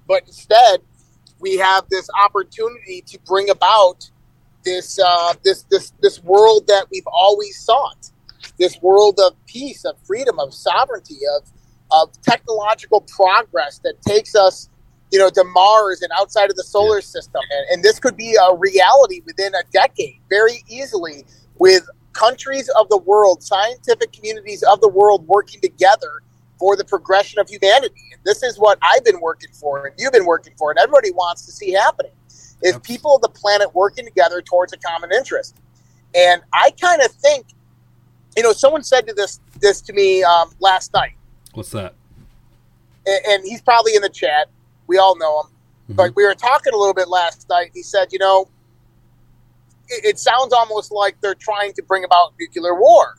But 0.08 0.24
instead, 0.28 0.82
we 1.40 1.58
have 1.58 1.86
this 1.90 2.10
opportunity 2.24 3.02
to 3.08 3.20
bring 3.26 3.50
about 3.50 4.10
this 4.64 5.00
uh, 5.04 5.34
this 5.44 5.64
this 5.64 5.94
this 6.02 6.24
world 6.24 6.68
that 6.68 6.88
we've 6.92 7.08
always 7.08 7.60
sought, 7.60 8.12
this 8.58 8.80
world 8.82 9.20
of 9.26 9.34
peace, 9.46 9.86
of 9.86 9.96
freedom, 10.06 10.40
of 10.40 10.54
sovereignty, 10.54 11.20
of 11.38 11.50
of 11.92 12.10
technological 12.22 13.02
progress 13.02 13.80
that 13.84 14.02
takes 14.02 14.36
us, 14.36 14.70
you 15.12 15.20
know, 15.20 15.30
to 15.30 15.44
Mars 15.44 16.02
and 16.02 16.12
outside 16.18 16.50
of 16.50 16.56
the 16.56 16.64
solar 16.64 16.98
yeah. 16.98 17.02
system, 17.02 17.42
and, 17.52 17.66
and 17.72 17.84
this 17.84 18.00
could 18.00 18.18
be 18.18 18.36
a 18.36 18.56
reality 18.56 19.22
within 19.26 19.54
a 19.54 19.64
decade, 19.72 20.20
very 20.30 20.64
easily, 20.68 21.26
with 21.60 21.88
countries 22.14 22.70
of 22.80 22.90
the 22.90 22.98
world, 22.98 23.44
scientific 23.44 24.12
communities 24.12 24.64
of 24.64 24.82
the 24.82 24.90
world 24.90 25.28
working 25.28 25.62
together 25.62 26.22
for 26.60 26.76
the 26.78 26.86
progression 26.86 27.40
of 27.40 27.50
humanity. 27.50 28.02
And 28.14 28.22
this 28.24 28.44
is 28.44 28.58
what 28.58 28.78
I've 28.82 29.04
been 29.04 29.20
working 29.20 29.52
for, 29.54 29.86
and 29.86 29.96
you've 29.98 30.14
been 30.14 30.26
working 30.26 30.54
for, 30.58 30.72
and 30.72 30.80
everybody 30.80 31.12
wants 31.12 31.46
to 31.46 31.52
see 31.52 31.72
happening 31.72 32.14
is 32.64 32.78
people 32.80 33.16
of 33.16 33.22
the 33.22 33.30
planet 33.30 33.74
working 33.76 34.06
together 34.06 34.42
towards 34.42 34.74
a 34.74 34.78
common 34.78 35.12
interest. 35.12 35.56
And 36.16 36.42
I 36.54 36.72
kind 36.80 37.02
of 37.02 37.12
think, 37.12 37.48
you 38.38 38.44
know, 38.44 38.54
someone 38.54 38.84
said 38.84 39.08
to 39.08 39.14
this 39.14 39.40
this 39.60 39.82
to 39.82 39.94
me 39.94 40.24
um, 40.24 40.52
last 40.60 40.94
night. 40.94 41.14
What's 41.54 41.72
that? 41.72 41.94
And, 43.06 43.20
and, 43.28 43.44
he's 43.44 43.62
probably 43.62 43.96
in 43.96 44.02
the 44.02 44.10
chat. 44.10 44.50
We 44.88 44.98
all 44.98 45.18
know 45.18 45.42
him. 45.42 45.48
Mm-hmm. 45.48 45.94
But 45.96 46.16
we 46.16 46.26
were 46.26 46.34
talking 46.34 46.74
a 46.74 46.78
little 46.78 46.94
bit 46.94 47.10
last 47.10 47.48
night. 47.50 47.72
He 47.74 47.84
said, 47.84 48.08
you 48.12 48.20
know, 48.20 48.48
it, 49.90 50.06
it 50.06 50.20
sounds 50.20 50.54
almost 50.54 50.92
like 50.92 51.20
they're 51.22 51.36
trying 51.36 51.74
to 51.74 51.84
bring 51.84 52.04
about 52.04 52.34
nuclear 52.40 52.80
war. 52.80 53.18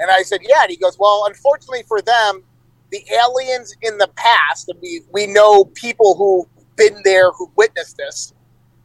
And 0.00 0.10
I 0.10 0.22
said, 0.22 0.40
yeah. 0.42 0.62
And 0.62 0.70
he 0.70 0.76
goes, 0.76 0.98
well, 0.98 1.24
unfortunately 1.28 1.84
for 1.86 2.00
them, 2.00 2.42
the 2.90 3.04
aliens 3.14 3.74
in 3.82 3.98
the 3.98 4.08
past, 4.16 4.68
and 4.68 4.78
we, 4.80 5.02
we 5.12 5.26
know 5.26 5.64
people 5.74 6.16
who've 6.16 6.76
been 6.76 7.00
there 7.04 7.30
who 7.32 7.50
witnessed 7.56 7.96
this, 7.96 8.34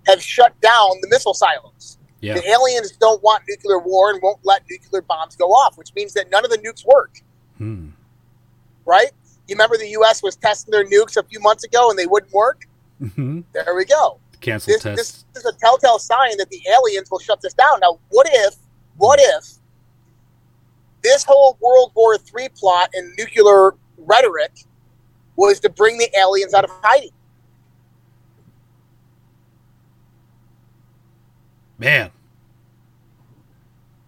have 0.08 0.22
shut 0.22 0.60
down 0.62 0.90
the 1.02 1.08
missile 1.10 1.34
silos. 1.34 1.98
Yeah. 2.22 2.34
The 2.34 2.50
aliens 2.50 2.92
don't 2.98 3.22
want 3.22 3.44
nuclear 3.48 3.80
war 3.80 4.10
and 4.12 4.22
won't 4.22 4.40
let 4.44 4.64
nuclear 4.70 5.02
bombs 5.02 5.36
go 5.36 5.46
off, 5.50 5.78
which 5.78 5.94
means 5.94 6.14
that 6.14 6.32
none 6.32 6.44
of 6.44 6.50
the 6.50 6.58
nukes 6.58 6.86
work. 6.86 7.22
Hmm. 7.58 7.90
Right? 8.86 9.12
You 9.48 9.56
remember 9.56 9.78
the 9.78 9.90
U.S. 9.90 10.24
was 10.24 10.36
testing 10.36 10.72
their 10.72 10.86
nukes 10.86 11.16
a 11.16 11.24
few 11.24 11.40
months 11.40 11.64
ago 11.64 11.90
and 11.90 11.98
they 11.98 12.08
wouldn't 12.08 12.34
work? 12.34 12.68
Mm-hmm. 13.02 13.42
There 13.54 13.76
we 13.76 13.86
go. 13.86 14.20
Cancel 14.42 14.74
this, 14.74 14.84
test. 14.84 14.98
This 15.34 15.44
is 15.44 15.46
a 15.46 15.58
telltale 15.58 16.00
sign 16.00 16.38
that 16.38 16.50
the 16.50 16.62
aliens 16.70 17.10
will 17.12 17.20
shut 17.20 17.42
this 17.42 17.54
down. 17.54 17.80
Now, 17.82 18.00
what 18.10 18.28
if, 18.30 18.56
what 18.98 19.20
if 19.22 19.46
this 21.04 21.24
whole 21.24 21.58
World 21.62 21.92
War 21.96 22.16
III 22.16 22.50
plot 22.50 22.90
and 22.94 23.14
nuclear 23.18 23.76
rhetoric 23.98 24.52
was 25.36 25.60
to 25.62 25.70
bring 25.70 25.98
the 25.98 26.10
aliens 26.18 26.54
out 26.54 26.64
of 26.64 26.72
hiding? 26.84 27.12
Man. 31.78 32.12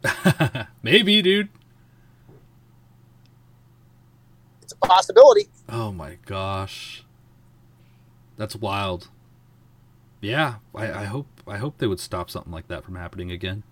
Maybe, 0.84 1.22
dude. 1.22 1.50
It's 4.62 4.74
a 4.74 4.78
possibility. 4.78 5.48
Oh 5.68 5.92
my 5.92 6.18
gosh. 6.26 7.04
That's 8.38 8.56
wild. 8.56 9.10
Yeah, 10.22 10.56
I, 10.76 10.92
I 10.92 11.04
hope 11.06 11.28
I 11.48 11.58
hope 11.58 11.78
they 11.78 11.88
would 11.88 12.00
stop 12.00 12.30
something 12.30 12.52
like 12.52 12.68
that 12.68 12.84
from 12.84 12.96
happening 12.96 13.32
again. 13.32 13.64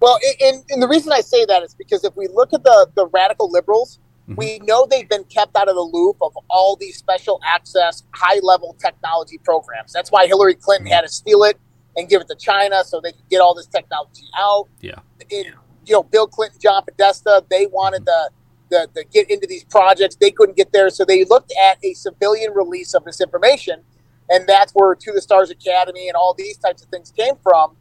Well, 0.00 0.18
and, 0.40 0.64
and 0.70 0.82
the 0.82 0.88
reason 0.88 1.12
I 1.12 1.20
say 1.20 1.44
that 1.44 1.62
is 1.62 1.74
because 1.74 2.04
if 2.04 2.16
we 2.16 2.26
look 2.28 2.52
at 2.54 2.62
the, 2.62 2.88
the 2.94 3.06
radical 3.08 3.50
liberals, 3.50 3.98
mm-hmm. 4.22 4.34
we 4.36 4.58
know 4.60 4.86
they've 4.90 5.08
been 5.08 5.24
kept 5.24 5.56
out 5.56 5.68
of 5.68 5.74
the 5.74 5.82
loop 5.82 6.16
of 6.22 6.32
all 6.48 6.76
these 6.76 6.96
special 6.96 7.38
access, 7.44 8.04
high 8.14 8.38
level 8.42 8.74
technology 8.78 9.38
programs. 9.38 9.92
That's 9.92 10.10
why 10.10 10.26
Hillary 10.26 10.54
Clinton 10.54 10.86
mm-hmm. 10.86 10.94
had 10.94 11.02
to 11.02 11.08
steal 11.08 11.42
it 11.44 11.58
and 11.96 12.08
give 12.08 12.20
it 12.20 12.28
to 12.28 12.36
China 12.36 12.84
so 12.84 13.00
they 13.00 13.12
could 13.12 13.28
get 13.28 13.40
all 13.40 13.54
this 13.54 13.66
technology 13.66 14.26
out. 14.38 14.68
Yeah. 14.80 15.00
And, 15.30 15.54
you 15.86 15.92
know, 15.92 16.02
Bill 16.02 16.26
Clinton, 16.26 16.58
John 16.60 16.84
Podesta, 16.84 17.44
they 17.50 17.66
wanted 17.66 18.06
to, 18.06 18.30
the, 18.70 18.88
the 18.94 19.04
get 19.04 19.28
into 19.30 19.46
these 19.46 19.64
projects. 19.64 20.16
They 20.16 20.30
couldn't 20.30 20.56
get 20.56 20.72
there. 20.72 20.90
So 20.90 21.04
they 21.04 21.24
looked 21.24 21.52
at 21.60 21.78
a 21.84 21.94
civilian 21.94 22.52
release 22.54 22.94
of 22.94 23.04
this 23.04 23.20
information. 23.20 23.82
And 24.28 24.46
that's 24.46 24.72
where 24.72 24.94
To 24.94 25.12
the 25.12 25.20
Stars 25.20 25.50
Academy 25.50 26.08
and 26.08 26.16
all 26.16 26.34
these 26.34 26.56
types 26.56 26.82
of 26.82 26.88
things 26.88 27.10
came 27.10 27.34
from 27.42 27.76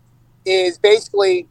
is 0.46 0.80
basically, 0.80 1.48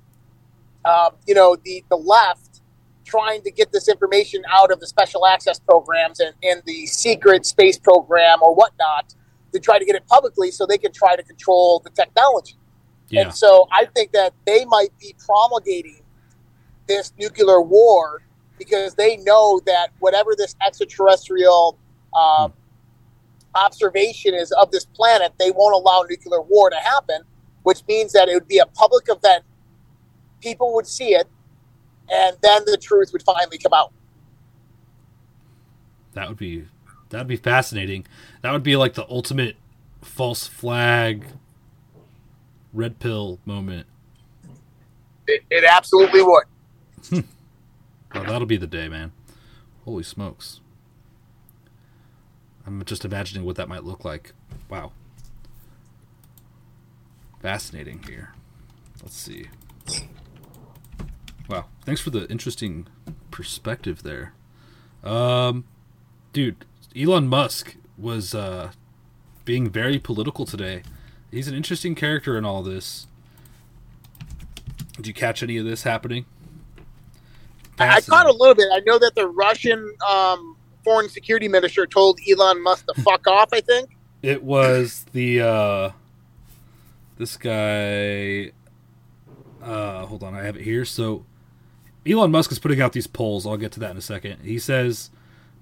um, 0.85 1.11
you 1.27 1.35
know, 1.35 1.57
the, 1.65 1.85
the 1.89 1.97
left 1.97 2.61
trying 3.05 3.43
to 3.43 3.51
get 3.51 3.73
this 3.73 3.89
information 3.89 4.43
out 4.51 4.73
of 4.73 4.81
the 4.81 4.87
special 4.87 5.27
access 5.27 5.59
programs 5.61 6.21
and, 6.21 6.35
and 6.43 6.63
the 6.67 6.85
secret 6.87 7.47
space 7.47 7.79
program 7.79 8.39
or 8.43 8.55
whatnot 8.55 9.15
to 9.53 9.61
try 9.61 9.79
to 9.79 9.85
get 9.85 9.95
it 9.95 10.07
publicly 10.07 10.51
so 10.51 10.67
they 10.67 10.79
can 10.79 10.93
try 10.93 11.17
to 11.17 11.23
control 11.23 11.81
the 11.85 11.91
technology. 11.91 12.55
Yeah. 13.09 13.23
And 13.23 13.35
so 13.35 13.67
I 13.73 13.87
think 13.87 14.13
that 14.13 14.35
they 14.47 14.65
might 14.67 14.97
be 14.99 15.15
promulgating 15.25 16.01
this 16.87 17.13
nuclear 17.19 17.61
war 17.61 18.23
because 18.59 18.95
they 18.95 19.17
know 19.19 19.61
that 19.67 19.89
whatever 20.01 20.35
this 20.37 20.55
extraterrestrial 20.65 21.79
um, 22.19 22.53
observation 23.55 24.35
is 24.35 24.53
of 24.53 24.71
this 24.71 24.85
planet, 24.85 25.33
they 25.39 25.51
won't 25.51 25.75
allow 25.75 26.05
nuclear 26.09 26.43
war 26.43 26.71
to 26.71 26.77
happen, 26.77 27.23
which 27.63 27.83
means 27.89 28.13
that 28.13 28.29
it 28.29 28.35
would 28.35 28.49
be 28.49 28.59
a 28.59 28.67
public 28.67 29.07
event. 29.09 29.45
People 30.41 30.75
would 30.75 30.87
see 30.87 31.15
it, 31.15 31.29
and 32.11 32.37
then 32.43 32.63
the 32.67 32.77
truth 32.77 33.11
would 33.13 33.23
finally 33.23 33.59
come 33.59 33.73
out. 33.73 33.93
That 36.13 36.29
would 36.29 36.39
be 36.39 36.67
That'd 37.11 37.27
be 37.27 37.37
fascinating. 37.37 38.07
That 38.43 38.53
would 38.53 38.63
be 38.63 38.77
like 38.77 38.95
the 38.95 39.09
ultimate 39.09 39.57
false 40.03 40.47
flag 40.47 41.27
red 42.73 42.99
pill 42.99 43.39
moment. 43.45 43.87
It, 45.27 45.43
it 45.51 45.65
absolutely 45.65 46.23
would. 46.23 46.45
well, 47.13 47.23
that'll 48.25 48.47
be 48.47 48.57
the 48.57 48.67
day, 48.67 48.89
man. 48.89 49.13
Holy 49.85 50.03
smokes. 50.03 50.61
I'm 52.67 52.85
just 52.85 53.05
imagining 53.05 53.45
what 53.45 53.57
that 53.57 53.69
might 53.69 53.85
look 53.85 54.05
like. 54.05 54.33
Wow. 54.69 54.93
Fascinating 57.41 58.03
here. 58.07 58.35
Let's 59.03 59.17
see. 59.17 59.49
Wow. 61.49 61.67
Thanks 61.85 62.01
for 62.01 62.11
the 62.11 62.29
interesting 62.29 62.87
perspective 63.31 64.03
there. 64.03 64.35
Um, 65.03 65.65
dude, 66.33 66.65
Elon 66.97 67.29
Musk 67.29 67.77
was 67.97 68.35
uh, 68.35 68.73
being 69.45 69.71
very 69.71 69.99
political 69.99 70.45
today. 70.45 70.83
He's 71.31 71.49
an 71.49 71.55
interesting 71.55 71.95
character 71.95 72.39
in 72.39 72.45
all 72.45 72.63
this. 72.63 73.07
Did 74.97 75.07
you 75.07 75.15
catch 75.15 75.43
any 75.43 75.57
of 75.59 75.65
this 75.65 75.83
happening? 75.83 76.25
I 77.79 78.01
caught 78.01 78.27
a 78.27 78.33
little 78.33 78.55
bit. 78.55 78.67
I 78.73 78.81
know 78.81 78.99
that 78.99 79.15
the 79.15 79.29
Russian 79.29 79.95
um, 80.09 80.57
foreign 80.83 81.09
security 81.09 81.47
minister 81.47 81.87
told 81.87 82.19
Elon 82.29 82.63
Musk 82.63 82.87
to 82.87 82.95
fuck 83.03 83.27
off. 83.27 83.51
I 83.53 83.61
think 83.61 83.97
it 84.23 84.43
was 84.43 85.07
the 85.13 85.41
uh, 85.41 85.91
this 87.17 87.37
guy. 87.37 88.53
Uh, 89.63 90.07
hold 90.07 90.23
on, 90.23 90.35
I 90.35 90.43
have 90.43 90.57
it 90.57 90.63
here. 90.63 90.85
So 90.85 91.25
Elon 92.07 92.31
Musk 92.31 92.51
is 92.51 92.59
putting 92.59 92.81
out 92.81 92.93
these 92.93 93.07
polls. 93.07 93.47
I'll 93.47 93.57
get 93.57 93.73
to 93.73 93.81
that 93.81 93.93
in 93.93 93.97
a 93.97 94.03
second. 94.03 94.41
He 94.43 94.59
says 94.59 95.11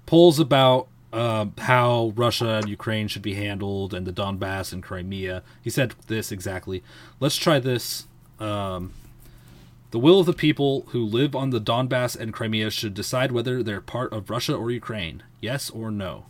polls 0.05 0.39
about 0.39 0.87
uh, 1.13 1.45
how 1.59 2.13
Russia 2.15 2.55
and 2.55 2.69
Ukraine 2.69 3.07
should 3.07 3.21
be 3.21 3.35
handled 3.35 3.93
and 3.93 4.05
the 4.05 4.11
Donbass 4.11 4.73
and 4.73 4.83
Crimea. 4.83 5.43
He 5.61 5.69
said 5.69 5.95
this 6.07 6.31
exactly. 6.31 6.83
Let's 7.19 7.37
try 7.37 7.59
this 7.59 8.07
Um, 8.39 8.93
the 9.91 9.99
will 9.99 10.19
of 10.19 10.25
the 10.25 10.33
people 10.33 10.85
who 10.89 11.03
live 11.03 11.35
on 11.35 11.49
the 11.49 11.61
Donbass 11.61 12.15
and 12.15 12.33
Crimea 12.33 12.69
should 12.71 12.93
decide 12.93 13.31
whether 13.31 13.63
they're 13.63 13.81
part 13.81 14.11
of 14.11 14.29
Russia 14.29 14.53
or 14.53 14.69
Ukraine. 14.69 15.23
Yes 15.41 15.69
or 15.69 15.89
no. 15.91 16.25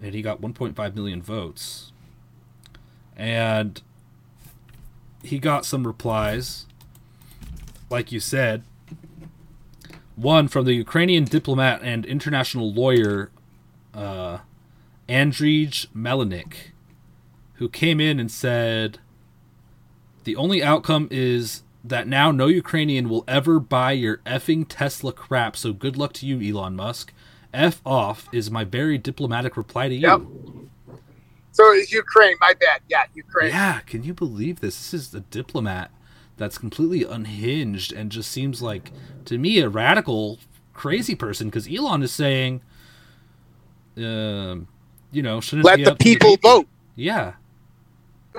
And 0.00 0.14
he 0.14 0.22
got 0.22 0.40
1.5 0.40 0.94
million 0.94 1.20
votes. 1.20 1.92
And 3.16 3.82
he 5.22 5.38
got 5.40 5.66
some 5.66 5.86
replies. 5.86 6.66
Like 7.90 8.12
you 8.12 8.20
said, 8.20 8.62
one 10.14 10.46
from 10.46 10.64
the 10.64 10.74
Ukrainian 10.74 11.24
diplomat 11.24 11.80
and 11.82 12.06
international 12.06 12.72
lawyer 12.72 13.30
uh, 13.98 14.38
Melnyk, 15.08 16.54
who 17.54 17.68
came 17.68 18.00
in 18.00 18.20
and 18.20 18.30
said, 18.30 18.98
The 20.24 20.36
only 20.36 20.62
outcome 20.62 21.08
is 21.10 21.62
that 21.84 22.06
now 22.06 22.30
no 22.30 22.46
Ukrainian 22.46 23.08
will 23.08 23.24
ever 23.26 23.58
buy 23.58 23.92
your 23.92 24.18
effing 24.18 24.66
Tesla 24.68 25.12
crap, 25.12 25.56
so 25.56 25.72
good 25.72 25.96
luck 25.96 26.12
to 26.14 26.26
you, 26.26 26.40
Elon 26.40 26.76
Musk. 26.76 27.12
F 27.52 27.80
off 27.84 28.28
is 28.32 28.50
my 28.50 28.64
very 28.64 28.98
diplomatic 28.98 29.56
reply 29.56 29.88
to 29.88 29.94
you. 29.94 30.06
Yep. 30.06 30.20
So 31.52 31.72
it's 31.72 31.92
Ukraine. 31.92 32.36
My 32.40 32.54
bad. 32.60 32.82
Yeah, 32.88 33.04
Ukraine. 33.14 33.48
Yeah, 33.48 33.80
can 33.80 34.04
you 34.04 34.14
believe 34.14 34.60
this? 34.60 34.76
This 34.76 35.08
is 35.08 35.14
a 35.14 35.20
diplomat 35.20 35.90
that's 36.36 36.58
completely 36.58 37.04
unhinged 37.04 37.92
and 37.92 38.12
just 38.12 38.30
seems 38.30 38.62
like, 38.62 38.92
to 39.24 39.38
me, 39.38 39.58
a 39.58 39.68
radical, 39.68 40.38
crazy 40.72 41.16
person. 41.16 41.48
Because 41.48 41.66
Elon 41.68 42.02
is 42.02 42.12
saying, 42.12 42.60
um, 43.98 44.68
you 45.12 45.22
know, 45.22 45.40
shouldn't 45.40 45.64
Let 45.64 45.76
be 45.76 45.84
the 45.84 45.92
up 45.92 45.98
to 45.98 46.04
the 46.04 46.14
people 46.16 46.36
vote. 46.42 46.66
Yeah. 46.96 47.32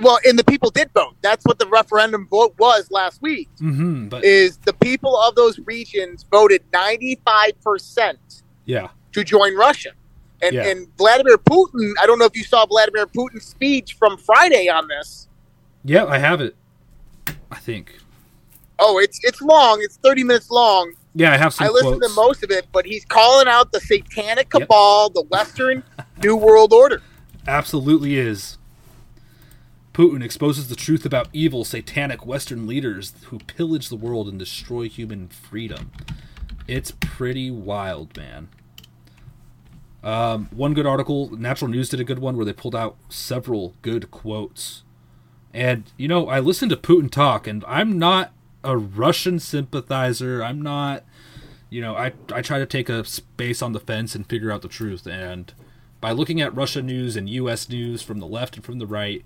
Well, 0.01 0.19
and 0.25 0.39
the 0.39 0.43
people 0.43 0.69
did 0.69 0.89
vote. 0.93 1.15
That's 1.21 1.43
what 1.45 1.59
the 1.59 1.67
referendum 1.67 2.27
vote 2.27 2.55
was 2.57 2.89
last 2.89 3.21
week. 3.21 3.49
Mm-hmm. 3.59 4.07
But 4.07 4.23
Is 4.23 4.57
the 4.57 4.73
people 4.73 5.17
of 5.17 5.35
those 5.35 5.59
regions 5.59 6.25
voted 6.31 6.63
ninety 6.71 7.19
five 7.25 7.59
percent 7.61 8.43
yeah, 8.65 8.89
to 9.13 9.23
join 9.23 9.55
Russia. 9.57 9.89
And, 10.41 10.55
Yeah. 10.55 10.67
and 10.67 10.87
Vladimir 10.97 11.37
Putin, 11.37 11.91
I 12.01 12.05
don't 12.05 12.17
know 12.17 12.23
if 12.25 12.35
you 12.35 12.45
saw 12.45 12.65
Vladimir 12.65 13.05
Putin's 13.07 13.43
speech 13.45 13.95
from 13.95 14.15
Friday 14.17 14.69
on 14.69 14.87
this. 14.87 15.27
yeah, 15.83 16.05
I 16.05 16.17
have 16.17 16.39
it. 16.39 16.55
I 17.51 17.57
think. 17.57 17.97
Oh, 18.77 18.99
it's 18.99 19.19
it's 19.23 19.41
long. 19.41 19.79
It's 19.81 19.97
30 19.97 20.23
minutes 20.23 20.49
long. 20.49 20.93
Yeah, 21.15 21.33
I 21.33 21.37
have 21.37 21.53
some 21.53 21.67
I 21.67 21.69
listened 21.69 21.99
quotes. 22.01 22.13
to 22.15 22.21
most 22.21 22.43
of 22.43 22.51
it, 22.51 22.67
but 22.71 22.85
he's 22.85 23.03
calling 23.05 23.47
out 23.47 23.71
the 23.71 23.79
satanic 23.79 24.47
Yep. 24.53 24.61
cabal, 24.63 25.09
the 25.09 25.23
Western 25.23 25.83
New 26.23 26.35
World 26.35 26.71
Order. 26.71 27.01
Absolutely 27.47 28.17
is. 28.17 28.57
Putin 29.93 30.23
exposes 30.23 30.69
the 30.69 30.75
truth 30.75 31.05
about 31.05 31.27
evil, 31.33 31.65
satanic 31.65 32.25
Western 32.25 32.67
leaders 32.67 33.13
who 33.25 33.39
pillage 33.39 33.89
the 33.89 33.95
world 33.95 34.27
and 34.29 34.37
destroy 34.39 34.87
human 34.87 35.27
freedom. 35.27 35.91
It's 36.67 36.91
pretty 37.01 37.49
wild, 37.51 38.15
man. 38.15 38.49
Um, 40.03 40.47
one 40.51 40.73
good 40.73 40.85
article, 40.85 41.29
Natural 41.35 41.69
News 41.69 41.89
did 41.89 41.99
a 41.99 42.05
good 42.05 42.19
one 42.19 42.37
where 42.37 42.45
they 42.45 42.53
pulled 42.53 42.75
out 42.75 42.95
several 43.09 43.73
good 43.81 44.11
quotes. 44.11 44.83
And, 45.53 45.91
you 45.97 46.07
know, 46.07 46.29
I 46.29 46.39
listened 46.39 46.69
to 46.69 46.77
Putin 46.77 47.09
talk, 47.11 47.47
and 47.47 47.65
I'm 47.67 47.97
not 47.99 48.31
a 48.63 48.77
Russian 48.77 49.39
sympathizer. 49.39 50.43
I'm 50.43 50.61
not, 50.61 51.03
you 51.69 51.81
know, 51.81 51.95
I, 51.95 52.13
I 52.33 52.41
try 52.41 52.59
to 52.59 52.65
take 52.65 52.89
a 52.89 53.05
space 53.05 53.61
on 53.61 53.73
the 53.73 53.79
fence 53.79 54.15
and 54.15 54.25
figure 54.25 54.51
out 54.51 54.61
the 54.61 54.67
truth. 54.67 55.07
And 55.07 55.53
by 56.01 56.11
looking 56.11 56.41
at 56.41 56.55
Russia 56.55 56.81
news 56.81 57.15
and 57.15 57.29
U.S. 57.29 57.69
news 57.69 58.01
from 58.01 58.19
the 58.19 58.27
left 58.27 58.55
and 58.55 58.65
from 58.65 58.79
the 58.79 58.87
right, 58.87 59.23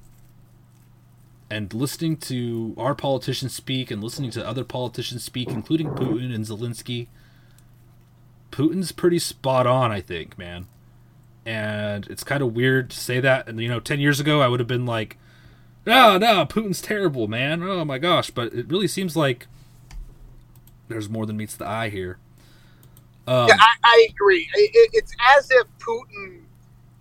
and 1.49 1.73
listening 1.73 2.17
to 2.17 2.73
our 2.77 2.95
politicians 2.95 3.53
speak 3.53 3.91
and 3.91 4.03
listening 4.03 4.31
to 4.31 4.47
other 4.47 4.63
politicians 4.63 5.23
speak, 5.23 5.49
including 5.49 5.89
Putin 5.89 6.33
and 6.33 6.45
Zelensky, 6.45 7.07
Putin's 8.51 8.91
pretty 8.91 9.19
spot 9.19 9.67
on, 9.67 9.91
I 9.91 10.01
think, 10.01 10.37
man. 10.37 10.67
And 11.45 12.07
it's 12.07 12.23
kind 12.23 12.41
of 12.41 12.55
weird 12.55 12.89
to 12.91 12.97
say 12.97 13.19
that. 13.19 13.47
And, 13.47 13.59
you 13.59 13.67
know, 13.67 13.79
10 13.79 13.99
years 13.99 14.19
ago, 14.19 14.41
I 14.41 14.47
would 14.47 14.59
have 14.59 14.67
been 14.67 14.85
like, 14.85 15.17
no, 15.85 16.17
no, 16.17 16.45
Putin's 16.45 16.81
terrible, 16.81 17.27
man. 17.27 17.63
Oh 17.63 17.83
my 17.85 17.97
gosh. 17.97 18.29
But 18.29 18.53
it 18.53 18.67
really 18.69 18.87
seems 18.87 19.15
like 19.15 19.47
there's 20.87 21.09
more 21.09 21.25
than 21.25 21.37
meets 21.37 21.55
the 21.55 21.67
eye 21.67 21.89
here. 21.89 22.17
Um, 23.27 23.47
Yeah, 23.47 23.55
I, 23.59 23.67
I 23.83 24.07
agree. 24.09 24.49
I- 24.55 24.69
it, 24.73 24.89
it's 24.93 25.13
as 25.37 25.49
if 25.51 25.67
Putin, 25.79 26.41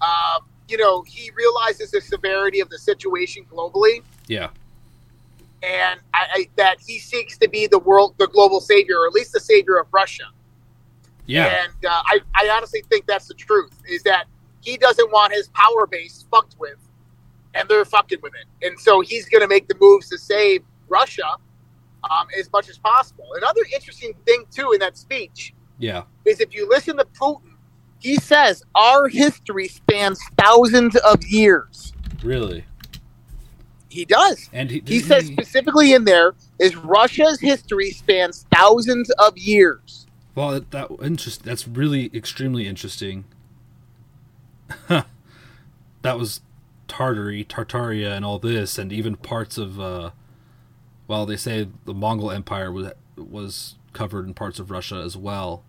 uh, 0.00 0.40
you 0.68 0.78
know, 0.78 1.02
he 1.02 1.30
realizes 1.36 1.90
the 1.90 2.00
severity 2.00 2.60
of 2.60 2.68
the 2.70 2.78
situation 2.78 3.44
globally, 3.50 4.02
yeah. 4.26 4.48
and 5.62 6.00
I, 6.14 6.26
I, 6.32 6.48
that 6.56 6.78
he 6.80 6.98
seeks 6.98 7.36
to 7.38 7.48
be 7.48 7.66
the 7.66 7.78
world, 7.80 8.14
the 8.18 8.28
global 8.28 8.60
savior, 8.60 9.00
or 9.00 9.06
at 9.06 9.12
least 9.12 9.32
the 9.32 9.40
savior 9.40 9.76
of 9.78 9.86
Russia. 9.92 10.24
Yeah. 11.26 11.64
And 11.64 11.84
uh, 11.84 12.02
I, 12.06 12.20
I 12.34 12.48
honestly 12.56 12.82
think 12.88 13.06
that's 13.06 13.26
the 13.26 13.34
truth. 13.34 13.72
Is 13.88 14.02
that 14.04 14.24
he 14.60 14.76
doesn't 14.76 15.10
want 15.12 15.32
his 15.32 15.48
power 15.48 15.86
base 15.86 16.24
fucked 16.30 16.56
with, 16.58 16.78
and 17.54 17.68
they're 17.68 17.84
fucking 17.84 18.18
with 18.22 18.32
it, 18.34 18.66
and 18.66 18.78
so 18.78 19.00
he's 19.00 19.28
going 19.28 19.42
to 19.42 19.48
make 19.48 19.68
the 19.68 19.76
moves 19.80 20.08
to 20.08 20.18
save 20.18 20.62
Russia 20.88 21.26
um, 22.10 22.26
as 22.38 22.50
much 22.52 22.68
as 22.68 22.78
possible. 22.78 23.24
Another 23.36 23.62
interesting 23.74 24.12
thing 24.26 24.44
too 24.50 24.72
in 24.72 24.80
that 24.80 24.96
speech 24.96 25.54
Yeah. 25.78 26.02
is 26.24 26.40
if 26.40 26.54
you 26.54 26.68
listen 26.68 26.96
to 26.96 27.04
Putin, 27.04 27.52
he 27.98 28.16
says 28.16 28.62
our 28.74 29.08
history 29.08 29.68
spans 29.68 30.18
thousands 30.36 30.96
of 30.96 31.22
years. 31.24 31.92
Really. 32.22 32.64
He 33.88 34.04
does. 34.06 34.48
And 34.52 34.70
he, 34.70 34.82
He 34.86 35.00
says 35.00 35.26
specifically 35.26 35.92
in 35.92 36.04
there 36.04 36.34
is 36.58 36.74
Russia's 36.76 37.38
history 37.40 37.90
spans 37.90 38.46
thousands 38.52 39.10
of 39.18 39.36
years. 39.36 40.06
Well, 40.34 40.50
that, 40.52 40.70
that 40.70 40.88
interest 41.02 41.42
that's 41.44 41.68
really 41.68 42.10
extremely 42.14 42.66
interesting. 42.66 43.24
that 44.88 45.04
was 46.18 46.40
Tartary, 46.92 47.42
Tartaria, 47.42 48.14
and 48.14 48.22
all 48.22 48.38
this, 48.38 48.76
and 48.76 48.92
even 48.92 49.16
parts 49.16 49.56
of. 49.56 49.80
Uh, 49.80 50.10
well, 51.08 51.24
they 51.24 51.38
say 51.38 51.66
the 51.86 51.94
Mongol 51.94 52.30
Empire 52.30 52.70
was 52.70 52.92
was 53.16 53.76
covered 53.94 54.26
in 54.26 54.34
parts 54.34 54.58
of 54.58 54.70
Russia 54.70 54.96
as 54.96 55.16
well. 55.16 55.64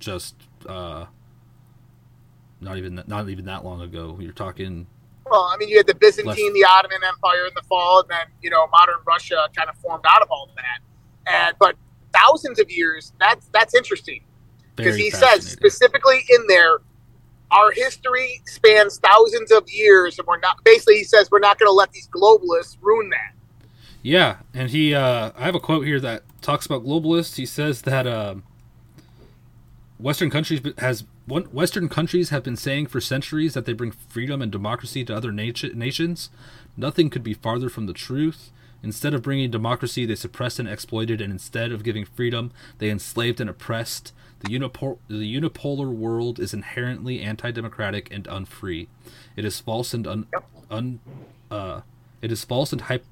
Just 0.00 0.34
uh, 0.68 1.06
not 2.60 2.78
even 2.78 3.00
not 3.06 3.28
even 3.28 3.44
that 3.44 3.64
long 3.64 3.80
ago. 3.80 4.18
You're 4.20 4.32
talking. 4.32 4.88
Well, 5.24 5.48
I 5.54 5.56
mean, 5.56 5.68
you 5.68 5.76
had 5.76 5.86
the 5.86 5.94
Byzantine, 5.94 6.26
Less- 6.26 6.52
the 6.52 6.64
Ottoman 6.64 6.98
Empire 7.06 7.46
in 7.46 7.54
the 7.54 7.62
fall, 7.62 8.00
and 8.00 8.10
then 8.10 8.26
you 8.42 8.50
know 8.50 8.66
modern 8.72 8.96
Russia 9.06 9.46
kind 9.56 9.70
of 9.70 9.76
formed 9.76 10.04
out 10.08 10.20
of 10.20 10.32
all 10.32 10.48
of 10.50 10.56
that. 10.56 10.80
And 11.32 11.56
but 11.60 11.76
thousands 12.12 12.58
of 12.58 12.68
years, 12.72 13.12
that's 13.20 13.46
that's 13.52 13.72
interesting 13.72 14.24
because 14.74 14.96
he 14.96 15.10
says 15.10 15.46
specifically 15.46 16.24
in 16.28 16.44
there, 16.48 16.80
our 17.50 17.70
history 17.72 18.42
spans 18.46 18.98
thousands 18.98 19.52
of 19.52 19.68
years, 19.68 20.18
and 20.18 20.26
we're 20.26 20.40
not. 20.40 20.62
Basically, 20.64 20.96
he 20.96 21.04
says 21.04 21.30
we're 21.30 21.38
not 21.38 21.58
going 21.58 21.68
to 21.68 21.72
let 21.72 21.92
these 21.92 22.08
globalists 22.08 22.76
ruin 22.80 23.10
that. 23.10 23.34
Yeah, 24.02 24.38
and 24.52 24.70
he 24.70 24.94
uh 24.94 25.30
I 25.36 25.44
have 25.44 25.54
a 25.54 25.60
quote 25.60 25.86
here 25.86 25.98
that 26.00 26.24
talks 26.42 26.66
about 26.66 26.84
globalists. 26.84 27.36
He 27.36 27.46
says 27.46 27.82
that 27.82 28.06
um 28.06 28.42
Western 29.98 30.28
countries 30.28 30.60
has 30.78 31.04
Western 31.26 31.88
countries 31.88 32.28
have 32.28 32.42
been 32.42 32.56
saying 32.56 32.86
for 32.88 33.00
centuries 33.00 33.54
that 33.54 33.64
they 33.64 33.72
bring 33.72 33.92
freedom 33.92 34.42
and 34.42 34.52
democracy 34.52 35.04
to 35.04 35.16
other 35.16 35.32
nat- 35.32 35.74
nations. 35.74 36.28
Nothing 36.76 37.08
could 37.08 37.22
be 37.22 37.32
farther 37.32 37.70
from 37.70 37.86
the 37.86 37.94
truth. 37.94 38.50
Instead 38.82 39.14
of 39.14 39.22
bringing 39.22 39.50
democracy, 39.50 40.04
they 40.04 40.14
suppressed 40.14 40.58
and 40.58 40.68
exploited, 40.68 41.22
and 41.22 41.32
instead 41.32 41.72
of 41.72 41.82
giving 41.82 42.04
freedom, 42.04 42.52
they 42.76 42.90
enslaved 42.90 43.40
and 43.40 43.48
oppressed. 43.48 44.12
The, 44.44 44.58
unipol- 44.58 44.98
the 45.08 45.40
unipolar 45.40 45.90
world 45.90 46.38
is 46.38 46.52
inherently 46.52 47.22
anti-democratic 47.22 48.12
and 48.12 48.26
unfree. 48.26 48.88
It 49.36 49.44
is 49.44 49.58
false 49.58 49.94
and 49.94 50.06
un, 50.06 50.26
un 50.70 51.00
uh, 51.50 51.80
it 52.20 52.30
is 52.30 52.44
false 52.44 52.72
and 52.72 52.82
hyp- 52.82 53.04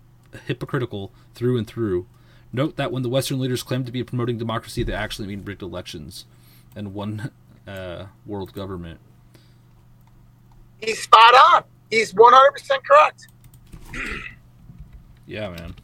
hypocritical 0.47 1.11
through 1.35 1.57
and 1.57 1.67
through. 1.67 2.07
Note 2.53 2.77
that 2.77 2.93
when 2.93 3.03
the 3.03 3.09
Western 3.09 3.39
leaders 3.41 3.63
claim 3.63 3.85
to 3.85 3.93
be 3.93 4.05
promoting 4.05 4.37
democracy, 4.37 4.83
they 4.83 4.93
actually 4.93 5.27
mean 5.27 5.43
rigged 5.43 5.63
elections 5.63 6.27
and 6.77 6.93
one 6.93 7.31
uh, 7.67 8.07
world 8.27 8.53
government. 8.53 9.01
He's 10.83 11.03
spot 11.03 11.35
on. 11.35 11.65
He's 11.91 12.13
one 12.13 12.35
hundred 12.35 12.53
percent 12.53 12.83
correct. 12.85 13.29
Yeah, 15.27 15.49
man. 15.49 15.75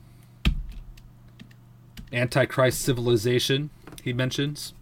Antichrist 2.13 2.83
civilization, 2.83 3.71
he 4.03 4.13
mentions. 4.13 4.75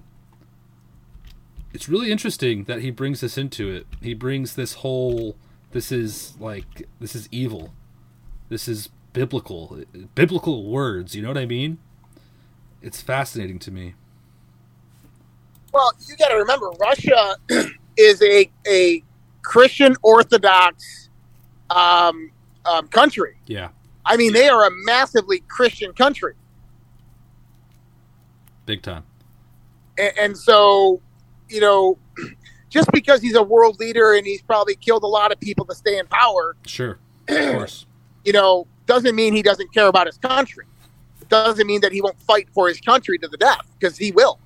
It's 1.77 1.91
really 1.91 2.11
interesting 2.11 2.65
that 2.65 2.81
he 2.81 2.91
brings 2.91 3.21
this 3.21 3.37
into 3.37 3.69
it. 3.69 3.87
He 4.01 4.15
brings 4.15 4.55
this 4.55 4.77
whole 4.77 5.37
this 5.73 5.93
is 5.93 6.35
like 6.41 6.89
this 7.01 7.15
is 7.15 7.29
evil. 7.31 7.75
This 8.49 8.67
is 8.67 8.89
biblical. 9.13 9.83
Biblical 10.15 10.65
words, 10.65 11.15
you 11.15 11.21
know 11.21 11.29
what 11.29 11.37
I 11.37 11.45
mean? 11.45 11.77
It's 12.81 13.03
fascinating 13.03 13.59
to 13.59 13.71
me. 13.71 13.93
Well, 15.71 15.93
you 16.09 16.17
got 16.17 16.29
to 16.29 16.37
remember, 16.37 16.71
Russia 16.81 17.37
is 17.99 18.23
a 18.23 18.51
a 18.67 19.05
Christian 19.43 19.97
Orthodox 20.01 21.11
um, 21.69 22.31
um, 22.65 22.89
country. 22.89 23.37
Yeah. 23.47 23.69
I 24.07 24.17
mean, 24.17 24.33
they 24.33 24.49
are 24.49 24.65
a 24.65 24.71
massively 24.87 25.41
Christian 25.47 25.93
country. 25.93 26.37
Big 28.65 28.81
time. 28.81 29.05
And, 29.99 30.19
and 30.19 30.39
so, 30.39 31.03
you 31.49 31.61
know, 31.61 31.99
just 32.71 32.91
because 32.93 33.21
he's 33.21 33.35
a 33.35 33.43
world 33.43 33.79
leader 33.79 34.15
and 34.15 34.27
he's 34.27 34.43
probably 34.43 34.75
killed 34.75 35.03
a 35.03 35.07
lot 35.09 35.33
of 35.33 35.41
people 35.41 35.65
to 35.67 35.75
stay 35.75 35.99
in 35.99 36.07
power, 36.07 36.57
Sure. 36.67 36.99
Of 37.29 37.37
course. 37.53 37.87
you 38.25 38.33
know, 38.33 38.67
doesn't 38.87 39.15
mean 39.15 39.35
he 39.35 39.43
doesn't 39.43 39.73
care 39.73 39.87
about 39.89 40.07
his 40.07 40.19
country. 40.19 40.65
Doesn't 41.29 41.67
mean 41.67 41.81
that 41.81 41.91
he 41.93 42.01
won't 42.01 42.21
fight 42.23 42.49
for 42.53 42.69
his 42.69 42.81
country 42.81 43.19
to 43.19 43.27
the 43.29 43.37
death 43.37 43.67
because 43.79 43.97
he 43.99 44.13
will. 44.13 44.39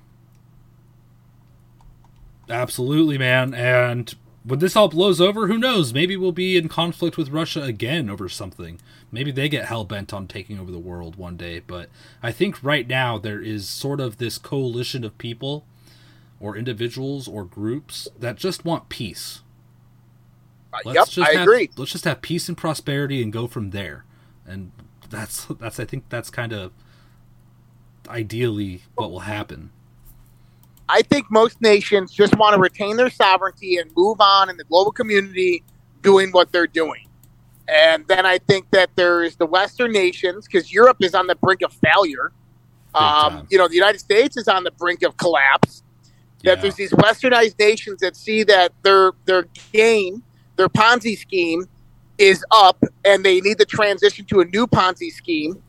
Absolutely, 2.49 3.17
man. 3.17 3.53
And 3.53 4.13
when 4.43 4.59
this 4.59 4.75
all 4.75 4.87
blows 4.87 5.21
over, 5.21 5.47
who 5.47 5.57
knows? 5.57 5.93
Maybe 5.93 6.17
we'll 6.17 6.31
be 6.31 6.57
in 6.57 6.67
conflict 6.67 7.17
with 7.17 7.29
Russia 7.29 7.61
again 7.61 8.09
over 8.09 8.27
something. 8.27 8.79
Maybe 9.11 9.31
they 9.31 9.47
get 9.47 9.65
hell 9.65 9.83
bent 9.85 10.13
on 10.13 10.27
taking 10.27 10.59
over 10.59 10.71
the 10.71 10.79
world 10.79 11.15
one 11.15 11.37
day. 11.37 11.59
But 11.59 11.89
I 12.23 12.31
think 12.31 12.61
right 12.63 12.87
now 12.87 13.17
there 13.17 13.41
is 13.41 13.67
sort 13.67 13.99
of 13.99 14.17
this 14.17 14.37
coalition 14.37 15.03
of 15.03 15.17
people 15.17 15.65
or 16.41 16.57
individuals 16.57 17.27
or 17.27 17.45
groups 17.45 18.07
that 18.19 18.35
just 18.35 18.65
want 18.65 18.89
peace. 18.89 19.41
Uh, 20.73 20.79
Let's 20.85 20.95
yep, 20.95 21.07
just 21.09 21.29
I 21.29 21.33
have, 21.33 21.43
agree. 21.43 21.69
Let's 21.77 21.91
just 21.91 22.05
have 22.05 22.21
peace 22.21 22.49
and 22.49 22.57
prosperity 22.57 23.21
and 23.21 23.31
go 23.31 23.47
from 23.47 23.69
there. 23.69 24.05
And 24.45 24.71
that's 25.09 25.45
that's 25.59 25.79
I 25.79 25.85
think 25.85 26.05
that's 26.09 26.29
kind 26.29 26.51
of 26.51 26.71
ideally 28.09 28.81
what 28.95 29.11
will 29.11 29.21
happen. 29.21 29.69
I 30.89 31.03
think 31.03 31.27
most 31.29 31.61
nations 31.61 32.11
just 32.11 32.35
want 32.35 32.53
to 32.55 32.59
retain 32.59 32.97
their 32.97 33.09
sovereignty 33.09 33.77
and 33.77 33.89
move 33.95 34.19
on 34.19 34.49
in 34.49 34.57
the 34.57 34.65
global 34.65 34.91
community 34.91 35.63
doing 36.01 36.31
what 36.31 36.51
they're 36.51 36.67
doing. 36.67 37.07
And 37.67 38.05
then 38.07 38.25
I 38.25 38.39
think 38.39 38.69
that 38.71 38.89
there's 38.95 39.37
the 39.37 39.45
Western 39.45 39.93
nations 39.93 40.47
because 40.47 40.73
Europe 40.73 40.97
is 40.99 41.13
on 41.13 41.27
the 41.27 41.35
brink 41.35 41.61
of 41.61 41.71
failure. 41.71 42.33
Um, 42.93 43.47
you 43.49 43.57
know, 43.57 43.69
the 43.69 43.75
United 43.75 43.99
States 43.99 44.35
is 44.35 44.49
on 44.49 44.65
the 44.65 44.71
brink 44.71 45.03
of 45.03 45.15
collapse. 45.15 45.81
That 46.43 46.57
Yeah. 46.57 46.61
there's 46.61 46.75
these 46.75 46.91
westernized 46.91 47.57
nations 47.59 47.99
that 48.01 48.15
see 48.15 48.43
that 48.43 48.73
their 48.83 49.11
their 49.25 49.45
game, 49.71 50.23
their 50.55 50.69
Ponzi 50.69 51.17
scheme, 51.17 51.67
is 52.17 52.43
up, 52.51 52.83
and 53.05 53.23
they 53.23 53.41
need 53.41 53.57
to 53.59 53.65
transition 53.65 54.25
to 54.25 54.41
a 54.41 54.45
new 54.45 54.67
Ponzi 54.67 55.11
scheme, 55.11 55.61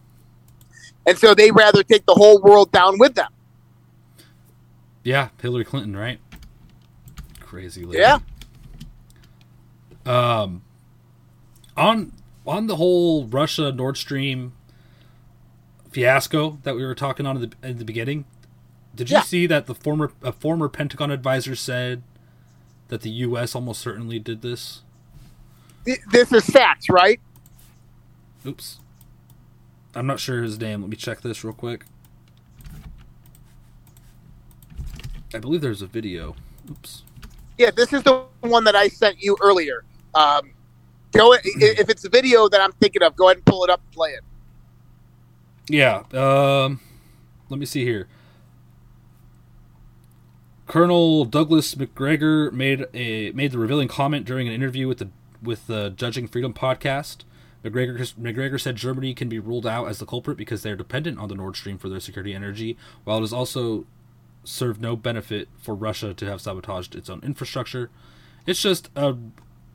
and 1.06 1.18
so 1.18 1.34
they 1.34 1.50
rather 1.50 1.82
take 1.82 2.06
the 2.06 2.14
whole 2.14 2.40
world 2.40 2.72
down 2.72 2.98
with 2.98 3.14
them. 3.14 3.30
Yeah, 5.02 5.28
Hillary 5.40 5.64
Clinton, 5.64 5.96
right? 5.96 6.20
Crazy 7.40 7.84
lady. 7.84 8.00
Yeah. 8.00 8.18
Um, 10.06 10.62
on 11.76 12.12
on 12.46 12.66
the 12.66 12.76
whole 12.76 13.26
Russia 13.26 13.72
Nord 13.72 13.96
Stream 13.96 14.52
fiasco 15.90 16.58
that 16.62 16.74
we 16.74 16.84
were 16.84 16.94
talking 16.94 17.26
on 17.26 17.36
in 17.36 17.50
the, 17.50 17.68
in 17.68 17.78
the 17.78 17.84
beginning, 17.84 18.24
did 18.94 19.10
you 19.10 19.16
Yeah. 19.16 19.22
see 19.22 19.46
that 19.46 19.66
the 19.66 19.74
former 19.74 20.12
a 20.22 20.32
former 20.32 20.68
Pentagon 20.68 21.10
advisor 21.10 21.54
said 21.56 22.02
that 22.88 23.02
the 23.02 23.10
U.S. 23.10 23.54
almost 23.54 23.80
certainly 23.80 24.18
did 24.18 24.42
this? 24.42 24.82
This 26.10 26.32
is 26.32 26.44
Sachs, 26.44 26.88
right? 26.88 27.20
Oops, 28.46 28.78
I'm 29.94 30.06
not 30.06 30.20
sure 30.20 30.42
his 30.42 30.60
name. 30.60 30.80
Let 30.82 30.90
me 30.90 30.96
check 30.96 31.20
this 31.22 31.42
real 31.44 31.54
quick. 31.54 31.84
I 35.34 35.38
believe 35.38 35.60
there's 35.60 35.82
a 35.82 35.86
video. 35.86 36.36
Oops. 36.70 37.02
Yeah, 37.58 37.70
this 37.70 37.92
is 37.92 38.02
the 38.02 38.24
one 38.40 38.64
that 38.64 38.76
I 38.76 38.88
sent 38.88 39.22
you 39.22 39.36
earlier. 39.40 39.84
Um, 40.14 40.52
go 41.12 41.32
if 41.34 41.88
it's 41.88 42.04
a 42.04 42.08
video 42.08 42.48
that 42.48 42.60
I'm 42.60 42.72
thinking 42.72 43.02
of, 43.02 43.16
go 43.16 43.28
ahead 43.28 43.38
and 43.38 43.46
pull 43.46 43.64
it 43.64 43.70
up 43.70 43.80
and 43.84 43.92
play 43.92 44.10
it. 44.10 44.22
Yeah. 45.68 46.02
Um, 46.12 46.80
let 47.48 47.58
me 47.58 47.66
see 47.66 47.84
here. 47.84 48.08
Colonel 50.66 51.24
Douglas 51.24 51.76
Macgregor 51.76 52.50
made 52.52 52.86
a 52.94 53.30
made 53.32 53.52
the 53.52 53.58
revealing 53.58 53.88
comment 53.88 54.24
during 54.24 54.46
an 54.48 54.54
interview 54.54 54.88
with 54.88 54.98
the 54.98 55.08
with 55.42 55.66
the 55.66 55.90
Judging 55.90 56.26
Freedom 56.28 56.54
podcast. 56.54 57.18
Macgregor 57.64 57.98
Macgregor 58.16 58.58
said 58.58 58.76
Germany 58.76 59.14
can 59.14 59.28
be 59.28 59.38
ruled 59.38 59.66
out 59.66 59.88
as 59.88 59.98
the 59.98 60.06
culprit 60.06 60.36
because 60.36 60.62
they 60.62 60.70
are 60.70 60.76
dependent 60.76 61.18
on 61.18 61.28
the 61.28 61.34
Nord 61.34 61.56
Stream 61.56 61.78
for 61.78 61.88
their 61.88 62.00
security 62.00 62.34
energy, 62.34 62.76
while 63.04 63.18
it 63.18 63.22
has 63.22 63.32
also 63.32 63.86
served 64.44 64.80
no 64.80 64.96
benefit 64.96 65.48
for 65.60 65.74
Russia 65.74 66.14
to 66.14 66.26
have 66.26 66.40
sabotaged 66.40 66.94
its 66.94 67.08
own 67.10 67.20
infrastructure. 67.22 67.90
It's 68.46 68.60
just 68.60 68.88
a 68.96 69.16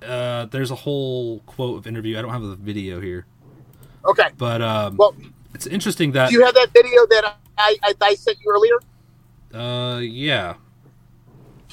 uh, 0.05 0.45
there's 0.45 0.71
a 0.71 0.75
whole 0.75 1.39
quote 1.41 1.77
of 1.79 1.87
interview. 1.87 2.17
I 2.17 2.21
don't 2.21 2.31
have 2.31 2.41
the 2.43 2.55
video 2.55 3.01
here, 3.01 3.25
Okay. 4.05 4.29
but 4.37 4.61
um, 4.61 4.97
Well, 4.97 5.15
it's 5.53 5.67
interesting 5.67 6.11
that 6.13 6.29
do 6.29 6.35
you 6.35 6.45
have 6.45 6.53
that 6.55 6.69
video 6.73 7.05
that 7.07 7.37
I, 7.57 7.77
I, 7.83 7.93
I 8.01 8.13
sent 8.15 8.37
you 8.43 8.51
earlier? 8.51 8.79
Uh, 9.53 9.99
yeah. 9.99 10.55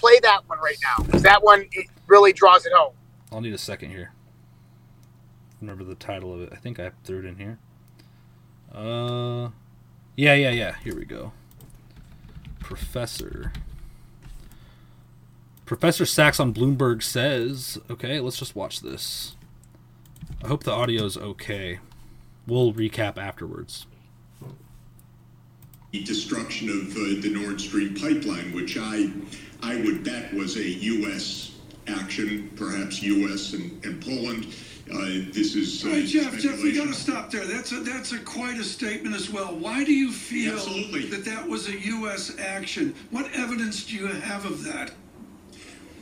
Play 0.05 0.19
that 0.23 0.47
one 0.49 0.59
right 0.59 0.77
now. 0.83 1.03
'cause 1.07 1.23
That 1.23 1.43
one 1.43 1.67
it 1.73 1.87
really 2.09 2.35
draws 2.35 2.67
it 2.67 2.73
home. 2.75 2.93
I'll 3.33 3.41
need 3.41 3.55
a 3.55 3.59
second 3.59 3.89
here. 3.91 4.13
Remember 5.63 5.83
the 5.83 5.95
title 5.95 6.35
of 6.35 6.43
it. 6.43 6.51
I 6.53 6.57
think 6.57 6.79
I 6.79 6.91
threw 7.05 7.21
it 7.21 7.25
in 7.25 7.37
here. 7.39 7.59
Uh, 8.71 9.49
yeah, 10.15 10.35
yeah, 10.35 10.51
yeah. 10.51 10.75
Here 10.85 10.95
we 10.95 11.07
go. 11.07 11.33
Professor. 12.61 13.51
Professor 15.65 16.05
Sachs 16.05 16.39
on 16.39 16.53
Bloomberg 16.53 17.03
says, 17.03 17.79
okay, 17.89 18.21
let's 18.21 18.37
just 18.39 18.55
watch 18.55 18.81
this. 18.81 19.37
I 20.43 20.49
hope 20.49 20.65
the 20.65 20.73
audio's 20.73 21.17
okay. 21.17 21.79
We'll 22.47 22.75
recap 22.75 23.17
afterwards. 23.17 23.87
the 25.93 26.03
destruction 26.05 26.69
of 26.69 26.91
uh, 26.91 27.23
the 27.23 27.31
Nord 27.33 27.59
Stream 27.61 27.95
pipeline, 27.95 28.53
which 28.53 28.77
I, 28.77 29.11
I 29.65 29.77
would 29.77 30.05
bet 30.05 30.33
was 30.35 30.57
a 30.57 30.69
U.S. 30.69 31.53
action, 31.87 32.51
perhaps 32.55 33.03
U.S. 33.03 33.55
and, 33.55 33.83
and 33.83 34.01
Poland. 34.03 34.55
Uh, 34.93 35.33
this 35.33 35.55
is 35.55 35.83
uh, 35.83 35.89
All 35.89 35.95
right, 35.95 36.07
Jeff, 36.07 36.39
Jeff, 36.39 36.62
we 36.62 36.73
got 36.73 36.89
to 36.89 36.93
stop 36.93 37.31
there. 37.31 37.47
That's 37.47 37.73
a 37.73 37.81
that's 37.81 38.12
a 38.12 38.19
quite 38.19 38.59
a 38.59 38.65
statement 38.65 39.17
as 39.17 39.31
well. 39.31 39.57
Why 39.57 39.83
do 39.83 39.95
you 39.95 40.12
feel 40.12 40.53
Absolutely. 40.53 41.07
that 41.07 41.25
that 41.25 41.49
was 41.49 41.69
a 41.69 41.81
U.S. 41.81 42.39
action? 42.39 42.95
What 43.11 43.33
evidence 43.33 43.87
do 43.87 43.95
you 43.95 44.07
have 44.07 44.45
of 44.45 44.62
that? 44.65 44.93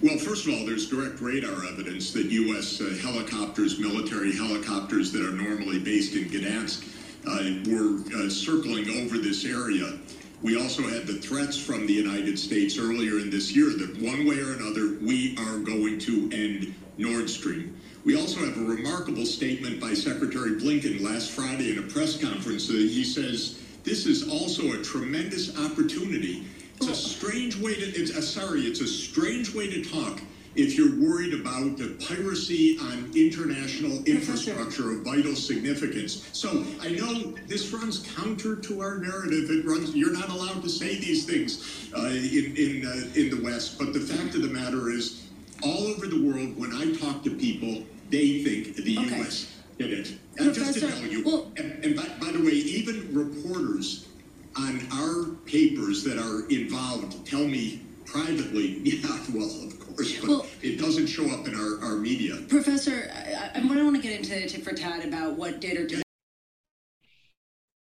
Well, 0.03 0.19
first 0.19 0.49
of 0.49 0.55
all, 0.55 0.67
there's 0.67 0.91
direct 0.91 1.21
radar 1.21 1.65
evidence 1.65 2.13
that 2.15 2.27
U.S. 2.27 2.81
Uh, 2.81 2.99
helicopters, 3.01 3.79
military 3.79 4.35
helicopters 4.35 5.13
that 5.13 5.23
are 5.23 5.31
normally 5.31 5.79
based 5.79 6.17
in 6.17 6.25
Gdansk, 6.25 6.85
uh, 7.25 7.71
were 7.71 8.25
uh, 8.25 8.29
circling 8.29 8.91
over 9.05 9.19
this 9.19 9.45
area. 9.45 10.01
We 10.43 10.61
also 10.61 10.83
had 10.83 11.07
the 11.07 11.15
threats 11.15 11.57
from 11.57 11.87
the 11.87 11.93
United 11.93 12.37
States 12.37 12.77
earlier 12.77 13.21
in 13.21 13.31
this 13.31 13.55
year 13.55 13.67
that 13.67 14.03
one 14.03 14.27
way 14.27 14.41
or 14.41 14.55
another 14.55 14.99
we 15.01 15.37
are 15.39 15.59
going 15.59 16.01
to 16.01 16.29
end 16.33 16.75
Nord 16.99 17.31
Stream. 17.31 17.79
We 18.05 18.21
also 18.21 18.41
have 18.41 18.57
a 18.57 18.65
remarkable 18.65 19.25
statement 19.25 19.81
by 19.81 19.95
Secretary 19.95 20.53
Blinken 20.53 21.01
last 21.01 21.31
Friday 21.31 21.71
in 21.71 21.79
a 21.79 21.83
press 21.83 22.21
conference. 22.21 22.69
Uh, 22.69 22.73
he 22.73 23.05
says 23.05 23.61
this 23.85 24.05
is 24.05 24.29
also 24.29 24.73
a 24.73 24.83
tremendous 24.83 25.57
opportunity. 25.61 26.45
It's 26.77 26.89
a 26.89 26.95
strange 26.97 27.57
way 27.57 27.75
to. 27.75 27.81
It's 27.81 28.11
a, 28.11 28.23
sorry. 28.23 28.63
It's 28.63 28.81
a 28.81 28.89
strange 28.89 29.55
way 29.55 29.71
to 29.71 29.85
talk 29.89 30.21
if 30.55 30.77
you're 30.77 30.97
worried 31.01 31.35
about 31.35 31.77
the 31.79 31.97
piracy 32.07 32.77
on 32.79 33.11
international 33.17 34.03
infrastructure 34.05 34.93
of 34.93 35.03
vital 35.03 35.35
significance. 35.35 36.29
So 36.33 36.65
I 36.81 36.91
know 36.91 37.35
this 37.47 37.73
runs 37.73 38.07
counter 38.15 38.57
to 38.57 38.81
our 38.81 38.99
narrative. 38.99 39.51
It 39.51 39.65
runs. 39.65 39.95
You're 39.95 40.13
not 40.13 40.29
allowed 40.29 40.63
to 40.63 40.69
say 40.69 40.99
these 40.99 41.25
things 41.25 41.91
uh, 41.97 42.07
in 42.07 42.55
in 42.57 42.87
uh, 42.87 43.19
in 43.19 43.31
the 43.31 43.41
West. 43.43 43.79
But 43.79 43.93
the 43.93 44.01
fact 44.01 44.35
of 44.35 44.43
the 44.43 44.49
matter 44.49 44.91
is, 44.91 45.27
all 45.63 45.87
over 45.87 46.07
the 46.07 46.23
world, 46.23 46.59
when 46.59 46.73
I 46.75 46.93
talk 46.97 47.23
to 47.25 47.31
people, 47.31 47.83
they 48.11 48.43
think 48.43 48.77
the 48.77 48.99
Okay. 48.99 49.19
U.S. 49.19 49.51
did 49.79 49.93
it. 49.93 50.13
And 50.39 50.53
just 50.55 50.75
to 50.75 50.81
tell 50.81 51.03
you, 51.07 51.25
well- 51.25 51.51
and, 51.57 51.85
and 51.85 51.97
by, 51.97 52.07
by 52.21 52.33
the 52.33 52.43
way, 52.45 52.53
even 52.53 53.09
reporters 53.15 54.09
on 54.57 54.87
our 54.93 55.25
papers 55.47 56.05
that 56.05 56.19
are 56.19 56.47
involved 56.51 57.27
tell 57.27 57.47
me 57.47 57.81
privately, 58.07 58.81
yeah, 58.85 59.19
well, 59.35 59.65
of 59.65 59.79
course, 59.81 60.21
but 60.21 60.29
Well- 60.29 60.47
it 60.63 60.79
doesn't 60.79 61.07
show 61.07 61.29
up 61.31 61.47
in 61.47 61.55
our, 61.55 61.85
our 61.85 61.97
media. 61.97 62.37
Professor, 62.49 63.11
I, 63.15 63.33
I, 63.33 63.51
I 63.55 63.61
don't 63.61 63.85
want 63.85 63.97
to 63.97 64.03
get 64.03 64.19
into 64.19 64.31
the 64.31 64.47
tit 64.47 64.63
for 64.63 64.73
tat 64.73 65.05
about 65.05 65.35
what 65.37 65.61
did 65.61 65.77
or 65.77 65.87
didn't. 65.87 66.03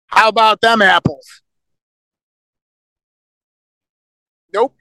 How 0.07 0.29
about 0.29 0.61
them 0.61 0.83
apples? 0.83 1.43
Nope. 4.53 4.75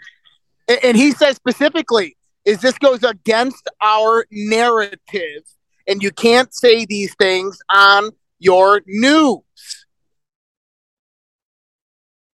And, 0.68 0.80
and 0.84 0.98
he 0.98 1.12
says 1.12 1.36
specifically, 1.36 2.18
is 2.46 2.60
this 2.60 2.78
goes 2.78 3.04
against 3.04 3.70
our 3.82 4.26
narrative, 4.32 5.44
and 5.88 6.02
you 6.04 6.12
can't 6.12 6.54
say 6.54 6.86
these 6.86 7.14
things 7.16 7.60
on 7.74 8.12
your 8.40 8.82
news. 8.86 9.42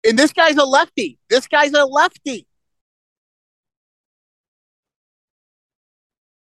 And 0.06 0.18
this 0.18 0.32
guy's 0.32 0.56
a 0.56 0.64
lefty. 0.64 1.18
This 1.30 1.46
guy's 1.46 1.72
a 1.72 1.84
lefty. 1.84 2.46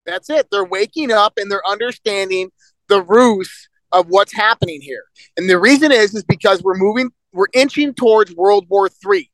That's 0.07 0.31
it. 0.31 0.49
They're 0.51 0.65
waking 0.65 1.11
up 1.11 1.35
and 1.37 1.51
they're 1.51 1.67
understanding 1.67 2.51
the 2.89 3.03
ruse 3.03 3.69
of 3.93 4.07
what's 4.09 4.33
happening 4.33 4.81
here. 4.81 5.05
And 5.37 5.49
the 5.49 5.59
reason 5.59 5.93
is 5.93 6.15
is 6.15 6.25
because 6.25 6.63
we're 6.63 6.77
moving 6.77 7.11
we're 7.33 7.47
inching 7.55 7.95
towards 7.95 8.35
World 8.35 8.67
War 8.69 8.89
III. 9.07 9.31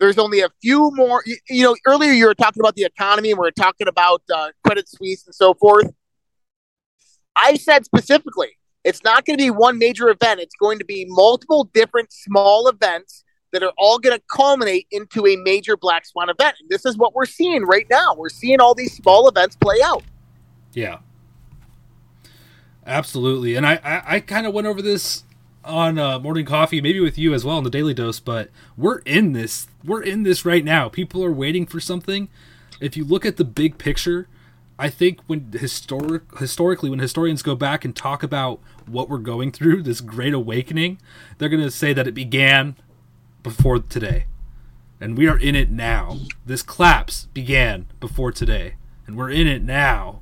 There's 0.00 0.18
only 0.18 0.40
a 0.40 0.48
few 0.62 0.90
more 0.94 1.22
you, 1.48 1.62
know 1.64 1.76
earlier 1.86 2.12
you 2.12 2.26
were 2.26 2.34
talking 2.34 2.60
about 2.60 2.76
the 2.76 2.84
economy 2.84 3.30
and 3.30 3.40
we 3.40 3.48
are 3.48 3.52
talking 3.52 3.88
about 3.88 4.22
uh, 4.32 4.48
credit 4.64 4.88
suisse 4.88 5.26
and 5.26 5.34
so 5.34 5.54
forth. 5.54 5.92
I 7.34 7.56
said 7.56 7.84
specifically 7.84 8.50
it's 8.84 9.02
not 9.02 9.24
going 9.24 9.36
to 9.36 9.42
be 9.42 9.50
one 9.50 9.78
major 9.78 10.08
event. 10.08 10.40
It's 10.40 10.54
going 10.60 10.78
to 10.78 10.84
be 10.84 11.04
multiple 11.08 11.68
different 11.74 12.12
small 12.12 12.68
events 12.68 13.24
that 13.52 13.62
are 13.62 13.72
all 13.78 13.98
going 13.98 14.16
to 14.16 14.22
culminate 14.30 14.86
into 14.90 15.26
a 15.26 15.36
major 15.36 15.76
black 15.76 16.06
swan 16.06 16.28
event. 16.28 16.56
And 16.60 16.68
this 16.68 16.84
is 16.84 16.96
what 16.96 17.14
we're 17.14 17.26
seeing 17.26 17.64
right 17.64 17.86
now. 17.90 18.14
We're 18.14 18.28
seeing 18.28 18.60
all 18.60 18.74
these 18.74 18.94
small 18.94 19.28
events 19.28 19.56
play 19.56 19.76
out. 19.82 20.02
Yeah. 20.72 20.98
Absolutely. 22.86 23.54
And 23.54 23.66
I, 23.66 23.80
I, 23.84 24.02
I 24.14 24.20
kind 24.20 24.46
of 24.46 24.54
went 24.54 24.66
over 24.66 24.80
this 24.80 25.24
on 25.64 25.98
uh, 25.98 26.18
morning 26.18 26.46
coffee, 26.46 26.80
maybe 26.80 27.00
with 27.00 27.18
you 27.18 27.34
as 27.34 27.44
well 27.44 27.58
on 27.58 27.64
the 27.64 27.70
daily 27.70 27.94
dose, 27.94 28.20
but 28.20 28.50
we're 28.76 28.98
in 29.00 29.32
this. 29.32 29.68
We're 29.84 30.02
in 30.02 30.22
this 30.22 30.44
right 30.44 30.64
now. 30.64 30.88
People 30.88 31.22
are 31.24 31.32
waiting 31.32 31.66
for 31.66 31.80
something. 31.80 32.28
If 32.80 32.96
you 32.96 33.04
look 33.04 33.26
at 33.26 33.36
the 33.36 33.44
big 33.44 33.76
picture, 33.76 34.28
I 34.78 34.88
think 34.88 35.20
when 35.26 35.52
historic 35.52 36.38
historically 36.38 36.88
when 36.88 37.00
historians 37.00 37.42
go 37.42 37.54
back 37.54 37.84
and 37.84 37.94
talk 37.94 38.22
about 38.22 38.60
what 38.86 39.08
we're 39.08 39.18
going 39.18 39.50
through, 39.52 39.82
this 39.82 40.00
great 40.00 40.32
awakening, 40.32 40.98
they're 41.36 41.48
going 41.48 41.62
to 41.62 41.70
say 41.70 41.92
that 41.92 42.06
it 42.06 42.14
began 42.14 42.76
before 43.42 43.78
today. 43.78 44.26
And 45.00 45.16
we 45.16 45.28
are 45.28 45.38
in 45.38 45.54
it 45.54 45.70
now. 45.70 46.18
This 46.44 46.62
collapse 46.62 47.26
began 47.32 47.86
before 48.00 48.32
today. 48.32 48.74
And 49.06 49.16
we're 49.16 49.30
in 49.30 49.46
it 49.46 49.62
now. 49.62 50.20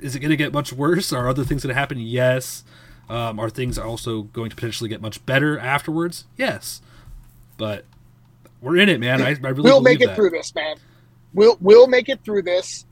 Is 0.00 0.16
it 0.16 0.20
going 0.20 0.30
to 0.30 0.36
get 0.36 0.52
much 0.52 0.72
worse? 0.72 1.12
Are 1.12 1.28
other 1.28 1.44
things 1.44 1.62
going 1.62 1.74
to 1.74 1.78
happen? 1.78 1.98
Yes. 1.98 2.64
Um, 3.08 3.38
are 3.38 3.50
things 3.50 3.78
also 3.78 4.22
going 4.22 4.50
to 4.50 4.56
potentially 4.56 4.88
get 4.88 5.00
much 5.00 5.24
better 5.24 5.58
afterwards? 5.58 6.24
Yes. 6.36 6.82
But 7.56 7.84
we're 8.60 8.76
in 8.76 8.88
it, 8.88 9.00
man. 9.00 9.22
I, 9.22 9.28
I 9.28 9.32
really 9.32 9.62
we'll 9.62 9.80
make 9.80 10.00
it 10.00 10.08
that. 10.08 10.16
through 10.16 10.30
this, 10.30 10.54
man. 10.54 10.76
We'll 11.34 11.56
we'll 11.60 11.86
make 11.86 12.08
it 12.08 12.20
through 12.24 12.42
this. 12.42 12.86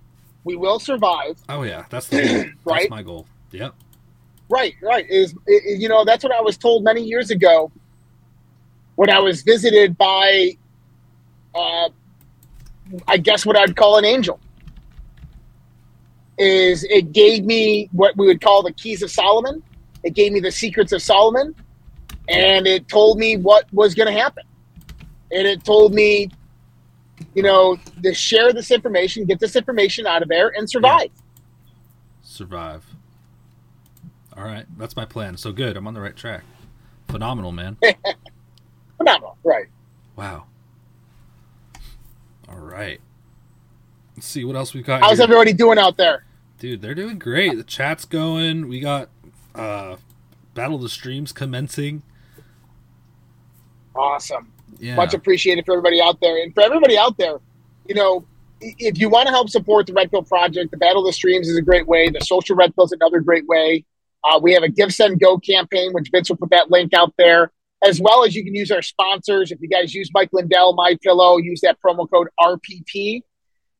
We 0.44 0.56
will 0.56 0.78
survive. 0.78 1.38
Oh 1.48 1.62
yeah, 1.62 1.84
that's 1.90 2.08
the 2.08 2.22
goal. 2.22 2.44
right. 2.64 2.80
That's 2.80 2.90
my 2.90 3.02
goal. 3.02 3.26
Yep. 3.52 3.74
Right, 4.48 4.74
right. 4.82 5.08
Is 5.08 5.34
you 5.46 5.88
know 5.88 6.04
that's 6.04 6.24
what 6.24 6.32
I 6.32 6.40
was 6.40 6.56
told 6.56 6.82
many 6.82 7.02
years 7.02 7.30
ago 7.30 7.70
when 9.00 9.08
I 9.08 9.18
was 9.18 9.40
visited 9.40 9.96
by, 9.96 10.58
uh, 11.54 11.88
I 13.08 13.16
guess 13.16 13.46
what 13.46 13.56
I'd 13.56 13.74
call 13.74 13.96
an 13.96 14.04
angel, 14.04 14.38
is 16.36 16.84
it 16.84 17.10
gave 17.10 17.46
me 17.46 17.88
what 17.92 18.14
we 18.18 18.26
would 18.26 18.42
call 18.42 18.62
the 18.62 18.74
keys 18.74 19.02
of 19.02 19.10
Solomon. 19.10 19.62
It 20.04 20.12
gave 20.12 20.32
me 20.32 20.40
the 20.40 20.52
secrets 20.52 20.92
of 20.92 21.00
Solomon, 21.00 21.54
and 22.28 22.66
it 22.66 22.88
told 22.88 23.18
me 23.18 23.38
what 23.38 23.72
was 23.72 23.94
going 23.94 24.14
to 24.14 24.20
happen. 24.20 24.44
And 25.32 25.46
it 25.46 25.64
told 25.64 25.94
me, 25.94 26.28
you 27.32 27.42
know, 27.42 27.78
to 28.02 28.12
share 28.12 28.52
this 28.52 28.70
information, 28.70 29.24
get 29.24 29.40
this 29.40 29.56
information 29.56 30.06
out 30.06 30.20
of 30.20 30.28
there, 30.28 30.52
and 30.54 30.68
survive. 30.68 31.04
Yeah. 31.04 31.72
Survive. 32.20 32.84
All 34.36 34.44
right, 34.44 34.66
that's 34.76 34.94
my 34.94 35.06
plan. 35.06 35.38
So 35.38 35.52
good. 35.52 35.78
I'm 35.78 35.86
on 35.86 35.94
the 35.94 36.02
right 36.02 36.16
track. 36.16 36.42
Phenomenal, 37.08 37.50
man. 37.50 37.78
phenomenal. 39.00 39.38
Right. 39.42 39.66
Wow. 40.16 40.44
All 42.48 42.58
right. 42.58 43.00
Let's 44.16 44.26
see 44.26 44.44
what 44.44 44.56
else 44.56 44.74
we 44.74 44.82
got. 44.82 45.00
How's 45.00 45.16
here. 45.16 45.24
everybody 45.24 45.54
doing 45.54 45.78
out 45.78 45.96
there? 45.96 46.24
Dude, 46.58 46.82
they're 46.82 46.94
doing 46.94 47.18
great. 47.18 47.56
The 47.56 47.64
chat's 47.64 48.04
going. 48.04 48.68
We 48.68 48.80
got 48.80 49.08
uh 49.54 49.96
Battle 50.52 50.76
of 50.76 50.82
the 50.82 50.88
Streams 50.90 51.32
commencing. 51.32 52.02
Awesome. 53.94 54.52
Yeah. 54.78 54.96
Much 54.96 55.14
appreciated 55.14 55.64
for 55.64 55.72
everybody 55.72 56.00
out 56.00 56.20
there. 56.20 56.42
And 56.42 56.52
for 56.52 56.62
everybody 56.62 56.98
out 56.98 57.16
there, 57.16 57.40
you 57.86 57.94
know, 57.94 58.26
if 58.60 58.98
you 58.98 59.08
want 59.08 59.26
to 59.26 59.32
help 59.32 59.48
support 59.48 59.86
the 59.86 59.94
Red 59.94 60.10
Pill 60.10 60.22
Project, 60.22 60.70
the 60.70 60.76
Battle 60.76 61.02
of 61.02 61.06
the 61.06 61.12
Streams 61.12 61.48
is 61.48 61.56
a 61.56 61.62
great 61.62 61.86
way. 61.86 62.10
The 62.10 62.20
Social 62.20 62.56
Red 62.56 62.74
Pill 62.74 62.84
is 62.84 62.92
another 62.92 63.20
great 63.20 63.46
way. 63.46 63.84
Uh, 64.22 64.38
we 64.38 64.52
have 64.52 64.62
a 64.62 64.68
Give 64.68 64.92
Send 64.92 65.18
Go 65.18 65.38
campaign, 65.38 65.92
which 65.92 66.10
Vince 66.12 66.28
will 66.28 66.36
put 66.36 66.50
that 66.50 66.70
link 66.70 66.92
out 66.92 67.14
there 67.16 67.52
as 67.84 68.00
well 68.00 68.24
as 68.24 68.34
you 68.34 68.44
can 68.44 68.54
use 68.54 68.70
our 68.70 68.82
sponsors. 68.82 69.50
If 69.50 69.60
you 69.60 69.68
guys 69.68 69.94
use 69.94 70.10
Mike 70.12 70.30
Lindell, 70.32 70.74
My 70.74 70.96
Pillow, 71.02 71.38
use 71.38 71.60
that 71.62 71.78
promo 71.84 72.08
code 72.10 72.28
RPP. 72.38 73.22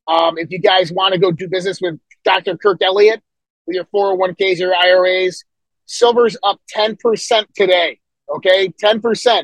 Um, 0.07 0.37
if 0.37 0.49
you 0.49 0.59
guys 0.59 0.91
want 0.91 1.13
to 1.13 1.19
go 1.19 1.31
do 1.31 1.47
business 1.47 1.79
with 1.81 1.99
Dr. 2.25 2.57
Kirk 2.57 2.81
Elliott 2.81 3.21
with 3.67 3.75
your 3.75 3.85
401ks 3.85 4.61
or 4.61 4.75
IRAs, 4.75 5.43
silver's 5.85 6.35
up 6.43 6.59
10% 6.75 7.45
today. 7.55 7.99
Okay, 8.35 8.69
10%. 8.69 9.43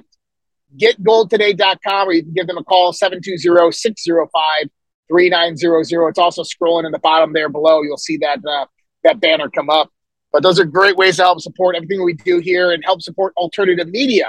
GetGoldToday.com 0.78 2.08
or 2.10 2.14
you 2.14 2.24
can 2.24 2.34
give 2.34 2.48
them 2.48 2.58
a 2.58 2.64
call 2.64 2.92
720 2.92 3.72
605 3.72 4.70
3900. 5.10 6.10
It's 6.10 6.20
also 6.20 6.44
scrolling 6.44 6.86
in 6.86 6.92
the 6.92 7.00
bottom 7.00 7.32
there 7.32 7.48
below. 7.48 7.84
You'll 7.84 7.98
see 7.98 8.18
that 8.18 8.40
uh, 8.46 8.66
that 9.04 9.22
banner 9.22 9.50
come 9.50 9.70
up. 9.70 9.92
But 10.34 10.44
those 10.44 10.60
are 10.60 10.66
great 10.66 10.98
ways 10.98 11.18
to 11.18 11.24
help 11.24 11.40
support 11.40 11.78
everything 11.78 12.04
we 12.04 12.14
do 12.14 12.40
here 12.40 12.72
and 12.72 12.84
help 12.84 13.02
support 13.02 13.34
alternative 13.38 13.88
media 13.88 14.28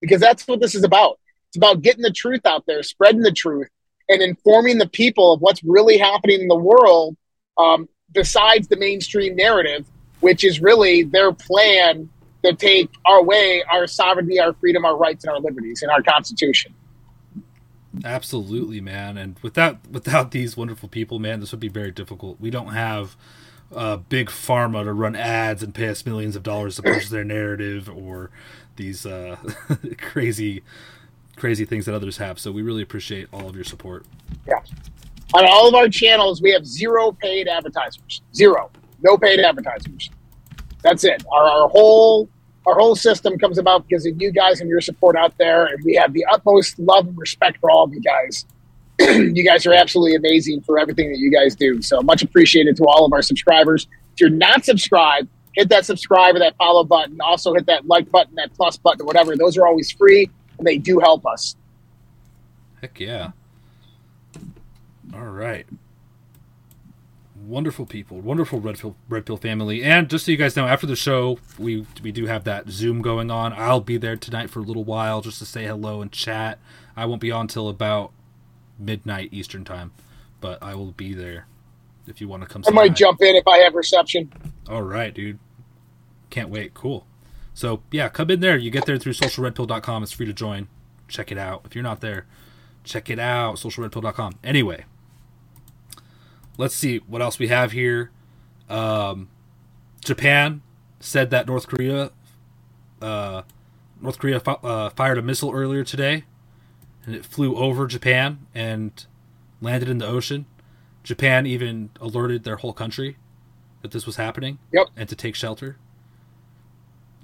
because 0.00 0.20
that's 0.20 0.46
what 0.46 0.60
this 0.60 0.74
is 0.74 0.84
about. 0.84 1.18
It's 1.48 1.56
about 1.56 1.82
getting 1.82 2.02
the 2.02 2.12
truth 2.12 2.46
out 2.46 2.64
there, 2.66 2.82
spreading 2.82 3.22
the 3.22 3.32
truth, 3.32 3.68
and 4.08 4.22
informing 4.22 4.78
the 4.78 4.88
people 4.88 5.32
of 5.32 5.40
what's 5.40 5.62
really 5.64 5.98
happening 5.98 6.40
in 6.40 6.48
the 6.48 6.56
world 6.56 7.16
um, 7.58 7.88
besides 8.12 8.68
the 8.68 8.76
mainstream 8.76 9.36
narrative, 9.36 9.86
which 10.20 10.44
is 10.44 10.60
really 10.60 11.02
their 11.02 11.32
plan 11.32 12.08
to 12.44 12.54
take 12.54 12.90
our 13.04 13.22
way, 13.22 13.62
our 13.70 13.86
sovereignty, 13.86 14.40
our 14.40 14.52
freedom, 14.54 14.84
our 14.84 14.96
rights, 14.96 15.24
and 15.24 15.32
our 15.32 15.40
liberties 15.40 15.82
in 15.82 15.90
our 15.90 16.02
Constitution. 16.02 16.74
Absolutely, 18.04 18.80
man. 18.80 19.18
And 19.18 19.38
without 19.42 19.78
without 19.90 20.30
these 20.30 20.56
wonderful 20.56 20.88
people, 20.88 21.18
man, 21.18 21.40
this 21.40 21.50
would 21.50 21.60
be 21.60 21.68
very 21.68 21.90
difficult. 21.90 22.40
We 22.40 22.50
don't 22.50 22.68
have 22.68 23.16
uh, 23.74 23.96
big 23.96 24.28
pharma 24.28 24.84
to 24.84 24.92
run 24.92 25.16
ads 25.16 25.62
and 25.62 25.74
pay 25.74 25.88
us 25.88 26.06
millions 26.06 26.36
of 26.36 26.42
dollars 26.42 26.76
to 26.76 26.82
push 26.82 27.08
their 27.08 27.24
narrative 27.24 27.88
or 27.88 28.30
these 28.76 29.06
uh, 29.06 29.36
crazy, 29.98 30.62
crazy 31.36 31.64
things 31.64 31.86
that 31.86 31.94
others 31.94 32.18
have. 32.18 32.38
So 32.38 32.52
we 32.52 32.62
really 32.62 32.82
appreciate 32.82 33.28
all 33.32 33.48
of 33.48 33.54
your 33.54 33.64
support. 33.64 34.06
Yeah. 34.46 34.60
On 35.34 35.46
all 35.46 35.68
of 35.68 35.74
our 35.74 35.88
channels, 35.88 36.42
we 36.42 36.50
have 36.52 36.66
zero 36.66 37.12
paid 37.12 37.46
advertisers. 37.46 38.22
Zero. 38.34 38.70
No 39.02 39.16
paid 39.16 39.40
advertisers. 39.40 40.10
That's 40.82 41.04
it. 41.04 41.22
Our, 41.30 41.44
our 41.44 41.68
whole 41.68 42.28
our 42.66 42.74
whole 42.74 42.94
system 42.94 43.38
comes 43.38 43.58
about 43.58 43.88
because 43.88 44.06
of 44.06 44.20
you 44.20 44.30
guys 44.30 44.60
and 44.60 44.68
your 44.68 44.80
support 44.80 45.16
out 45.16 45.36
there, 45.38 45.66
and 45.66 45.82
we 45.84 45.94
have 45.94 46.12
the 46.12 46.24
utmost 46.30 46.78
love 46.78 47.06
and 47.06 47.16
respect 47.16 47.58
for 47.58 47.70
all 47.70 47.84
of 47.84 47.92
you 47.94 48.00
guys. 48.00 48.44
you 49.00 49.44
guys 49.44 49.64
are 49.66 49.72
absolutely 49.72 50.14
amazing 50.14 50.60
for 50.60 50.78
everything 50.78 51.10
that 51.10 51.18
you 51.18 51.30
guys 51.30 51.56
do. 51.56 51.80
So 51.80 52.02
much 52.02 52.22
appreciated 52.22 52.76
to 52.76 52.84
all 52.84 53.06
of 53.06 53.12
our 53.12 53.22
subscribers. 53.22 53.86
If 54.12 54.20
you're 54.20 54.30
not 54.30 54.64
subscribed, 54.64 55.28
hit 55.54 55.68
that 55.68 55.84
subscribe 55.84 56.36
or 56.36 56.38
that 56.40 56.56
follow 56.56 56.84
button. 56.84 57.20
Also 57.20 57.54
hit 57.54 57.66
that 57.66 57.86
like 57.86 58.10
button, 58.10 58.34
that 58.36 58.52
plus 58.54 58.76
button, 58.76 59.06
whatever. 59.06 59.36
Those 59.36 59.56
are 59.56 59.66
always 59.66 59.90
free 59.90 60.30
and 60.58 60.66
they 60.66 60.78
do 60.78 60.98
help 60.98 61.26
us. 61.26 61.56
Heck 62.80 62.98
yeah. 63.00 63.32
All 65.14 65.26
right. 65.26 65.66
Wonderful 67.42 67.86
people, 67.86 68.20
wonderful 68.20 68.60
Red 68.60 68.78
Pill, 68.78 68.94
Red 69.08 69.26
Pill 69.26 69.36
family, 69.36 69.82
and 69.82 70.08
just 70.08 70.26
so 70.26 70.30
you 70.30 70.36
guys 70.36 70.54
know, 70.56 70.66
after 70.66 70.86
the 70.86 70.94
show, 70.94 71.38
we 71.58 71.86
we 72.02 72.12
do 72.12 72.26
have 72.26 72.44
that 72.44 72.68
Zoom 72.68 73.00
going 73.00 73.30
on. 73.30 73.54
I'll 73.54 73.80
be 73.80 73.96
there 73.96 74.14
tonight 74.14 74.50
for 74.50 74.60
a 74.60 74.62
little 74.62 74.84
while 74.84 75.20
just 75.22 75.38
to 75.38 75.46
say 75.46 75.64
hello 75.64 76.02
and 76.02 76.12
chat. 76.12 76.58
I 76.96 77.06
won't 77.06 77.20
be 77.20 77.30
on 77.32 77.48
till 77.48 77.68
about 77.68 78.12
midnight 78.78 79.30
Eastern 79.32 79.64
time, 79.64 79.92
but 80.40 80.62
I 80.62 80.74
will 80.74 80.92
be 80.92 81.14
there 81.14 81.46
if 82.10 82.20
you 82.20 82.28
want 82.28 82.42
to 82.42 82.48
come. 82.48 82.62
I 82.66 82.70
might 82.70 82.94
jump 82.94 83.22
in 83.22 83.36
if 83.36 83.46
I 83.46 83.58
have 83.58 83.74
reception. 83.74 84.32
All 84.68 84.82
right, 84.82 85.14
dude. 85.14 85.38
Can't 86.28 86.48
wait. 86.50 86.74
Cool. 86.74 87.06
So 87.54 87.82
yeah, 87.90 88.08
come 88.08 88.30
in 88.30 88.40
there. 88.40 88.56
You 88.56 88.70
get 88.70 88.86
there 88.86 88.98
through 88.98 89.12
socialredpill.com. 89.14 90.02
It's 90.02 90.12
free 90.12 90.26
to 90.26 90.32
join. 90.32 90.68
Check 91.08 91.32
it 91.32 91.38
out. 91.38 91.62
If 91.64 91.74
you're 91.74 91.84
not 91.84 92.00
there, 92.00 92.26
check 92.84 93.10
it 93.10 93.18
out. 93.18 93.56
Socialredpill.com. 93.56 94.34
Anyway, 94.44 94.84
let's 96.56 96.74
see 96.74 96.98
what 96.98 97.20
else 97.20 97.38
we 97.38 97.48
have 97.48 97.72
here. 97.72 98.10
Um, 98.68 99.28
Japan 100.04 100.62
said 101.00 101.30
that 101.30 101.46
North 101.46 101.66
Korea, 101.66 102.12
uh, 103.02 103.42
North 104.00 104.18
Korea 104.18 104.38
fi- 104.40 104.58
uh, 104.62 104.90
fired 104.90 105.18
a 105.18 105.22
missile 105.22 105.52
earlier 105.52 105.82
today, 105.84 106.24
and 107.04 107.14
it 107.14 107.24
flew 107.24 107.56
over 107.56 107.86
Japan 107.86 108.46
and 108.54 109.04
landed 109.60 109.88
in 109.88 109.98
the 109.98 110.06
ocean. 110.06 110.46
Japan 111.10 111.44
even 111.44 111.90
alerted 112.00 112.44
their 112.44 112.54
whole 112.54 112.72
country 112.72 113.16
that 113.82 113.90
this 113.90 114.06
was 114.06 114.14
happening 114.14 114.60
yep. 114.72 114.86
and 114.96 115.08
to 115.08 115.16
take 115.16 115.34
shelter. 115.34 115.76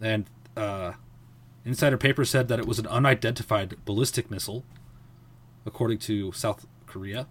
And 0.00 0.24
uh, 0.56 0.94
Insider 1.64 1.96
Paper 1.96 2.24
said 2.24 2.48
that 2.48 2.58
it 2.58 2.66
was 2.66 2.80
an 2.80 2.88
unidentified 2.88 3.76
ballistic 3.84 4.28
missile, 4.28 4.64
according 5.64 5.98
to 5.98 6.32
South 6.32 6.66
Korea. 6.86 7.28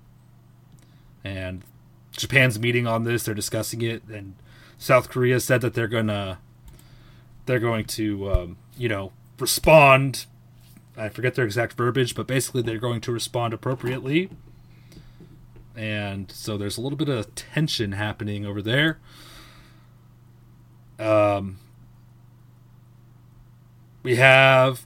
And 1.25 1.65
Japan's 2.13 2.57
meeting 2.57 2.87
on 2.87 3.03
this, 3.03 3.23
they're 3.23 3.35
discussing 3.35 3.81
it, 3.81 4.01
and 4.05 4.35
South 4.77 5.09
Korea 5.09 5.41
said 5.41 5.59
that 5.59 5.73
they're 5.73 5.89
going 5.89 6.07
to 6.07 6.37
they're 7.47 7.59
going 7.59 7.83
to, 7.83 8.31
um, 8.31 8.57
you 8.77 8.87
know, 8.87 9.11
respond. 9.41 10.25
I 10.95 11.09
forget 11.09 11.35
their 11.35 11.43
exact 11.43 11.73
verbiage, 11.73 12.15
but 12.15 12.27
basically 12.27 12.61
they're 12.61 12.77
going 12.77 13.01
to 13.01 13.11
respond 13.11 13.53
appropriately. 13.53 14.29
And 15.75 16.31
so 16.31 16.57
there's 16.57 16.77
a 16.77 16.81
little 16.81 16.97
bit 16.97 17.09
of 17.09 17.33
tension 17.35 17.93
happening 17.93 18.45
over 18.45 18.61
there. 18.61 18.99
Um, 20.97 21.57
we 24.03 24.15
have 24.15 24.85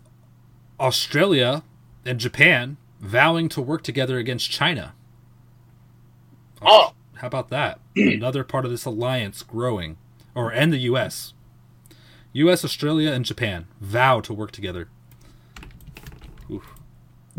Australia 0.79 1.63
and 2.05 2.19
Japan 2.19 2.77
vowing 2.99 3.49
to 3.49 3.61
work 3.61 3.83
together 3.83 4.17
against 4.17 4.49
China. 4.49 4.93
Oh, 6.61 6.93
How 7.15 7.27
about 7.27 7.49
that? 7.49 7.79
Another 7.95 8.43
part 8.43 8.65
of 8.65 8.71
this 8.71 8.85
alliance 8.85 9.43
growing, 9.43 9.97
or 10.33 10.51
and 10.51 10.73
the 10.73 10.77
U.S. 10.79 11.33
U.S., 12.33 12.65
Australia, 12.65 13.11
and 13.11 13.25
Japan 13.25 13.67
vow 13.79 14.19
to 14.21 14.33
work 14.33 14.51
together. 14.51 14.89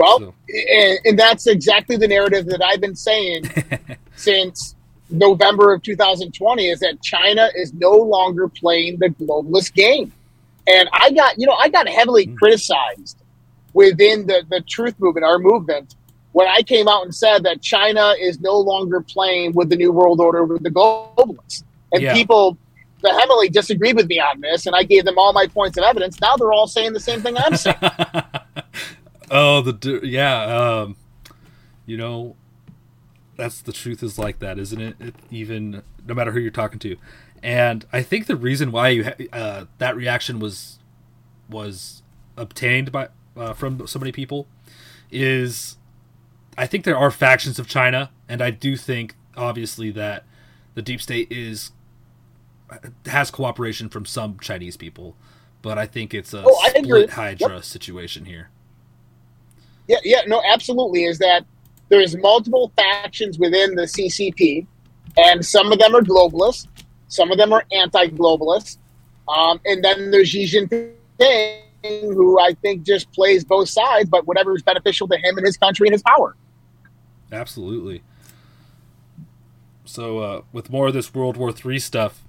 Well, 0.01 0.19
So- 0.19 0.35
and, 0.73 0.99
and 1.05 1.19
that's 1.19 1.47
exactly 1.47 1.97
the 1.97 2.09
narrative 2.09 2.47
that 2.47 2.63
I've 2.65 2.81
been 2.81 2.97
saying 2.97 3.45
since 4.17 4.75
November 5.11 5.75
of 5.75 5.83
2020 5.83 6.69
is 6.69 6.81
that 6.81 7.03
China 7.03 7.51
is 7.55 7.75
no 7.75 7.91
longer 7.91 8.49
playing 8.49 8.99
the 8.99 9.11
globalist 9.11 9.75
game. 9.75 10.13
And 10.67 10.89
I 10.93 11.11
got, 11.11 11.39
you 11.39 11.47
know, 11.47 11.55
I 11.55 11.69
got 11.69 11.87
heavily 11.89 12.25
hmm. 12.25 12.35
criticized 12.37 13.19
within 13.75 14.27
the, 14.27 14.43
the 14.49 14.63
truth 14.63 14.95
movement, 14.99 15.27
our 15.27 15.39
movement, 15.39 15.97
when 16.33 16.49
I 16.49 16.63
came 16.63 16.89
out 16.89 17.05
and 17.05 17.15
said 17.15 17.43
that 17.43 17.61
China 17.61 18.15
is 18.19 18.41
no 18.41 18.57
longer 18.57 19.01
playing 19.03 19.53
with 19.53 19.69
the 19.69 19.77
New 19.77 19.93
World 19.93 20.21
Order 20.21 20.45
with 20.45 20.63
the 20.63 20.71
globalists. 20.71 21.65
And 21.93 22.03
Yeah. 22.03 22.15
people 22.15 22.55
people 22.55 22.59
vehemently 23.03 23.49
disagreed 23.49 23.97
with 23.97 24.07
me 24.07 24.21
on 24.21 24.41
this, 24.41 24.67
and 24.67 24.77
I 24.77 24.83
gave 24.83 25.05
them 25.05 25.19
all 25.19 25.33
my 25.33 25.47
points 25.47 25.77
of 25.77 25.85
evidence. 25.85 26.21
Now 26.21 26.37
they're 26.37 26.53
all 26.53 26.67
saying 26.67 26.93
the 26.93 27.01
same 27.01 27.21
thing 27.21 27.37
I'm 27.37 27.57
saying. 27.57 27.77
oh, 29.31 29.61
the 29.63 30.01
yeah. 30.03 30.43
Um, 30.45 30.97
you 31.87 31.97
know, 31.97 32.37
that's 33.37 33.61
the 33.63 33.73
truth 33.73 34.03
is 34.03 34.19
like 34.19 34.39
that, 34.41 34.59
isn't 34.59 34.81
it? 34.81 34.97
it? 35.01 35.15
Even 35.31 35.83
no 36.07 36.15
matter 36.15 36.33
who 36.33 36.41
you're 36.41 36.51
talking 36.51 36.79
to, 36.81 36.97
and 37.43 37.85
I 37.93 38.03
think 38.03 38.27
the 38.27 38.37
reason 38.37 38.71
why 38.73 38.89
you 38.91 39.05
ha- 39.05 39.25
uh, 39.33 39.65
that 39.79 39.97
reaction 39.97 40.39
was 40.39 40.79
was 41.49 42.03
obtained 42.37 42.93
by 42.93 43.09
uh, 43.37 43.53
from 43.55 43.87
so 43.87 43.99
many 43.99 44.13
people 44.13 44.47
is 45.11 45.77
I 46.57 46.67
think 46.67 46.85
there 46.85 46.97
are 46.97 47.11
factions 47.11 47.59
of 47.59 47.67
China, 47.67 48.11
and 48.29 48.41
I 48.43 48.51
do 48.51 48.77
think 48.77 49.15
obviously 49.37 49.91
that 49.93 50.25
the 50.75 50.83
deep 50.83 51.01
state 51.01 51.31
is 51.33 51.73
has 53.07 53.31
cooperation 53.31 53.89
from 53.89 54.05
some 54.07 54.39
Chinese 54.39 54.77
people, 54.77 55.17
but 55.63 55.77
I 55.79 55.87
think 55.87 56.15
it's 56.15 56.33
a 56.33 56.45
Oh, 56.47 56.69
split 56.69 57.11
Hydra 57.11 57.63
situation 57.63 58.27
here. 58.27 58.51
Yeah, 59.91 59.99
yeah, 60.05 60.21
no, 60.29 60.41
absolutely. 60.49 61.03
Is 61.03 61.19
that 61.19 61.45
there's 61.89 62.17
multiple 62.17 62.71
factions 62.77 63.41
within 63.41 63.75
the 63.75 63.83
CCP, 63.83 64.65
and 65.19 65.45
some 65.45 65.73
of 65.73 65.81
them 65.81 65.97
are 65.97 66.01
globalists, 66.01 66.69
some 67.09 67.33
of 67.33 67.39
them 67.39 67.53
are 67.53 67.65
anti-globalist, 67.73 68.79
um, 69.27 69.61
and 69.65 69.83
then 69.83 70.13
there's 70.13 70.29
Xi 70.29 70.45
Jinping, 70.45 70.93
who 71.83 72.39
I 72.39 72.55
think 72.63 72.85
just 72.85 73.11
plays 73.11 73.45
both 73.45 73.69
sides, 73.69 74.09
but 74.09 74.29
whatever 74.29 74.55
is 74.55 74.63
beneficial 74.63 75.09
to 75.09 75.17
him 75.17 75.37
and 75.37 75.45
his 75.45 75.57
country 75.57 75.89
and 75.89 75.93
his 75.93 76.05
power. 76.05 76.37
Absolutely. 77.33 78.05
So, 79.85 80.19
uh, 80.19 80.43
with 80.53 80.71
more 80.71 80.87
of 80.87 80.95
this 80.95 81.13
World 81.13 81.37
War 81.37 81.53
III 81.53 81.81
stuff, 81.81 82.23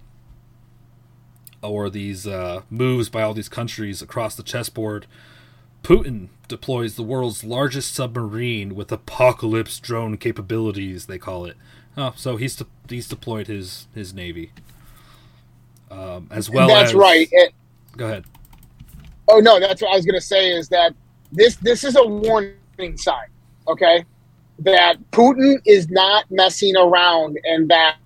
or 1.61 1.91
these 1.91 2.25
uh, 2.25 2.63
moves 2.71 3.09
by 3.09 3.21
all 3.21 3.35
these 3.35 3.49
countries 3.49 4.01
across 4.01 4.33
the 4.33 4.41
chessboard, 4.41 5.05
Putin 5.83 6.29
deploys 6.47 6.95
the 6.95 7.03
world's 7.03 7.43
largest 7.43 7.93
submarine 7.93 8.75
with 8.75 8.91
apocalypse 8.91 9.79
drone 9.79 10.17
capabilities. 10.17 11.05
They 11.07 11.17
call 11.17 11.45
it. 11.45 11.57
Oh, 11.97 12.13
so 12.15 12.37
he's 12.37 12.55
de- 12.55 12.67
he's 12.89 13.07
deployed 13.07 13.47
his 13.47 13.87
his 13.93 14.13
navy, 14.13 14.51
um, 15.89 16.27
as 16.31 16.49
well 16.49 16.67
that's 16.67 16.91
as 16.91 16.95
right. 16.95 17.27
It- 17.31 17.53
Go 17.97 18.05
ahead. 18.05 18.25
Oh 19.27 19.39
no, 19.39 19.59
that's 19.59 19.81
what 19.81 19.91
I 19.91 19.95
was 19.95 20.05
going 20.05 20.19
to 20.19 20.25
say. 20.25 20.51
Is 20.51 20.69
that 20.69 20.93
this 21.31 21.55
this 21.57 21.83
is 21.83 21.95
a 21.95 22.05
warning 22.05 22.55
sign? 22.95 23.27
Okay, 23.67 24.05
that 24.59 24.97
Putin 25.11 25.59
is 25.65 25.89
not 25.89 26.25
messing 26.31 26.75
around, 26.77 27.37
and 27.43 27.69
that 27.69 27.97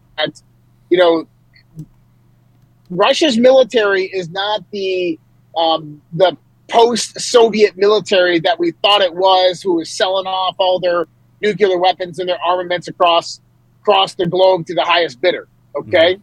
you 0.89 0.97
know 0.97 1.27
Russia's 2.89 3.37
military 3.37 4.05
is 4.05 4.29
not 4.29 4.63
the 4.71 5.19
um, 5.57 6.01
the 6.13 6.35
post-Soviet 6.67 7.77
military 7.77 8.39
that 8.39 8.59
we 8.59 8.71
thought 8.81 9.01
it 9.01 9.13
was, 9.13 9.61
who 9.61 9.75
was 9.75 9.89
selling 9.89 10.25
off 10.27 10.55
all 10.57 10.79
their 10.79 11.07
nuclear 11.41 11.77
weapons 11.77 12.19
and 12.19 12.27
their 12.29 12.41
armaments 12.45 12.87
across 12.87 13.39
across 13.81 14.15
the 14.15 14.25
globe 14.25 14.65
to 14.65 14.73
the 14.73 14.81
highest 14.83 15.21
bidder. 15.21 15.47
Okay, 15.75 16.17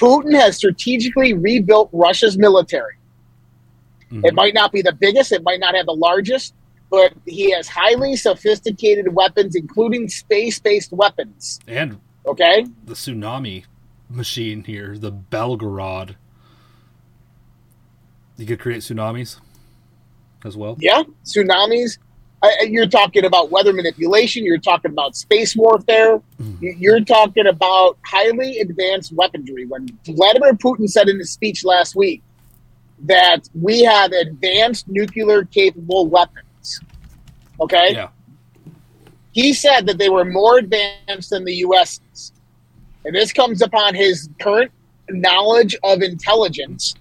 Putin 0.00 0.38
has 0.38 0.56
strategically 0.56 1.32
rebuilt 1.32 1.88
Russia's 1.92 2.38
military. 2.38 2.94
Mhm. 4.10 4.24
It 4.26 4.34
might 4.34 4.54
not 4.54 4.70
be 4.70 4.82
the 4.82 4.92
biggest, 4.92 5.32
it 5.32 5.42
might 5.42 5.58
not 5.58 5.74
have 5.74 5.86
the 5.86 5.94
largest, 5.94 6.54
but 6.90 7.12
he 7.26 7.50
has 7.50 7.66
highly 7.66 8.14
sophisticated 8.14 9.12
weapons, 9.14 9.56
including 9.56 10.08
space 10.08 10.60
based 10.60 10.92
weapons. 10.92 11.58
And 11.66 11.98
Okay? 12.26 12.66
the 12.84 12.94
tsunami 12.94 13.64
machine 14.08 14.62
here, 14.64 14.96
the 14.96 15.10
Belgorod. 15.12 16.14
You 18.36 18.46
could 18.46 18.58
create 18.60 18.80
tsunamis 18.82 19.38
as 20.44 20.56
well. 20.56 20.76
Yeah, 20.80 21.02
tsunamis. 21.24 21.98
I, 22.42 22.66
you're 22.68 22.88
talking 22.88 23.24
about 23.24 23.50
weather 23.50 23.72
manipulation, 23.72 24.44
you're 24.44 24.58
talking 24.58 24.90
about 24.90 25.16
space 25.16 25.56
warfare, 25.56 26.20
mm. 26.40 26.60
you- 26.60 26.76
you're 26.78 27.00
talking 27.04 27.46
about 27.46 27.96
highly 28.04 28.58
advanced 28.58 29.12
weaponry. 29.14 29.64
When 29.66 29.88
Vladimir 30.04 30.52
Putin 30.54 30.88
said 30.88 31.08
in 31.08 31.18
his 31.18 31.30
speech 31.30 31.64
last 31.64 31.96
week 31.96 32.22
that 33.04 33.48
we 33.54 33.82
have 33.82 34.12
advanced 34.12 34.88
nuclear 34.88 35.44
capable 35.44 36.06
weapons, 36.06 36.80
okay? 37.60 37.92
Yeah. 37.94 38.08
he 39.32 39.52
said 39.54 39.86
that 39.86 39.96
they 39.98 40.08
were 40.10 40.24
more 40.24 40.58
advanced 40.58 41.30
than 41.30 41.44
the 41.44 41.54
U.S.'s. 41.54 42.32
And 43.06 43.14
this 43.14 43.32
comes 43.32 43.62
upon 43.62 43.94
his 43.94 44.28
current 44.40 44.70
knowledge 45.08 45.76
of 45.82 46.02
intelligence. 46.02 46.94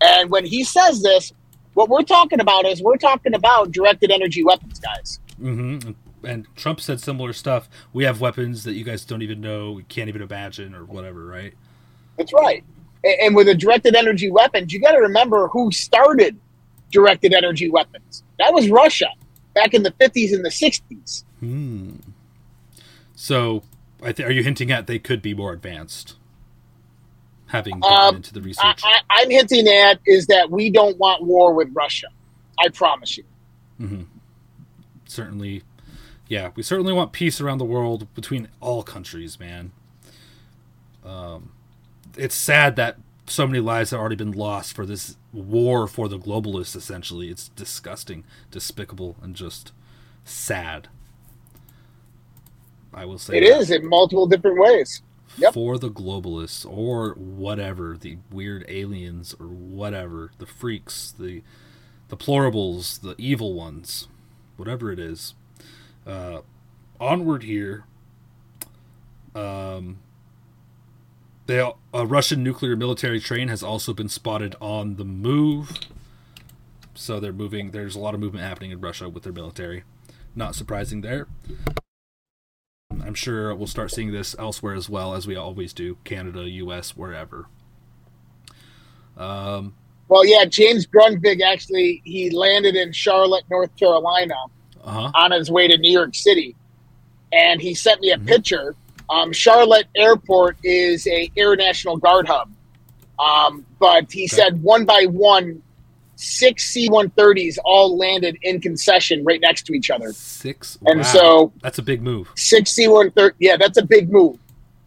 And 0.00 0.30
when 0.30 0.44
he 0.44 0.64
says 0.64 1.02
this, 1.02 1.32
what 1.74 1.88
we're 1.88 2.02
talking 2.02 2.40
about 2.40 2.64
is 2.66 2.82
we're 2.82 2.96
talking 2.96 3.34
about 3.34 3.72
directed 3.72 4.10
energy 4.10 4.42
weapons, 4.44 4.78
guys. 4.78 5.20
hmm 5.38 5.78
And 6.24 6.46
Trump 6.56 6.80
said 6.80 7.00
similar 7.00 7.32
stuff. 7.32 7.68
We 7.92 8.04
have 8.04 8.20
weapons 8.20 8.64
that 8.64 8.74
you 8.74 8.84
guys 8.84 9.04
don't 9.04 9.22
even 9.22 9.40
know, 9.40 9.72
we 9.72 9.82
can't 9.84 10.08
even 10.08 10.22
imagine, 10.22 10.74
or 10.74 10.84
whatever, 10.84 11.26
right? 11.26 11.54
That's 12.16 12.32
right. 12.32 12.64
And 13.04 13.36
with 13.36 13.48
a 13.48 13.54
directed 13.54 13.94
energy 13.94 14.30
weapons, 14.30 14.72
you 14.72 14.80
got 14.80 14.92
to 14.92 14.98
remember 14.98 15.48
who 15.48 15.70
started 15.70 16.36
directed 16.90 17.34
energy 17.34 17.70
weapons. 17.70 18.22
That 18.38 18.52
was 18.52 18.68
Russia 18.70 19.08
back 19.54 19.74
in 19.74 19.82
the 19.82 19.92
50s 19.92 20.32
and 20.32 20.44
the 20.44 20.50
60s. 20.50 21.24
Hmm. 21.40 21.96
So, 23.14 23.62
th- 24.02 24.20
are 24.20 24.32
you 24.32 24.42
hinting 24.42 24.70
at 24.70 24.86
they 24.86 24.98
could 24.98 25.22
be 25.22 25.34
more 25.34 25.52
advanced? 25.52 26.16
Having 27.46 27.80
gotten 27.80 28.08
Um, 28.08 28.16
into 28.16 28.32
the 28.34 28.42
research. 28.42 28.80
I, 28.82 28.98
I'm 29.10 29.30
hinting 29.30 29.68
at 29.68 30.00
is 30.06 30.26
that 30.26 30.50
we 30.50 30.70
don't 30.70 30.98
want 30.98 31.22
war 31.24 31.54
with 31.54 31.68
Russia. 31.74 32.08
I 32.58 32.68
promise 32.70 33.16
you. 33.16 33.24
hmm 33.78 34.02
Certainly, 35.06 35.62
yeah, 36.28 36.50
we 36.56 36.62
certainly 36.64 36.92
want 36.92 37.12
peace 37.12 37.40
around 37.40 37.58
the 37.58 37.64
world 37.64 38.12
between 38.14 38.48
all 38.60 38.82
countries, 38.82 39.38
man. 39.38 39.70
Um, 41.04 41.52
it's 42.16 42.34
sad 42.34 42.76
that 42.76 42.96
so 43.28 43.46
many 43.46 43.60
lives 43.60 43.90
have 43.90 44.00
already 44.00 44.16
been 44.16 44.32
lost 44.32 44.74
for 44.74 44.84
this 44.84 45.16
war 45.32 45.86
for 45.86 46.08
the 46.08 46.18
globalists. 46.18 46.74
Essentially, 46.74 47.28
it's 47.30 47.48
disgusting, 47.50 48.24
despicable, 48.50 49.16
and 49.22 49.36
just 49.36 49.72
sad. 50.24 50.88
I 52.92 53.04
will 53.04 53.18
say 53.18 53.36
It 53.36 53.40
that. 53.42 53.58
is 53.60 53.70
in 53.70 53.86
multiple 53.88 54.26
different 54.26 54.58
ways. 54.58 55.02
Yep. 55.38 55.54
for 55.54 55.76
the 55.78 55.90
globalists 55.90 56.64
or 56.64 57.10
whatever 57.12 57.96
the 57.98 58.18
weird 58.30 58.64
aliens 58.68 59.34
or 59.38 59.48
whatever 59.48 60.30
the 60.38 60.46
freaks 60.46 61.12
the 61.18 61.42
deplorables 62.08 63.00
the 63.02 63.14
evil 63.18 63.52
ones 63.54 64.08
whatever 64.56 64.90
it 64.90 64.98
is. 64.98 65.34
Uh 66.06 66.40
onward 66.98 67.42
here 67.42 67.84
um 69.34 69.98
they, 71.46 71.58
a 71.92 72.06
russian 72.06 72.42
nuclear 72.42 72.74
military 72.74 73.20
train 73.20 73.48
has 73.48 73.62
also 73.62 73.92
been 73.92 74.08
spotted 74.08 74.56
on 74.60 74.96
the 74.96 75.04
move. 75.04 75.78
So 76.94 77.20
they're 77.20 77.32
moving 77.32 77.72
there's 77.72 77.94
a 77.94 78.00
lot 78.00 78.14
of 78.14 78.20
movement 78.20 78.44
happening 78.44 78.70
in 78.70 78.80
russia 78.80 79.08
with 79.08 79.24
their 79.24 79.32
military. 79.32 79.84
Not 80.34 80.54
surprising 80.54 81.02
there 81.02 81.26
I'm 83.06 83.14
sure 83.14 83.54
we'll 83.54 83.66
start 83.68 83.92
seeing 83.92 84.10
this 84.12 84.34
elsewhere 84.38 84.74
as 84.74 84.90
well, 84.90 85.14
as 85.14 85.26
we 85.26 85.36
always 85.36 85.72
do 85.72 85.96
Canada, 86.04 86.42
US, 86.50 86.96
wherever. 86.96 87.46
Um, 89.16 89.74
Well, 90.08 90.26
yeah, 90.26 90.44
James 90.44 90.86
Grundvig 90.86 91.40
actually 91.40 92.02
he 92.04 92.30
landed 92.30 92.74
in 92.74 92.92
Charlotte, 92.92 93.44
North 93.50 93.74
Carolina, 93.76 94.34
Uh-huh. 94.84 95.10
on 95.14 95.30
his 95.32 95.50
way 95.50 95.66
to 95.68 95.76
New 95.78 95.90
York 95.90 96.14
City, 96.14 96.54
and 97.32 97.60
he 97.60 97.74
sent 97.74 98.00
me 98.00 98.10
a 98.10 98.16
Mm-hmm. 98.16 98.26
picture. 98.26 98.74
Um, 99.08 99.32
Charlotte 99.32 99.86
Airport 99.96 100.56
is 100.64 101.06
a 101.06 101.30
Air 101.36 101.54
National 101.56 101.96
Guard 101.96 102.26
hub, 102.28 102.50
um, 103.20 103.64
but 103.78 104.10
he 104.10 104.26
said 104.26 104.60
one 104.62 104.84
by 104.84 105.06
one, 105.06 105.62
six 106.16 106.64
C-130s 106.66 107.58
all 107.64 107.96
landed 107.96 108.36
in 108.42 108.60
concession 108.60 109.22
right 109.24 109.40
next 109.40 109.62
to 109.66 109.74
each 109.74 109.90
other. 109.90 110.12
Six. 110.12 110.78
And 110.86 111.00
Wow. 111.00 111.04
so 111.04 111.52
that's 111.62 111.78
a 111.78 111.82
big 111.82 112.02
move. 112.02 112.30
six 112.34 112.72
C-130. 112.72 113.32
Yeah, 113.38 113.56
that's 113.56 113.78
a 113.78 113.84
big 113.84 114.10
move. 114.10 114.38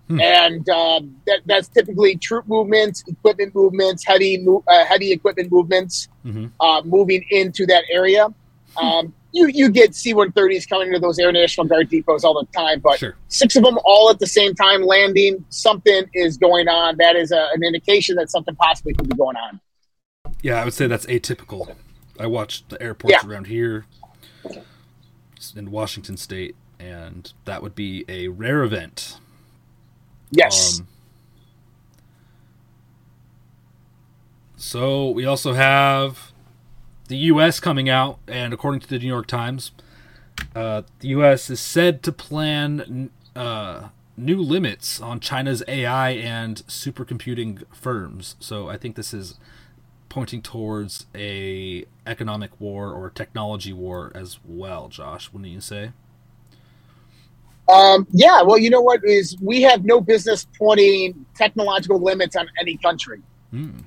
Hmm. 0.07 0.19
And 0.21 0.67
um, 0.69 1.15
that, 1.27 1.41
that's 1.45 1.67
typically 1.67 2.15
troop 2.15 2.47
movements, 2.47 3.03
equipment 3.07 3.53
movements, 3.53 4.03
heavy 4.03 4.43
uh, 4.67 4.85
heavy 4.85 5.11
equipment 5.11 5.51
movements 5.51 6.07
hmm 6.23 6.47
uh, 6.59 6.81
moving 6.83 7.23
into 7.29 7.65
that 7.67 7.83
area. 7.91 8.27
Um, 8.81 9.13
you 9.31 9.47
you 9.47 9.69
get 9.69 9.93
C-130s 9.93 10.67
coming 10.67 10.87
into 10.87 10.99
those 10.99 11.19
Air 11.19 11.31
National 11.31 11.67
Guard 11.67 11.89
depots 11.89 12.23
all 12.23 12.33
the 12.33 12.47
time, 12.57 12.79
but 12.79 12.97
Sure. 12.97 13.15
six 13.27 13.55
of 13.55 13.63
them 13.63 13.77
all 13.85 14.09
at 14.09 14.17
the 14.17 14.25
same 14.25 14.55
time 14.55 14.81
landing, 14.81 15.45
something 15.49 16.05
is 16.15 16.37
going 16.37 16.67
on. 16.67 16.97
That 16.97 17.15
is 17.15 17.31
a, 17.31 17.49
an 17.53 17.63
indication 17.63 18.15
that 18.15 18.31
something 18.31 18.55
possibly 18.55 18.95
could 18.95 19.07
be 19.09 19.15
going 19.15 19.35
on. 19.37 19.59
Yeah, 20.41 20.61
I 20.61 20.65
would 20.65 20.73
say 20.73 20.87
that's 20.87 21.05
atypical. 21.07 21.75
I 22.19 22.27
watched 22.27 22.69
the 22.69 22.81
airports 22.81 23.15
Yeah. 23.23 23.29
around 23.29 23.47
here 23.47 23.85
in 25.55 25.71
Washington 25.71 26.17
State, 26.17 26.55
and 26.79 27.31
that 27.45 27.61
would 27.63 27.75
be 27.75 28.05
a 28.07 28.27
rare 28.29 28.63
event. 28.63 29.17
Yes. 30.31 30.79
Um, 30.79 30.87
so 34.55 35.09
we 35.09 35.25
also 35.25 35.53
have 35.53 36.31
the 37.07 37.17
U.S. 37.17 37.59
coming 37.59 37.89
out, 37.89 38.19
and 38.27 38.53
according 38.53 38.81
to 38.81 38.87
the 38.87 38.99
New 38.99 39.07
York 39.07 39.27
Times, 39.27 39.71
uh, 40.55 40.83
the 40.99 41.07
U.S. 41.09 41.49
is 41.49 41.59
said 41.59 42.03
to 42.03 42.11
plan 42.11 43.09
uh, 43.35 43.89
new 44.17 44.41
limits 44.41 45.01
on 45.01 45.19
China's 45.19 45.63
AI 45.67 46.11
and 46.11 46.57
supercomputing 46.67 47.63
firms. 47.73 48.35
So 48.39 48.69
I 48.69 48.77
think 48.77 48.95
this 48.95 49.13
is 49.13 49.35
pointing 50.09 50.41
towards 50.41 51.05
a 51.15 51.85
economic 52.05 52.59
war 52.59 52.91
or 52.91 53.09
technology 53.09 53.71
war 53.71 54.11
as 54.15 54.39
well. 54.43 54.89
Josh, 54.89 55.31
wouldn't 55.31 55.51
you 55.51 55.61
say? 55.61 55.91
Um, 57.69 58.07
yeah, 58.11 58.41
well, 58.41 58.57
you 58.57 58.71
know 58.71 58.81
what 58.81 59.03
is 59.05 59.37
we 59.39 59.61
have 59.61 59.85
no 59.85 60.01
business 60.01 60.47
putting 60.57 61.25
technological 61.35 61.99
limits 61.99 62.35
on 62.35 62.49
any 62.59 62.77
country. 62.77 63.21
Hmm. 63.51 63.79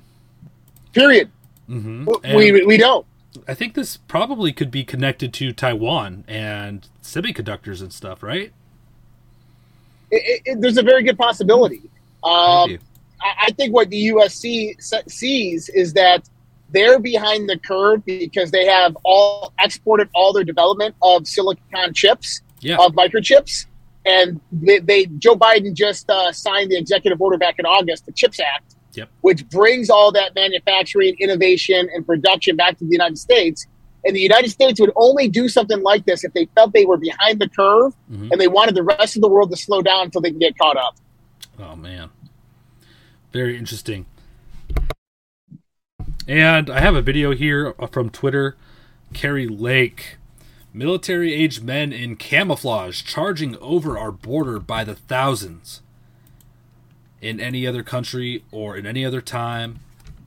Period. 0.93 1.29
Mm-hmm. 1.69 2.35
we 2.35 2.63
we 2.63 2.77
don't. 2.77 3.05
I 3.47 3.53
think 3.53 3.73
this 3.73 3.97
probably 3.97 4.53
could 4.53 4.71
be 4.71 4.83
connected 4.83 5.33
to 5.33 5.51
Taiwan 5.51 6.23
and 6.27 6.87
semiconductors 7.01 7.81
and 7.81 7.91
stuff, 7.91 8.21
right? 8.21 8.53
It, 10.11 10.41
it, 10.45 10.61
there's 10.61 10.77
a 10.77 10.83
very 10.83 11.03
good 11.03 11.17
possibility. 11.17 11.81
Um. 12.23 12.77
I, 13.23 13.51
think 13.51 13.73
what 13.73 13.89
the 13.89 13.97
U.S. 13.97 14.35
sees 14.35 15.69
is 15.69 15.93
that 15.93 16.27
they're 16.71 16.99
behind 16.99 17.49
the 17.49 17.57
curve 17.59 18.03
because 18.05 18.51
they 18.51 18.65
have 18.65 18.97
all 19.03 19.53
exported 19.59 20.09
all 20.13 20.33
their 20.33 20.43
development 20.43 20.95
of 21.01 21.27
silicon 21.27 21.93
chips, 21.93 22.41
Yeah. 22.61 22.77
of 22.79 22.93
microchips, 22.93 23.65
and 24.05 24.39
they, 24.51 24.79
they 24.79 25.05
Joe 25.05 25.35
Biden 25.35 25.73
just 25.73 26.09
uh, 26.09 26.31
signed 26.31 26.71
the 26.71 26.77
executive 26.77 27.21
order 27.21 27.37
back 27.37 27.55
in 27.59 27.65
August, 27.65 28.05
the 28.05 28.11
Chips 28.11 28.39
Act, 28.39 28.75
Yep. 28.93 29.09
which 29.21 29.47
brings 29.49 29.89
all 29.89 30.11
that 30.13 30.33
manufacturing, 30.35 31.15
innovation, 31.19 31.87
and 31.93 32.05
production 32.05 32.55
back 32.55 32.77
to 32.79 32.85
the 32.85 32.91
United 32.91 33.17
States. 33.17 33.67
And 34.05 34.15
the 34.15 34.19
United 34.21 34.49
States 34.49 34.81
would 34.81 34.91
only 34.97 35.29
do 35.29 35.47
something 35.47 35.81
like 35.81 36.05
this 36.05 36.23
if 36.25 36.33
they 36.33 36.45
felt 36.55 36.73
they 36.73 36.85
were 36.85 36.97
behind 36.97 37.39
the 37.39 37.47
curve 37.47 37.93
Mhm. 38.11 38.31
and 38.31 38.41
they 38.41 38.47
wanted 38.49 38.75
the 38.75 38.83
rest 38.83 39.15
of 39.15 39.21
the 39.21 39.29
world 39.29 39.49
to 39.51 39.55
slow 39.57 39.81
down 39.81 40.05
until 40.05 40.19
they 40.21 40.29
can 40.31 40.39
get 40.39 40.57
caught 40.57 40.75
up. 40.75 40.95
Oh 41.59 41.75
man, 41.75 42.09
very 43.33 43.57
interesting. 43.57 44.05
And 46.27 46.69
I 46.69 46.79
have 46.79 46.95
a 46.95 47.01
video 47.01 47.33
here 47.33 47.73
uh, 47.79 47.87
from 47.87 48.09
Twitter. 48.09 48.55
Kari 49.13 49.47
Lake, 49.47 50.17
military-aged 50.73 51.63
men 51.63 51.91
in 51.91 52.15
camouflage 52.15 53.03
charging 53.03 53.57
over 53.57 53.97
our 53.97 54.11
border 54.11 54.59
by 54.59 54.83
the 54.83 54.95
thousands. 54.95 55.81
In 57.21 57.39
any 57.39 57.67
other 57.67 57.83
country 57.83 58.43
or 58.51 58.77
in 58.77 58.85
any 58.85 59.05
other 59.05 59.21
time, 59.21 59.79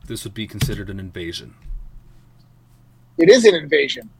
this 0.06 0.24
would 0.24 0.34
be 0.34 0.46
considered 0.46 0.90
an 0.90 1.00
invasion. 1.00 1.54
It 3.18 3.30
is 3.30 3.44
an 3.44 3.54
invasion. 3.54 4.10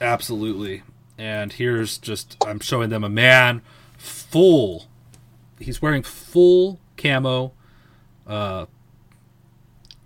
Absolutely. 0.00 0.82
And 1.18 1.52
here's 1.52 1.98
just 1.98 2.36
I'm 2.46 2.60
showing 2.60 2.90
them 2.90 3.04
a 3.04 3.08
man 3.08 3.62
full 3.96 4.86
he's 5.60 5.80
wearing 5.80 6.02
full 6.02 6.80
camo 7.04 7.52
uh 8.26 8.66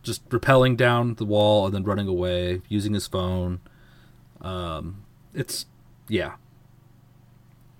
just 0.02 0.28
rappelling 0.30 0.76
down 0.76 1.14
the 1.16 1.24
wall 1.24 1.66
and 1.66 1.74
then 1.74 1.84
running 1.84 2.08
away 2.08 2.62
using 2.68 2.94
his 2.94 3.06
phone. 3.06 3.60
Um 4.40 5.04
it's 5.34 5.66
yeah. 6.08 6.34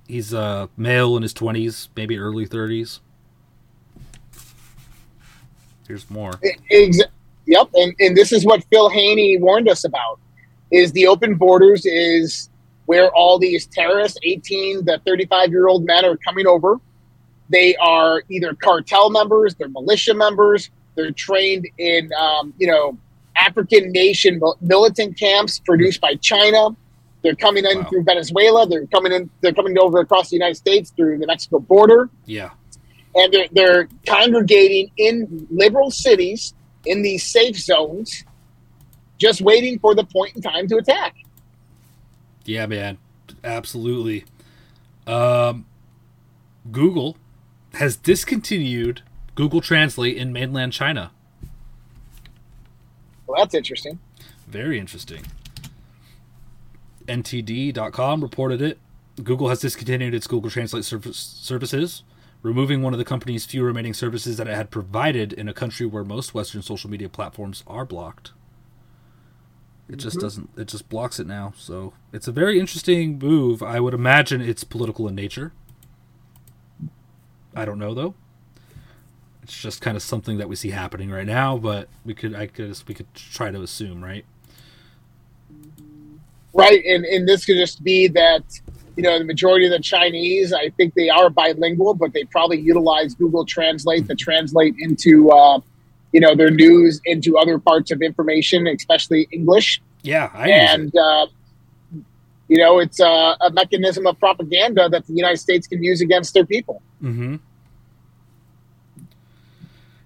He's 0.07 0.33
a 0.33 0.71
male 0.77 1.17
in 1.17 1.23
his 1.23 1.35
20s, 1.35 1.89
maybe 1.97 2.19
early 2.19 2.47
30s. 2.47 3.01
Here's 5.87 6.09
more. 6.11 6.33
Yep, 7.49 7.71
and, 7.75 7.95
and 7.99 8.17
this 8.17 8.31
is 8.33 8.45
what 8.45 8.63
Phil 8.71 8.91
Haney 8.91 9.39
warned 9.39 9.69
us 9.71 9.85
about: 9.85 10.21
is 10.71 10.93
the 10.93 11.07
open 11.07 11.37
borders 11.37 11.87
is 11.87 12.51
where 12.85 13.11
all 13.15 13.39
these 13.39 13.67
terrorists, 13.67 14.19
eighteen 14.23 14.85
to 14.85 15.01
thirty-five 15.07 15.51
year 15.51 15.67
old 15.69 15.87
men, 15.87 16.05
are 16.05 16.19
coming 16.19 16.47
over. 16.47 16.79
They 17.51 17.77
are 17.77 18.23
either 18.29 18.55
cartel 18.55 19.11
members, 19.11 19.55
they're 19.55 19.69
militia 19.69 20.15
members, 20.15 20.71
they're 20.95 21.13
trained 21.13 21.67
in 21.79 22.11
um, 22.13 22.53
you 22.59 22.67
know 22.67 22.97
African 23.37 23.93
nation 23.93 24.41
militant 24.61 25.17
camps 25.19 25.61
produced 25.61 26.01
by 26.01 26.15
China. 26.17 26.71
They're 27.23 27.35
coming 27.37 27.65
in 27.65 27.79
Wow. 27.79 27.85
through 27.89 28.05
Venezuela. 28.05 28.67
They're 28.69 28.87
coming 28.87 29.13
in. 29.13 29.29
They're 29.41 29.53
coming 29.53 29.77
over 29.79 29.99
across 30.01 30.31
the 30.31 30.37
United 30.37 30.55
States 30.57 30.91
through 30.91 31.19
the 31.19 31.27
Mexico 31.27 31.59
border 31.59 32.11
Yeah. 32.27 32.51
and 33.15 33.33
they're, 33.33 33.49
they're 33.53 33.89
congregating 34.07 34.91
in 34.97 35.47
liberal 35.51 35.91
cities 35.91 36.55
in 36.87 37.03
these 37.03 37.25
safe 37.25 37.57
zones, 37.59 38.25
just 39.19 39.41
waiting 39.41 39.79
for 39.81 39.95
the 39.97 40.05
point 40.05 40.37
in 40.37 40.43
time 40.43 40.69
to 40.69 40.77
attack. 40.77 41.17
Yeah, 42.45 42.67
man, 42.67 42.99
absolutely. 43.43 44.25
Um, 45.07 45.67
Google 46.71 47.17
has 47.79 47.97
discontinued 47.97 49.03
Google 49.37 49.61
Translate 49.61 50.17
in 50.17 50.33
mainland 50.33 50.73
China. 50.73 51.13
Well, 53.25 53.41
that's 53.41 53.55
interesting. 53.55 54.01
Very 54.49 54.81
interesting. 54.81 55.23
NTD.com 57.07 58.21
reported 58.21 58.61
it. 58.61 58.79
Google 59.23 59.49
has 59.49 59.61
discontinued 59.61 60.13
its 60.13 60.27
Google 60.27 60.51
Translate 60.51 60.85
service, 60.85 61.17
services, 61.17 62.03
removing 62.43 62.83
one 62.83 62.95
of 62.95 62.99
the 62.99 63.05
company's 63.05 63.47
few 63.47 63.63
remaining 63.63 63.95
services 63.95 64.39
that 64.39 64.49
it 64.49 64.57
had 64.57 64.73
provided 64.73 65.33
in 65.33 65.49
a 65.49 65.55
country 65.55 65.87
where 65.87 66.03
most 66.03 66.35
Western 66.35 66.63
social 66.63 66.91
media 66.91 67.09
platforms 67.09 67.63
are 67.69 67.85
blocked. 67.85 68.33
It 69.89 69.97
just 69.97 70.17
mm-hmm. 70.17 70.27
doesn't. 70.27 70.51
It 70.57 70.67
just 70.67 70.89
blocks 70.89 71.21
it 71.21 71.29
now. 71.29 71.55
So 71.57 71.93
it's 72.13 72.27
a 72.27 72.33
very 72.33 72.59
interesting 72.59 73.21
move. 73.21 73.63
I 73.63 73.79
would 73.79 73.95
imagine 73.95 74.41
it's 74.41 74.65
political 74.65 75.07
in 75.07 75.15
nature. 75.15 75.53
I 77.55 77.65
don't 77.65 77.79
know 77.79 77.95
though. 77.95 78.15
It's 79.43 79.59
just 79.59 79.81
kind 79.81 79.97
of 79.97 80.03
something 80.03 80.37
that 80.39 80.49
we 80.49 80.57
see 80.57 80.71
happening 80.71 81.11
right 81.11 81.27
now, 81.27 81.57
but 81.57 81.89
we 82.05 82.13
could, 82.13 82.35
I 82.35 82.47
guess, 82.47 82.87
we 82.87 82.95
could 82.95 83.13
try 83.15 83.51
to 83.51 83.63
assume, 83.63 84.05
right? 84.05 84.27
Right. 86.53 86.85
And, 86.85 87.07
and 87.07 87.27
this 87.27 87.47
could 87.47 87.57
just 87.57 87.83
be 87.83 88.09
that, 88.09 88.43
you 88.97 89.03
know, 89.03 89.19
the 89.19 89.25
majority 89.25 89.65
of 89.65 89.73
the 89.73 89.81
Chinese, 89.81 90.53
I 90.53 90.69
think 90.71 90.93
they 90.93 91.09
are 91.09 91.31
bilingual, 91.31 91.95
but 91.95 92.13
they 92.13 92.25
probably 92.25 92.61
utilize 92.61 93.15
Google 93.15 93.47
Translate 93.47 94.07
to 94.09 94.15
translate 94.15 94.75
into, 94.81 95.31
uh, 95.31 95.61
you 96.13 96.21
know, 96.21 96.35
their 96.35 96.51
news 96.51 97.01
into 97.07 97.39
other 97.39 97.59
parts 97.59 97.91
of 97.91 98.03
information, 98.03 98.67
especially 98.67 99.29
English. 99.33 99.81
Yeah, 100.03 100.31
I 100.35 100.51
and 100.51 100.95
uh, 100.95 101.27
you 102.49 102.59
know 102.59 102.79
it's 102.79 103.01
uh, 103.01 103.37
a 103.41 103.51
mechanism 103.51 104.07
of 104.07 104.19
propaganda 104.19 104.89
that 104.89 105.07
the 105.07 105.13
United 105.13 105.39
States 105.39 105.67
can 105.67 105.83
use 105.83 106.01
against 106.01 106.35
their 106.35 106.47
people. 106.47 106.83
Mm-hmm. 107.03 107.37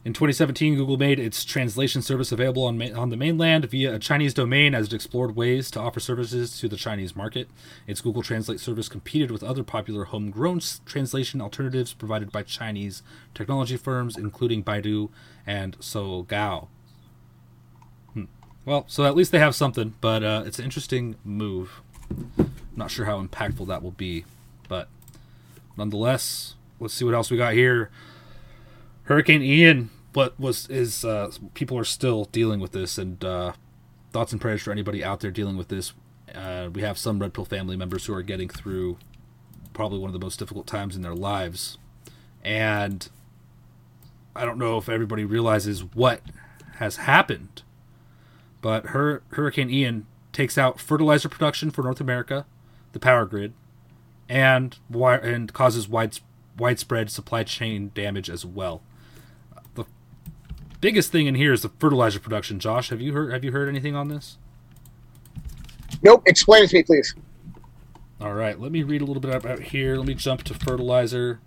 In 0.05 0.13
2017, 0.13 0.75
Google 0.75 0.97
made 0.97 1.21
its 1.21 1.45
translation 1.45 2.03
service 2.03 2.33
available 2.33 2.65
on, 2.65 2.77
ma- 2.77 2.93
on 2.93 3.11
the 3.11 3.17
mainland 3.17 3.67
via 3.67 3.95
a 3.95 3.99
Chinese 4.01 4.35
domain 4.35 4.75
as 4.75 4.89
it 4.89 4.93
explored 4.93 5.37
ways 5.37 5.71
to 5.71 5.81
offer 5.81 6.01
services 6.01 6.59
to 6.59 6.69
the 6.69 6.77
Chinese 6.77 7.15
market. 7.15 7.49
Its 7.87 8.01
Google 8.01 8.21
Translate 8.21 8.59
service 8.59 8.89
competed 8.89 9.31
with 9.31 9.45
other 9.45 9.63
popular 9.63 10.07
homegrown 10.07 10.61
translation 10.85 11.41
alternatives 11.41 11.93
provided 11.93 12.33
by 12.33 12.43
Chinese 12.43 13.05
technology 13.33 13.77
firms, 13.77 14.17
including 14.17 14.65
Baidu 14.65 15.09
and 15.47 15.79
Sogou. 15.79 16.67
Well, 18.65 18.85
so 18.87 19.05
at 19.05 19.17
least 19.17 19.33
they 19.33 19.41
have 19.41 19.55
something, 19.55 19.95
but 20.01 20.23
uh, 20.23 20.45
it's 20.47 20.59
an 20.59 20.65
interesting 20.65 21.17
move. 21.25 21.82
Not 22.77 22.91
sure 22.91 23.07
how 23.07 23.23
impactful 23.23 23.67
that 23.69 23.83
will 23.83 23.93
be, 23.93 24.25
but 24.69 24.89
nonetheless, 25.77 26.55
let's 26.81 26.95
see 26.95 27.05
what 27.05 27.15
else 27.15 27.31
we 27.31 27.37
got 27.37 27.55
here. 27.55 27.91
Hurricane 29.05 29.43
Ian, 29.43 29.91
what 30.13 30.39
was 30.39 30.69
is 30.69 31.05
uh, 31.05 31.31
people 31.55 31.79
are 31.79 31.85
still 31.85 32.25
dealing 32.27 32.61
with 32.61 32.73
this, 32.73 32.99
and 32.99 33.23
uh, 33.25 33.53
thoughts 34.13 34.33
and 34.33 34.41
prayers 34.41 34.63
for 34.63 34.73
anybody 34.73 35.05
out 35.05 35.21
there 35.21 35.31
dealing 35.31 35.57
with 35.57 35.69
this. 35.69 35.93
Uh, 36.35 36.71
we 36.73 36.83
have 36.83 36.97
some 36.97 37.19
Red 37.19 37.35
Pill 37.35 37.45
family 37.45 37.77
members 37.77 38.07
who 38.07 38.15
are 38.15 38.23
getting 38.23 38.49
through 38.49 38.99
probably 39.75 39.99
one 39.99 40.09
of 40.09 40.15
the 40.15 40.25
most 40.25 40.39
difficult 40.39 40.67
times 40.67 40.97
in 40.97 41.03
their 41.03 41.15
lives, 41.15 41.79
and 42.43 43.09
I 44.35 44.45
don't 44.45 44.59
know 44.59 44.79
if 44.79 44.89
everybody 44.89 45.25
realizes 45.25 45.83
what 45.83 46.23
has 46.77 46.97
happened 46.97 47.63
but 48.63 48.87
her, 48.87 49.23
Hurricane 49.31 49.69
Ian 49.69 50.07
takes 50.33 50.57
out 50.57 50.81
fertilizer 50.81 51.29
production 51.29 51.71
for 51.71 51.83
North 51.83 52.01
America, 52.01 52.47
the 52.93 52.99
power 52.99 53.27
grid, 53.27 53.53
and 54.29 54.77
and 54.93 55.53
causes 55.53 55.89
wide, 55.89 56.19
widespread 56.59 57.11
supply 57.11 57.45
chain 57.45 57.91
damage 57.95 58.31
as 58.31 58.45
well. 58.45 58.83
The 59.75 59.85
biggest 60.81 61.13
thing 61.13 61.27
in 61.27 61.35
here 61.35 61.53
is 61.53 61.63
the 61.63 61.69
fertilizer 61.69 62.21
production. 62.21 62.59
Josh, 62.59 62.91
have 62.91 63.01
you 63.01 63.13
heard 63.13 63.33
have 63.33 63.45
you 63.45 63.53
heard 63.53 63.69
anything 63.69 63.95
on 63.95 64.09
this? 64.09 64.39
Nope. 66.03 66.23
Explain 66.27 66.65
it 66.65 66.71
to 66.71 66.77
me, 66.77 66.83
please. 66.83 67.15
All 68.21 68.35
right, 68.35 68.59
let 68.59 68.71
me 68.71 68.83
read 68.83 69.03
a 69.03 69.05
little 69.05 69.21
bit 69.21 69.35
about 69.35 69.59
here. 69.59 69.97
Let 69.97 70.07
me 70.07 70.15
jump 70.15 70.45
to 70.45 70.55
fertilizer. 70.55 71.41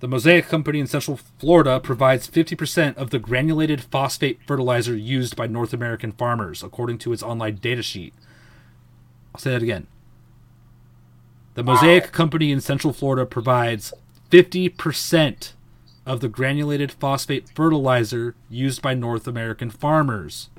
The 0.00 0.08
Mosaic 0.08 0.46
Company 0.48 0.78
in 0.78 0.86
Central 0.86 1.16
Florida 1.38 1.80
provides 1.80 2.28
50% 2.28 2.96
of 2.96 3.08
the 3.10 3.18
granulated 3.18 3.82
phosphate 3.82 4.40
fertilizer 4.46 4.94
used 4.94 5.36
by 5.36 5.46
North 5.46 5.72
American 5.72 6.12
farmers, 6.12 6.62
according 6.62 6.98
to 6.98 7.14
its 7.14 7.22
online 7.22 7.56
data 7.56 7.82
sheet. 7.82 8.12
I'll 9.34 9.40
say 9.40 9.52
that 9.52 9.62
again. 9.62 9.86
The 11.54 11.64
Mosaic. 11.64 12.12
Company 12.12 12.52
in 12.52 12.60
Central 12.60 12.92
Florida 12.92 13.24
provides 13.24 13.94
50% 14.30 15.52
of 16.04 16.20
the 16.20 16.28
granulated 16.28 16.92
phosphate 16.92 17.48
fertilizer 17.48 18.34
used 18.50 18.82
by 18.82 18.92
North 18.92 19.26
American 19.26 19.70
farmers. 19.70 20.50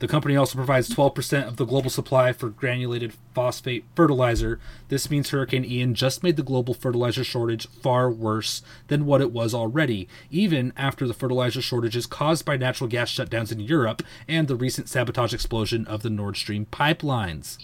The 0.00 0.08
company 0.08 0.36
also 0.36 0.56
provides 0.56 0.88
12% 0.88 1.48
of 1.48 1.56
the 1.56 1.64
global 1.64 1.90
supply 1.90 2.32
for 2.32 2.50
granulated 2.50 3.14
phosphate 3.34 3.84
fertilizer. 3.96 4.60
This 4.88 5.10
means 5.10 5.30
Hurricane 5.30 5.64
Ian 5.64 5.94
just 5.94 6.22
made 6.22 6.36
the 6.36 6.44
global 6.44 6.72
fertilizer 6.72 7.24
shortage 7.24 7.66
far 7.66 8.08
worse 8.08 8.62
than 8.86 9.06
what 9.06 9.20
it 9.20 9.32
was 9.32 9.54
already, 9.54 10.08
even 10.30 10.72
after 10.76 11.08
the 11.08 11.14
fertilizer 11.14 11.60
shortages 11.60 12.06
caused 12.06 12.44
by 12.44 12.56
natural 12.56 12.88
gas 12.88 13.10
shutdowns 13.10 13.50
in 13.50 13.58
Europe 13.58 14.04
and 14.28 14.46
the 14.46 14.54
recent 14.54 14.88
sabotage 14.88 15.34
explosion 15.34 15.84
of 15.86 16.02
the 16.02 16.10
Nord 16.10 16.36
Stream 16.36 16.66
pipelines. 16.70 17.58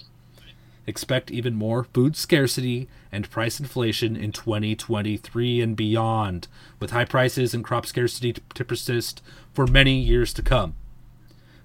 Expect 0.86 1.30
even 1.30 1.54
more 1.54 1.84
food 1.84 2.16
scarcity 2.16 2.88
and 3.12 3.30
price 3.30 3.60
inflation 3.60 4.16
in 4.16 4.32
2023 4.32 5.60
and 5.60 5.76
beyond, 5.76 6.48
with 6.80 6.90
high 6.90 7.06
prices 7.06 7.54
and 7.54 7.64
crop 7.64 7.86
scarcity 7.86 8.32
to 8.32 8.64
persist 8.64 9.22
for 9.52 9.66
many 9.66 9.98
years 10.00 10.34
to 10.34 10.42
come. 10.42 10.74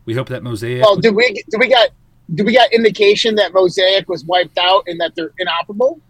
We 0.09 0.15
hope 0.15 0.29
that 0.29 0.41
Mosaic. 0.41 0.81
Well, 0.81 0.95
do 0.95 1.13
we 1.13 1.43
do 1.51 1.59
we 1.59 1.67
got 1.67 1.91
do 2.33 2.43
we 2.43 2.51
got 2.51 2.73
indication 2.73 3.35
that 3.35 3.53
Mosaic 3.53 4.09
was 4.09 4.25
wiped 4.25 4.57
out 4.57 4.85
and 4.87 4.99
that 4.99 5.13
they're 5.13 5.33
inoperable? 5.37 6.01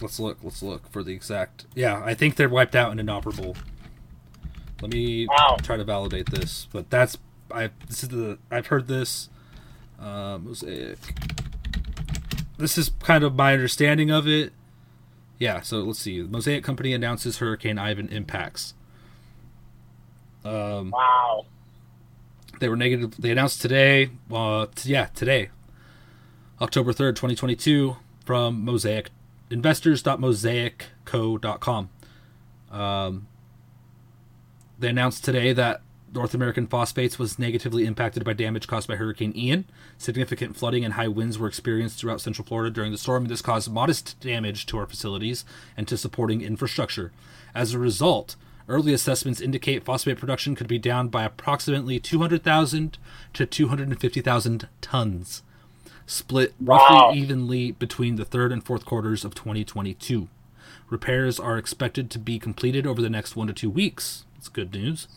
Let's 0.00 0.18
look. 0.18 0.38
Let's 0.42 0.60
look 0.60 0.90
for 0.90 1.04
the 1.04 1.12
exact. 1.12 1.66
Yeah, 1.76 2.02
I 2.04 2.14
think 2.14 2.34
they're 2.34 2.48
wiped 2.48 2.74
out 2.74 2.90
and 2.90 2.98
inoperable. 2.98 3.54
Let 4.82 4.90
me 4.90 5.28
wow. 5.28 5.58
try 5.62 5.76
to 5.76 5.84
validate 5.84 6.28
this, 6.28 6.66
but 6.72 6.90
that's 6.90 7.18
I. 7.52 7.70
This 7.86 8.02
is 8.02 8.08
the 8.08 8.38
I've 8.50 8.66
heard 8.66 8.88
this. 8.88 9.28
Uh, 10.00 10.38
Mosaic. 10.42 10.98
This 12.58 12.76
is 12.76 12.90
kind 12.98 13.22
of 13.22 13.36
my 13.36 13.52
understanding 13.52 14.10
of 14.10 14.26
it. 14.26 14.52
Yeah, 15.38 15.60
so 15.60 15.82
let's 15.82 16.00
see. 16.00 16.20
Mosaic 16.20 16.64
Company 16.64 16.94
announces 16.94 17.38
Hurricane 17.38 17.78
Ivan 17.78 18.08
impacts. 18.08 18.74
Um, 20.44 20.90
wow. 20.90 21.46
They 22.60 22.68
were 22.68 22.76
negative. 22.76 23.14
They 23.18 23.30
announced 23.30 23.62
today. 23.62 24.10
Uh, 24.32 24.66
t- 24.74 24.90
yeah, 24.90 25.06
today, 25.14 25.50
October 26.60 26.92
third, 26.92 27.16
twenty 27.16 27.34
twenty 27.34 27.56
two, 27.56 27.96
from 28.24 28.64
Mosaic 28.64 29.10
investors.mosaicco.com. 29.50 31.90
Um, 32.70 33.26
they 34.78 34.88
announced 34.88 35.24
today 35.24 35.52
that 35.52 35.82
North 36.12 36.34
American 36.34 36.66
phosphates 36.66 37.18
was 37.18 37.38
negatively 37.38 37.86
impacted 37.86 38.24
by 38.24 38.32
damage 38.32 38.66
caused 38.66 38.88
by 38.88 38.96
Hurricane 38.96 39.32
Ian. 39.36 39.64
Significant 39.98 40.56
flooding 40.56 40.84
and 40.84 40.94
high 40.94 41.08
winds 41.08 41.38
were 41.38 41.48
experienced 41.48 41.98
throughout 41.98 42.20
Central 42.20 42.46
Florida 42.46 42.70
during 42.70 42.92
the 42.92 42.98
storm, 42.98 43.24
and 43.24 43.30
this 43.30 43.42
caused 43.42 43.70
modest 43.70 44.18
damage 44.20 44.66
to 44.66 44.78
our 44.78 44.86
facilities 44.86 45.44
and 45.76 45.86
to 45.88 45.96
supporting 45.96 46.40
infrastructure. 46.40 47.12
As 47.54 47.74
a 47.74 47.78
result, 47.78 48.36
Early 48.68 48.94
assessments 48.94 49.40
indicate 49.40 49.84
phosphate 49.84 50.18
production 50.18 50.54
could 50.54 50.68
be 50.68 50.78
down 50.78 51.08
by 51.08 51.24
approximately 51.24 52.00
200,000 52.00 52.98
to 53.34 53.46
250,000 53.46 54.68
tons, 54.80 55.42
split 56.06 56.54
roughly 56.60 56.96
wow. 56.96 57.12
evenly 57.14 57.72
between 57.72 58.16
the 58.16 58.24
third 58.24 58.52
and 58.52 58.64
fourth 58.64 58.84
quarters 58.86 59.24
of 59.24 59.34
2022. 59.34 60.28
Repairs 60.88 61.38
are 61.38 61.58
expected 61.58 62.10
to 62.10 62.18
be 62.18 62.38
completed 62.38 62.86
over 62.86 63.02
the 63.02 63.10
next 63.10 63.36
one 63.36 63.48
to 63.48 63.52
two 63.52 63.70
weeks. 63.70 64.24
That's 64.34 64.48
good 64.48 64.72
news. 64.72 65.08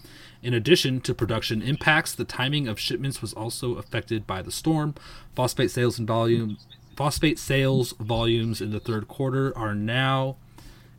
In 0.43 0.53
addition 0.53 1.01
to 1.01 1.13
production 1.13 1.61
impacts, 1.61 2.13
the 2.13 2.23
timing 2.25 2.67
of 2.67 2.79
shipments 2.79 3.21
was 3.21 3.33
also 3.33 3.75
affected 3.75 4.27
by 4.27 4.41
the 4.41 4.51
storm. 4.51 4.95
Phosphate 5.35 5.71
sales 5.71 5.99
and 5.99 6.07
volume 6.07 6.57
phosphate 6.95 7.37
sales 7.37 7.93
volumes 7.99 8.59
in 8.59 8.71
the 8.71 8.79
third 8.79 9.07
quarter 9.07 9.55
are 9.55 9.75
now 9.75 10.35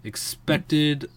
expected 0.05 1.11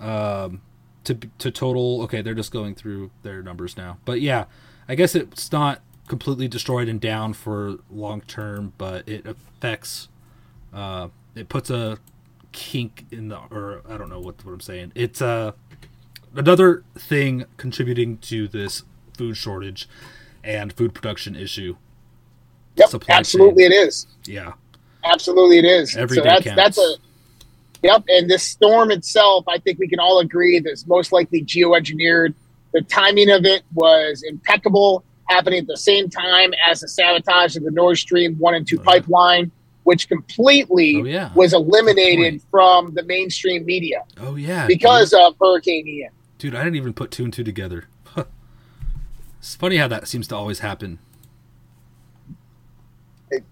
um, 0.00 0.62
to 1.04 1.14
to 1.14 1.50
total. 1.50 2.02
Okay, 2.02 2.22
they're 2.22 2.34
just 2.34 2.52
going 2.52 2.74
through 2.74 3.10
their 3.22 3.42
numbers 3.42 3.76
now, 3.76 3.98
but 4.04 4.20
yeah, 4.20 4.46
I 4.88 4.94
guess 4.94 5.14
it's 5.14 5.52
not 5.52 5.82
completely 6.08 6.48
destroyed 6.48 6.88
and 6.88 7.00
down 7.00 7.32
for 7.32 7.78
long 7.90 8.20
term, 8.22 8.72
but 8.78 9.08
it 9.08 9.26
affects. 9.26 10.08
Uh, 10.72 11.08
it 11.34 11.48
puts 11.48 11.70
a 11.70 11.98
kink 12.52 13.06
in 13.10 13.28
the, 13.28 13.38
or 13.50 13.82
I 13.88 13.96
don't 13.96 14.08
know 14.08 14.20
what 14.20 14.44
what 14.44 14.52
I'm 14.52 14.60
saying. 14.60 14.92
It's 14.94 15.22
uh, 15.22 15.52
another 16.34 16.84
thing 16.98 17.44
contributing 17.56 18.18
to 18.18 18.48
this 18.48 18.82
food 19.16 19.36
shortage 19.36 19.88
and 20.42 20.72
food 20.72 20.94
production 20.94 21.36
issue. 21.36 21.76
Yep, 22.76 22.88
Supply 22.88 23.14
absolutely 23.16 23.64
chain. 23.64 23.72
it 23.72 23.74
is. 23.74 24.06
Yeah, 24.26 24.52
absolutely 25.04 25.58
it 25.58 25.64
is. 25.64 25.96
Every 25.96 26.16
so 26.16 26.22
that's 26.22 26.44
counts. 26.44 26.56
that's 26.56 26.78
a 26.78 26.94
Yep, 27.82 28.04
and 28.08 28.28
this 28.28 28.42
storm 28.42 28.90
itself, 28.90 29.44
I 29.48 29.58
think 29.58 29.78
we 29.78 29.88
can 29.88 30.00
all 30.00 30.20
agree 30.20 30.60
that's 30.60 30.86
most 30.86 31.12
likely 31.12 31.42
geoengineered. 31.42 32.34
The 32.72 32.82
timing 32.82 33.30
of 33.30 33.44
it 33.44 33.62
was 33.74 34.22
impeccable, 34.22 35.02
happening 35.28 35.60
at 35.60 35.66
the 35.66 35.76
same 35.76 36.10
time 36.10 36.52
as 36.68 36.80
the 36.80 36.88
sabotage 36.88 37.56
of 37.56 37.64
the 37.64 37.70
Nord 37.70 37.96
Stream 37.96 38.34
one 38.36 38.54
and 38.54 38.66
two 38.66 38.78
oh, 38.78 38.82
pipeline, 38.82 39.50
which 39.84 40.08
completely 40.08 40.96
oh, 40.96 41.04
yeah. 41.04 41.32
was 41.34 41.54
eliminated 41.54 42.42
from 42.50 42.92
the 42.94 43.02
mainstream 43.04 43.64
media. 43.64 44.04
Oh 44.18 44.36
yeah, 44.36 44.66
because 44.66 45.10
dude. 45.10 45.20
of 45.20 45.36
Hurricane 45.40 45.88
Ian. 45.88 46.10
Dude, 46.38 46.54
I 46.54 46.62
didn't 46.62 46.76
even 46.76 46.92
put 46.92 47.10
two 47.10 47.24
and 47.24 47.32
two 47.32 47.44
together. 47.44 47.86
it's 49.38 49.54
funny 49.54 49.76
how 49.76 49.88
that 49.88 50.06
seems 50.06 50.28
to 50.28 50.36
always 50.36 50.58
happen. 50.58 50.98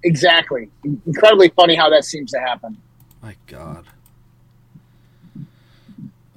Exactly, 0.02 0.68
incredibly 1.06 1.48
funny 1.50 1.76
how 1.76 1.88
that 1.88 2.04
seems 2.04 2.30
to 2.32 2.40
happen. 2.40 2.76
My 3.22 3.36
God. 3.46 3.86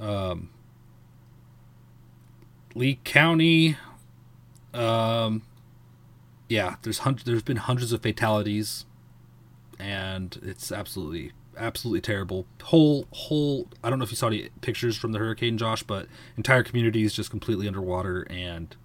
Um, 0.02 0.50
Lee 2.76 3.00
County. 3.04 3.78
Um, 4.74 5.44
yeah, 6.50 6.76
there's 6.82 7.00
hundred, 7.00 7.26
there's 7.26 7.44
been 7.44 7.58
hundreds 7.58 7.94
of 7.94 8.02
fatalities, 8.02 8.86
and 9.80 10.38
it's 10.44 10.72
absolutely 10.72 11.32
absolutely 11.58 12.02
terrible. 12.02 12.46
Whole 12.64 13.08
whole 13.12 13.68
I 13.84 13.90
don't 13.90 14.00
know 14.00 14.04
if 14.04 14.12
you 14.12 14.18
saw 14.18 14.28
any 14.28 14.50
pictures 14.62 14.98
from 14.98 15.12
the 15.12 15.20
hurricane, 15.20 15.58
Josh, 15.58 15.84
but 15.84 16.08
entire 16.38 16.64
communities 16.64 17.14
just 17.14 17.30
completely 17.30 17.68
underwater 17.68 18.26
and 18.30 18.76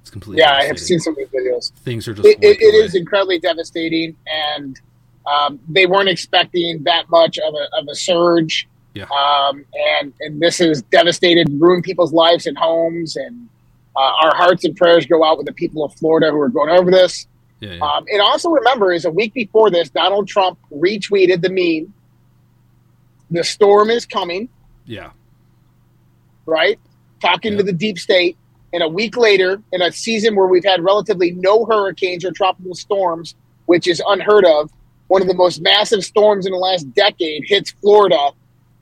it's 0.00 0.10
completely 0.10 0.40
yeah. 0.40 0.54
I 0.54 0.64
have 0.64 0.78
seen 0.78 1.00
some 1.00 1.16
of 1.18 1.30
the 1.30 1.38
videos. 1.38 1.70
Things 1.72 2.08
are 2.08 2.14
just 2.14 2.26
it, 2.26 2.38
it, 2.42 2.60
it 2.60 2.74
is 2.74 2.94
incredibly 2.94 3.38
devastating, 3.38 4.16
and 4.26 4.80
um, 5.26 5.60
they 5.68 5.86
weren't 5.86 6.08
expecting 6.08 6.82
that 6.84 7.10
much 7.10 7.38
of 7.38 7.54
a 7.54 7.78
of 7.78 7.86
a 7.90 7.94
surge. 7.94 8.66
Yeah. 8.94 9.04
Um, 9.04 9.64
and 9.96 10.12
and 10.20 10.40
this 10.40 10.58
has 10.58 10.82
devastated, 10.82 11.48
ruined 11.58 11.84
people's 11.84 12.12
lives 12.12 12.46
and 12.46 12.56
homes, 12.56 13.16
and 13.16 13.48
uh, 13.94 14.00
our 14.00 14.34
hearts 14.34 14.64
and 14.64 14.76
prayers 14.76 15.06
go 15.06 15.24
out 15.24 15.38
with 15.38 15.46
the 15.46 15.52
people 15.52 15.84
of 15.84 15.94
Florida 15.94 16.30
who 16.30 16.40
are 16.40 16.48
going 16.48 16.70
over 16.70 16.90
this. 16.90 17.26
Yeah, 17.60 17.74
yeah. 17.74 17.84
Um, 17.84 18.04
and 18.12 18.20
also 18.20 18.50
remember, 18.50 18.92
is 18.92 19.04
a 19.04 19.10
week 19.10 19.34
before 19.34 19.70
this, 19.70 19.90
Donald 19.90 20.28
Trump 20.28 20.58
retweeted 20.72 21.42
the 21.42 21.50
meme. 21.50 21.92
The 23.30 23.44
storm 23.44 23.90
is 23.90 24.06
coming. 24.06 24.48
Yeah. 24.86 25.10
Right, 26.46 26.78
talking 27.20 27.52
yeah. 27.52 27.58
to 27.58 27.64
the 27.64 27.72
deep 27.72 27.98
state. 27.98 28.36
And 28.72 28.82
a 28.82 28.88
week 28.88 29.16
later, 29.16 29.62
in 29.72 29.80
a 29.80 29.90
season 29.90 30.36
where 30.36 30.46
we've 30.46 30.64
had 30.64 30.84
relatively 30.84 31.30
no 31.32 31.64
hurricanes 31.64 32.24
or 32.24 32.32
tropical 32.32 32.74
storms, 32.74 33.34
which 33.66 33.86
is 33.86 34.02
unheard 34.06 34.44
of, 34.44 34.70
one 35.08 35.22
of 35.22 35.28
the 35.28 35.34
most 35.34 35.62
massive 35.62 36.04
storms 36.04 36.44
in 36.44 36.52
the 36.52 36.58
last 36.58 36.92
decade 36.92 37.44
hits 37.46 37.70
Florida 37.80 38.30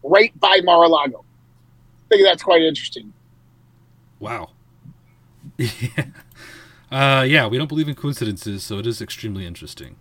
right 0.08 0.38
by 0.38 0.60
Mar-a-Lago. 0.64 1.24
I 2.06 2.14
think 2.14 2.26
that's 2.26 2.42
quite 2.42 2.62
interesting. 2.62 3.12
Wow. 4.20 4.50
yeah. 5.58 6.06
Uh, 6.90 7.24
yeah, 7.28 7.46
we 7.46 7.58
don't 7.58 7.68
believe 7.68 7.88
in 7.88 7.94
coincidences, 7.94 8.62
so 8.62 8.78
it 8.78 8.86
is 8.86 9.02
extremely 9.02 9.44
interesting. 9.44 9.96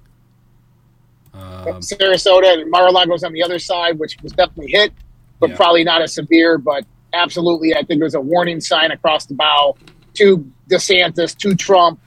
Um, 1.34 1.82
Sarasota 1.82 2.62
and 2.62 2.70
Mar-a-Lago's 2.70 3.24
on 3.24 3.34
the 3.34 3.44
other 3.44 3.60
side, 3.60 4.00
which 4.00 4.18
was 4.22 4.32
definitely 4.32 4.72
hit, 4.72 4.94
but 5.40 5.50
yeah. 5.50 5.56
probably 5.58 5.84
not 5.84 6.02
as 6.02 6.14
severe. 6.14 6.58
But 6.58 6.86
absolutely, 7.14 7.76
I 7.76 7.84
think 7.84 8.00
there's 8.00 8.16
a 8.16 8.22
warning 8.22 8.62
sign 8.62 8.92
across 8.92 9.26
the 9.26 9.34
bow 9.34 9.76
to 10.16 10.50
DeSantis, 10.70 11.36
to 11.38 11.56
Trump, 11.56 12.00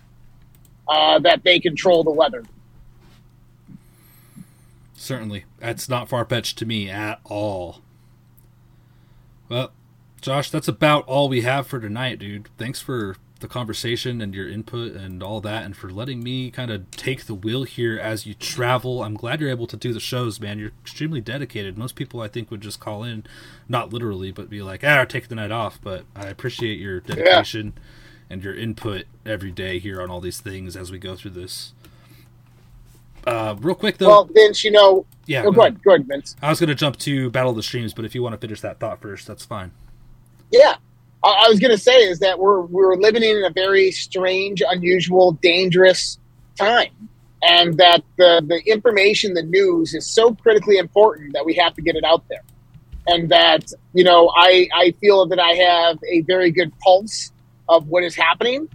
uh, 0.88 1.18
that 1.18 1.42
they 1.44 1.60
control 1.60 2.04
the 2.04 2.10
weather. 2.10 2.44
Certainly. 4.94 5.44
That's 5.58 5.88
not 5.88 6.08
far 6.08 6.24
fetched 6.24 6.58
to 6.58 6.66
me 6.66 6.88
at 6.88 7.20
all. 7.24 7.82
Well, 9.48 9.72
Josh, 10.20 10.50
that's 10.50 10.68
about 10.68 11.06
all 11.06 11.28
we 11.28 11.42
have 11.42 11.66
for 11.66 11.80
tonight, 11.80 12.18
dude. 12.18 12.48
Thanks 12.58 12.80
for 12.80 13.16
the 13.40 13.48
conversation 13.48 14.20
and 14.20 14.34
your 14.34 14.48
input 14.48 14.92
and 14.92 15.22
all 15.22 15.40
that, 15.40 15.64
and 15.64 15.76
for 15.76 15.90
letting 15.90 16.22
me 16.22 16.50
kind 16.50 16.70
of 16.70 16.90
take 16.90 17.26
the 17.26 17.34
wheel 17.34 17.62
here 17.62 17.98
as 17.98 18.26
you 18.26 18.34
travel. 18.34 19.02
I'm 19.02 19.14
glad 19.14 19.40
you're 19.40 19.50
able 19.50 19.68
to 19.68 19.76
do 19.76 19.92
the 19.92 20.00
shows, 20.00 20.40
man. 20.40 20.58
You're 20.58 20.72
extremely 20.82 21.20
dedicated. 21.20 21.78
Most 21.78 21.94
people, 21.94 22.20
I 22.20 22.28
think, 22.28 22.50
would 22.50 22.60
just 22.60 22.80
call 22.80 23.04
in, 23.04 23.24
not 23.68 23.92
literally, 23.92 24.32
but 24.32 24.50
be 24.50 24.60
like, 24.60 24.82
ah, 24.82 25.04
take 25.04 25.28
the 25.28 25.36
night 25.36 25.52
off. 25.52 25.78
But 25.80 26.04
I 26.16 26.26
appreciate 26.26 26.80
your 26.80 27.00
dedication 27.00 27.74
yeah. 27.76 27.82
and 28.30 28.42
your 28.42 28.54
input 28.54 29.04
every 29.24 29.52
day 29.52 29.78
here 29.78 30.02
on 30.02 30.10
all 30.10 30.20
these 30.20 30.40
things 30.40 30.76
as 30.76 30.90
we 30.90 30.98
go 30.98 31.14
through 31.14 31.32
this. 31.32 31.74
Uh, 33.24 33.54
real 33.60 33.74
quick 33.76 33.98
though. 33.98 34.08
Well, 34.08 34.24
Vince, 34.24 34.64
you 34.64 34.72
know. 34.72 35.06
Yeah. 35.28 35.42
Oh, 35.44 35.52
go, 35.52 35.60
ahead. 35.60 35.82
Go 35.84 35.94
ahead, 35.94 36.06
Vince. 36.08 36.34
I 36.40 36.48
was 36.48 36.58
going 36.58 36.68
to 36.68 36.74
jump 36.74 36.96
to 37.00 37.30
Battle 37.30 37.50
of 37.50 37.56
the 37.56 37.62
Streams, 37.62 37.92
but 37.92 38.06
if 38.06 38.14
you 38.14 38.22
want 38.22 38.32
to 38.32 38.38
finish 38.38 38.62
that 38.62 38.80
thought 38.80 39.00
first, 39.02 39.26
that's 39.26 39.44
fine. 39.44 39.72
Yeah, 40.50 40.76
I, 41.22 41.44
I 41.44 41.48
was 41.50 41.60
going 41.60 41.70
to 41.70 41.78
say 41.78 41.96
is 42.08 42.18
that 42.20 42.38
we're 42.38 42.62
we're 42.62 42.96
living 42.96 43.22
in 43.22 43.44
a 43.44 43.50
very 43.50 43.90
strange, 43.90 44.62
unusual, 44.66 45.32
dangerous 45.42 46.18
time, 46.56 47.10
and 47.42 47.76
that 47.76 48.02
the 48.16 48.42
the 48.46 48.62
information, 48.64 49.34
the 49.34 49.42
news, 49.42 49.92
is 49.92 50.06
so 50.06 50.34
critically 50.34 50.78
important 50.78 51.34
that 51.34 51.44
we 51.44 51.52
have 51.54 51.74
to 51.74 51.82
get 51.82 51.94
it 51.94 52.04
out 52.04 52.24
there, 52.30 52.42
and 53.06 53.28
that 53.28 53.70
you 53.92 54.04
know 54.04 54.32
I 54.34 54.66
I 54.74 54.94
feel 54.98 55.26
that 55.26 55.38
I 55.38 55.52
have 55.52 55.98
a 56.10 56.22
very 56.22 56.50
good 56.50 56.72
pulse 56.78 57.32
of 57.68 57.86
what 57.88 58.02
is 58.02 58.16
happening 58.16 58.66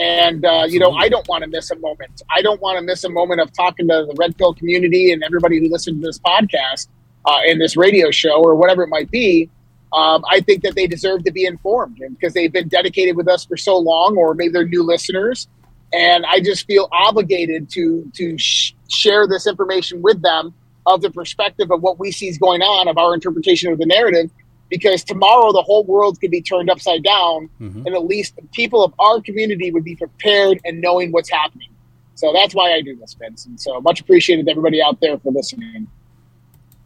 and, 0.00 0.44
uh, 0.44 0.64
you 0.68 0.78
know, 0.78 0.92
I 0.92 1.08
don't 1.08 1.26
want 1.28 1.44
to 1.44 1.48
miss 1.48 1.70
a 1.70 1.76
moment. 1.76 2.22
I 2.34 2.42
don't 2.42 2.60
want 2.60 2.78
to 2.78 2.84
miss 2.84 3.04
a 3.04 3.08
moment 3.08 3.40
of 3.40 3.52
talking 3.52 3.88
to 3.88 4.06
the 4.08 4.14
Red 4.18 4.36
Pill 4.36 4.54
community 4.54 5.12
and 5.12 5.22
everybody 5.22 5.58
who 5.58 5.70
listens 5.70 6.00
to 6.00 6.06
this 6.06 6.18
podcast 6.18 6.88
uh, 7.24 7.38
and 7.46 7.60
this 7.60 7.76
radio 7.76 8.10
show 8.10 8.42
or 8.42 8.54
whatever 8.54 8.82
it 8.82 8.88
might 8.88 9.10
be. 9.10 9.48
Um, 9.92 10.24
I 10.30 10.40
think 10.40 10.62
that 10.64 10.74
they 10.74 10.86
deserve 10.86 11.24
to 11.24 11.32
be 11.32 11.46
informed 11.46 12.00
because 12.10 12.34
they've 12.34 12.52
been 12.52 12.68
dedicated 12.68 13.16
with 13.16 13.28
us 13.28 13.44
for 13.44 13.56
so 13.56 13.78
long, 13.78 14.16
or 14.16 14.34
maybe 14.34 14.52
they're 14.52 14.66
new 14.66 14.82
listeners. 14.82 15.48
And 15.92 16.26
I 16.26 16.40
just 16.40 16.66
feel 16.66 16.88
obligated 16.92 17.70
to 17.70 18.10
to 18.14 18.36
sh- 18.36 18.74
share 18.88 19.26
this 19.26 19.46
information 19.46 20.02
with 20.02 20.20
them 20.20 20.52
of 20.84 21.00
the 21.02 21.10
perspective 21.10 21.70
of 21.70 21.82
what 21.82 21.98
we 21.98 22.10
see 22.10 22.28
is 22.28 22.36
going 22.36 22.62
on, 22.62 22.88
of 22.88 22.98
our 22.98 23.14
interpretation 23.14 23.72
of 23.72 23.78
the 23.78 23.86
narrative, 23.86 24.30
because 24.68 25.04
tomorrow 25.04 25.52
the 25.52 25.62
whole 25.62 25.84
world 25.84 26.20
could 26.20 26.30
be 26.30 26.40
turned 26.40 26.70
upside 26.70 27.02
down 27.02 27.48
mm-hmm. 27.60 27.86
and 27.86 27.94
at 27.94 28.04
least 28.04 28.34
people 28.52 28.82
of 28.82 28.92
our 28.98 29.20
community 29.20 29.70
would 29.70 29.84
be 29.84 29.96
prepared 29.96 30.60
and 30.64 30.80
knowing 30.80 31.12
what's 31.12 31.30
happening. 31.30 31.68
So 32.14 32.32
that's 32.32 32.54
why 32.54 32.72
i 32.72 32.80
do 32.80 32.96
this 32.96 33.14
vince 33.14 33.46
and 33.46 33.60
so 33.60 33.80
much 33.80 34.00
appreciated 34.00 34.48
everybody 34.48 34.82
out 34.82 35.00
there 35.00 35.18
for 35.18 35.32
listening. 35.32 35.88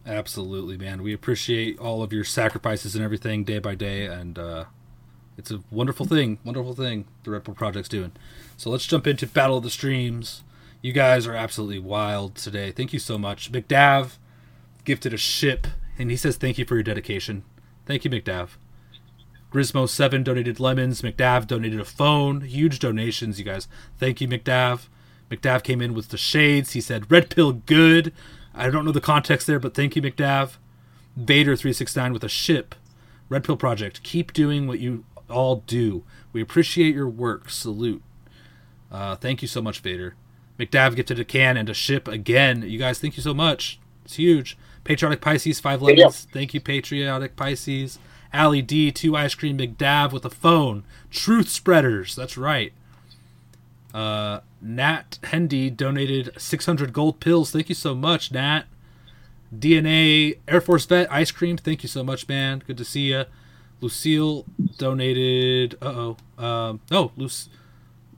Absolutely 0.05 0.77
man. 0.77 1.01
We 1.01 1.13
appreciate 1.13 1.79
all 1.79 2.03
of 2.03 2.11
your 2.13 2.23
sacrifices 2.23 2.95
and 2.95 3.03
everything 3.03 3.43
day 3.43 3.59
by 3.59 3.75
day 3.75 4.05
and 4.05 4.37
uh, 4.37 4.65
it's 5.37 5.51
a 5.51 5.61
wonderful 5.71 6.05
thing 6.05 6.39
wonderful 6.43 6.73
thing 6.73 7.05
the 7.23 7.31
red 7.31 7.43
pill 7.43 7.55
project's 7.55 7.89
doing. 7.89 8.11
So 8.57 8.69
let's 8.69 8.85
jump 8.85 9.07
into 9.07 9.25
battle 9.25 9.57
of 9.57 9.63
the 9.63 9.69
streams. 9.69 10.43
You 10.81 10.93
guys 10.93 11.27
are 11.27 11.35
absolutely 11.35 11.79
wild 11.79 12.35
today. 12.35 12.71
Thank 12.71 12.91
you 12.91 12.99
so 12.99 13.17
much. 13.17 13.51
Mcdav 13.51 14.17
gifted 14.83 15.13
a 15.13 15.17
ship 15.17 15.67
and 15.97 16.09
he 16.11 16.17
says 16.17 16.37
thank 16.37 16.57
you 16.57 16.65
for 16.65 16.75
your 16.75 16.83
dedication 16.83 17.43
Thank 17.85 18.05
you, 18.05 18.11
McDav. 18.11 18.49
Grismo7 19.51 20.23
donated 20.23 20.59
lemons. 20.59 21.01
McDav 21.01 21.45
donated 21.45 21.79
a 21.79 21.85
phone. 21.85 22.41
Huge 22.41 22.79
donations, 22.79 23.37
you 23.37 23.45
guys. 23.45 23.67
Thank 23.97 24.21
you, 24.21 24.27
McDav. 24.27 24.87
McDav 25.29 25.63
came 25.63 25.81
in 25.81 25.93
with 25.93 26.09
the 26.09 26.17
shades. 26.17 26.73
He 26.73 26.81
said, 26.81 27.11
Red 27.11 27.29
Pill 27.29 27.53
good. 27.53 28.13
I 28.53 28.69
don't 28.69 28.85
know 28.85 28.91
the 28.91 29.01
context 29.01 29.47
there, 29.47 29.59
but 29.59 29.73
thank 29.73 29.95
you, 29.95 30.01
McDav. 30.01 30.57
Vader369 31.19 32.13
with 32.13 32.23
a 32.23 32.29
ship. 32.29 32.75
Red 33.29 33.43
Pill 33.43 33.57
Project. 33.57 34.03
Keep 34.03 34.33
doing 34.33 34.67
what 34.67 34.79
you 34.79 35.05
all 35.29 35.57
do. 35.67 36.03
We 36.33 36.41
appreciate 36.41 36.95
your 36.95 37.07
work. 37.07 37.49
Salute. 37.49 38.03
Uh, 38.91 39.15
thank 39.15 39.41
you 39.41 39.47
so 39.47 39.61
much, 39.61 39.79
Vader. 39.79 40.15
McDav 40.59 40.95
gifted 40.95 41.19
a 41.19 41.25
can 41.25 41.57
and 41.57 41.69
a 41.69 41.73
ship 41.73 42.07
again. 42.07 42.61
You 42.63 42.77
guys, 42.77 42.99
thank 42.99 43.17
you 43.17 43.23
so 43.23 43.33
much. 43.33 43.79
It's 44.05 44.15
huge. 44.15 44.57
Patriotic 44.83 45.21
Pisces, 45.21 45.59
five 45.59 45.81
lemons. 45.81 46.27
Thank 46.31 46.53
you, 46.53 46.61
Patriotic 46.61 47.35
Pisces. 47.35 47.99
Ali 48.33 48.61
D, 48.61 48.91
two 48.91 49.15
ice 49.15 49.35
cream 49.35 49.57
McDav 49.57 50.11
with 50.13 50.25
a 50.25 50.29
phone. 50.29 50.83
Truth 51.09 51.49
spreaders, 51.49 52.15
that's 52.15 52.37
right. 52.37 52.73
Uh, 53.93 54.39
Nat 54.61 55.19
Hendy 55.25 55.69
donated 55.69 56.31
600 56.37 56.93
gold 56.93 57.19
pills. 57.19 57.51
Thank 57.51 57.67
you 57.67 57.75
so 57.75 57.93
much, 57.93 58.31
Nat. 58.31 58.63
DNA 59.53 60.37
Air 60.47 60.61
Force 60.61 60.85
Vet 60.85 61.11
ice 61.11 61.31
cream. 61.31 61.57
Thank 61.57 61.83
you 61.83 61.89
so 61.89 62.03
much, 62.03 62.27
man. 62.29 62.63
Good 62.65 62.77
to 62.77 62.85
see 62.85 63.11
you. 63.11 63.25
Lucille 63.81 64.45
donated. 64.77 65.75
Uh 65.81 66.15
oh. 66.39 66.43
Um, 66.43 66.79
no, 66.89 67.11
Luc- 67.17 67.49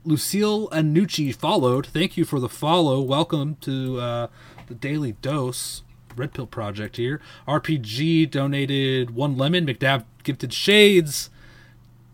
Lucille 0.04 0.68
Anucci 0.68 1.34
followed. 1.34 1.86
Thank 1.86 2.16
you 2.16 2.24
for 2.24 2.38
the 2.38 2.48
follow. 2.48 3.00
Welcome 3.00 3.56
to 3.62 3.98
uh, 3.98 4.26
the 4.68 4.74
Daily 4.74 5.12
Dose. 5.22 5.82
Red 6.16 6.34
Pill 6.34 6.46
Project 6.46 6.96
here. 6.96 7.20
RPG 7.46 8.30
donated 8.30 9.14
one 9.14 9.36
lemon. 9.36 9.66
McDav 9.66 10.04
gifted 10.22 10.52
shades. 10.52 11.30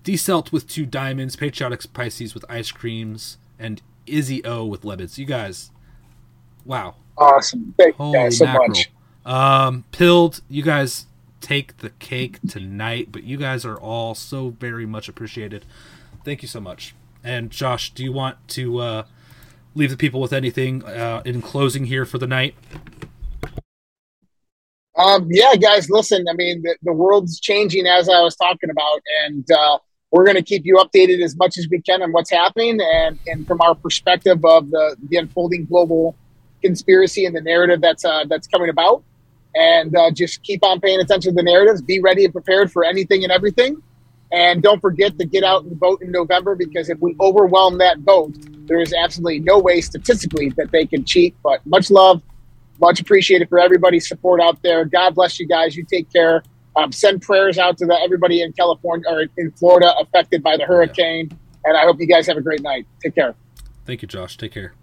Decelt 0.05 0.53
with 0.53 0.67
two 0.69 0.87
diamonds. 0.87 1.37
Patriotic 1.37 1.93
Pisces 1.93 2.35
with 2.35 2.45
ice 2.49 2.71
creams. 2.73 3.39
And 3.59 3.83
Izzy 4.07 4.45
O 4.45 4.65
with 4.65 4.85
lemons. 4.85 5.19
You 5.19 5.27
guys, 5.27 5.71
wow. 6.65 6.97
Awesome. 7.17 7.75
Thank 7.77 7.97
Holy 7.97 8.19
you 8.19 8.25
guys 8.25 8.39
so 8.39 8.47
mackerel. 8.47 8.69
much. 8.69 8.91
Um, 9.27 9.85
Pilled, 9.93 10.41
you 10.49 10.63
guys 10.63 11.07
take 11.41 11.79
the 11.79 11.91
cake 11.91 12.39
tonight, 12.49 13.09
but 13.13 13.25
you 13.25 13.37
guys 13.37 13.65
are 13.65 13.79
all 13.79 14.15
so 14.15 14.51
very 14.51 14.87
much 14.87 15.09
appreciated. 15.09 15.65
Thank 16.25 16.43
you 16.43 16.49
so 16.49 16.61
much. 16.61 16.95
And 17.23 17.51
Josh, 17.51 17.93
do 17.93 18.03
you 18.03 18.13
want 18.13 18.37
to 18.49 18.79
uh, 18.79 19.03
leave 19.75 19.91
the 19.91 19.97
people 19.97 20.21
with 20.21 20.33
anything 20.33 20.85
uh, 20.85 21.23
in 21.25 21.43
closing 21.43 21.85
here 21.87 22.05
for 22.05 22.19
the 22.19 22.27
night? 22.27 22.55
Um, 25.01 25.29
yeah, 25.31 25.55
guys, 25.55 25.89
listen. 25.89 26.27
I 26.29 26.35
mean, 26.35 26.61
the, 26.63 26.77
the, 26.83 26.93
world's 26.93 27.41
changing 27.41 27.87
as 27.87 28.09
I 28.11 28.21
was 28.21 28.37
talking 28.37 28.69
about, 28.69 29.01
and 29.25 29.51
uh, 29.51 29.79
we're 30.11 30.25
going 30.25 30.37
to 30.37 30.43
keep 30.43 30.67
you 30.67 30.77
updated 30.77 31.23
as 31.23 31.35
much 31.37 31.57
as 31.57 31.67
we 31.71 31.81
can 31.81 32.03
on 32.03 32.13
what's 32.13 32.31
happening, 32.31 32.79
and 32.83 33.19
and 33.27 33.47
from 33.47 33.63
our 33.63 33.75
perspective 33.75 34.45
of 34.45 34.71
the 34.71 34.97
the 35.09 35.17
unfolding 35.17 35.65
global 35.65 36.17
conspiracy 36.61 37.25
and 37.25 37.35
the 37.35 37.41
narrative 37.41 37.81
that's 37.81 38.05
uh, 38.05 38.25
that's 38.29 38.47
coming 38.47 38.69
about, 38.69 39.03
and 39.55 39.97
uh, 39.97 40.11
just 40.11 40.43
keep 40.43 40.63
on 40.63 40.81
paying 40.81 41.01
attention 41.01 41.33
to 41.33 41.37
the 41.37 41.43
narratives. 41.43 41.81
Be 41.81 42.01
ready 42.01 42.27
and 42.27 42.33
prepared 42.35 42.71
for 42.71 42.85
anything 42.85 43.23
and 43.23 43.33
everything, 43.33 43.83
and 44.33 44.63
don't 44.63 44.81
forget 44.81 45.19
to 45.19 45.25
get 45.25 45.45
out 45.45 45.65
and 45.65 45.79
vote 45.79 46.03
in 46.03 46.11
November 46.11 46.55
because 46.55 46.91
if 46.91 46.99
we 47.01 47.17
overwhelm 47.21 47.79
that 47.79 48.01
vote, 48.01 48.35
there 48.67 48.81
is 48.81 48.93
absolutely 48.93 49.39
no 49.39 49.59
way 49.59 49.81
statistically 49.81 50.51
that 50.59 50.71
they 50.73 50.85
can 50.85 51.07
cheat. 51.07 51.35
But 51.43 51.65
much 51.65 51.91
love 51.91 52.21
much 52.81 53.01
appreciated 53.01 53.49
for 53.49 53.59
everybody's 53.59 54.09
support 54.09 54.41
out 54.41 54.63
there. 54.63 54.85
God 54.85 55.15
bless 55.15 55.39
you 55.39 55.47
guys. 55.47 55.77
You 55.77 55.85
take 55.85 56.13
care. 56.13 56.43
Um, 56.77 56.93
send 56.93 57.23
prayers 57.23 57.59
out 57.59 57.77
to 57.79 57.87
the, 57.87 57.99
everybody 58.03 58.43
in 58.43 58.53
California 58.53 59.07
or 59.09 59.27
in 59.37 59.51
Florida 59.53 59.93
affected 60.01 60.43
by 60.43 60.57
the 60.57 60.65
hurricane. 60.65 61.29
Yeah. 61.31 61.37
And 61.65 61.77
I 61.77 61.83
hope 61.83 62.01
you 62.01 62.07
guys 62.07 62.27
have 62.27 62.37
a 62.37 62.41
great 62.41 62.63
night. 62.63 62.87
Take 63.03 63.15
care. 63.15 63.35
Thank 63.85 64.03
you, 64.03 64.09
Josh. 64.09 64.37
Take 64.37 64.53
care. 64.53 64.75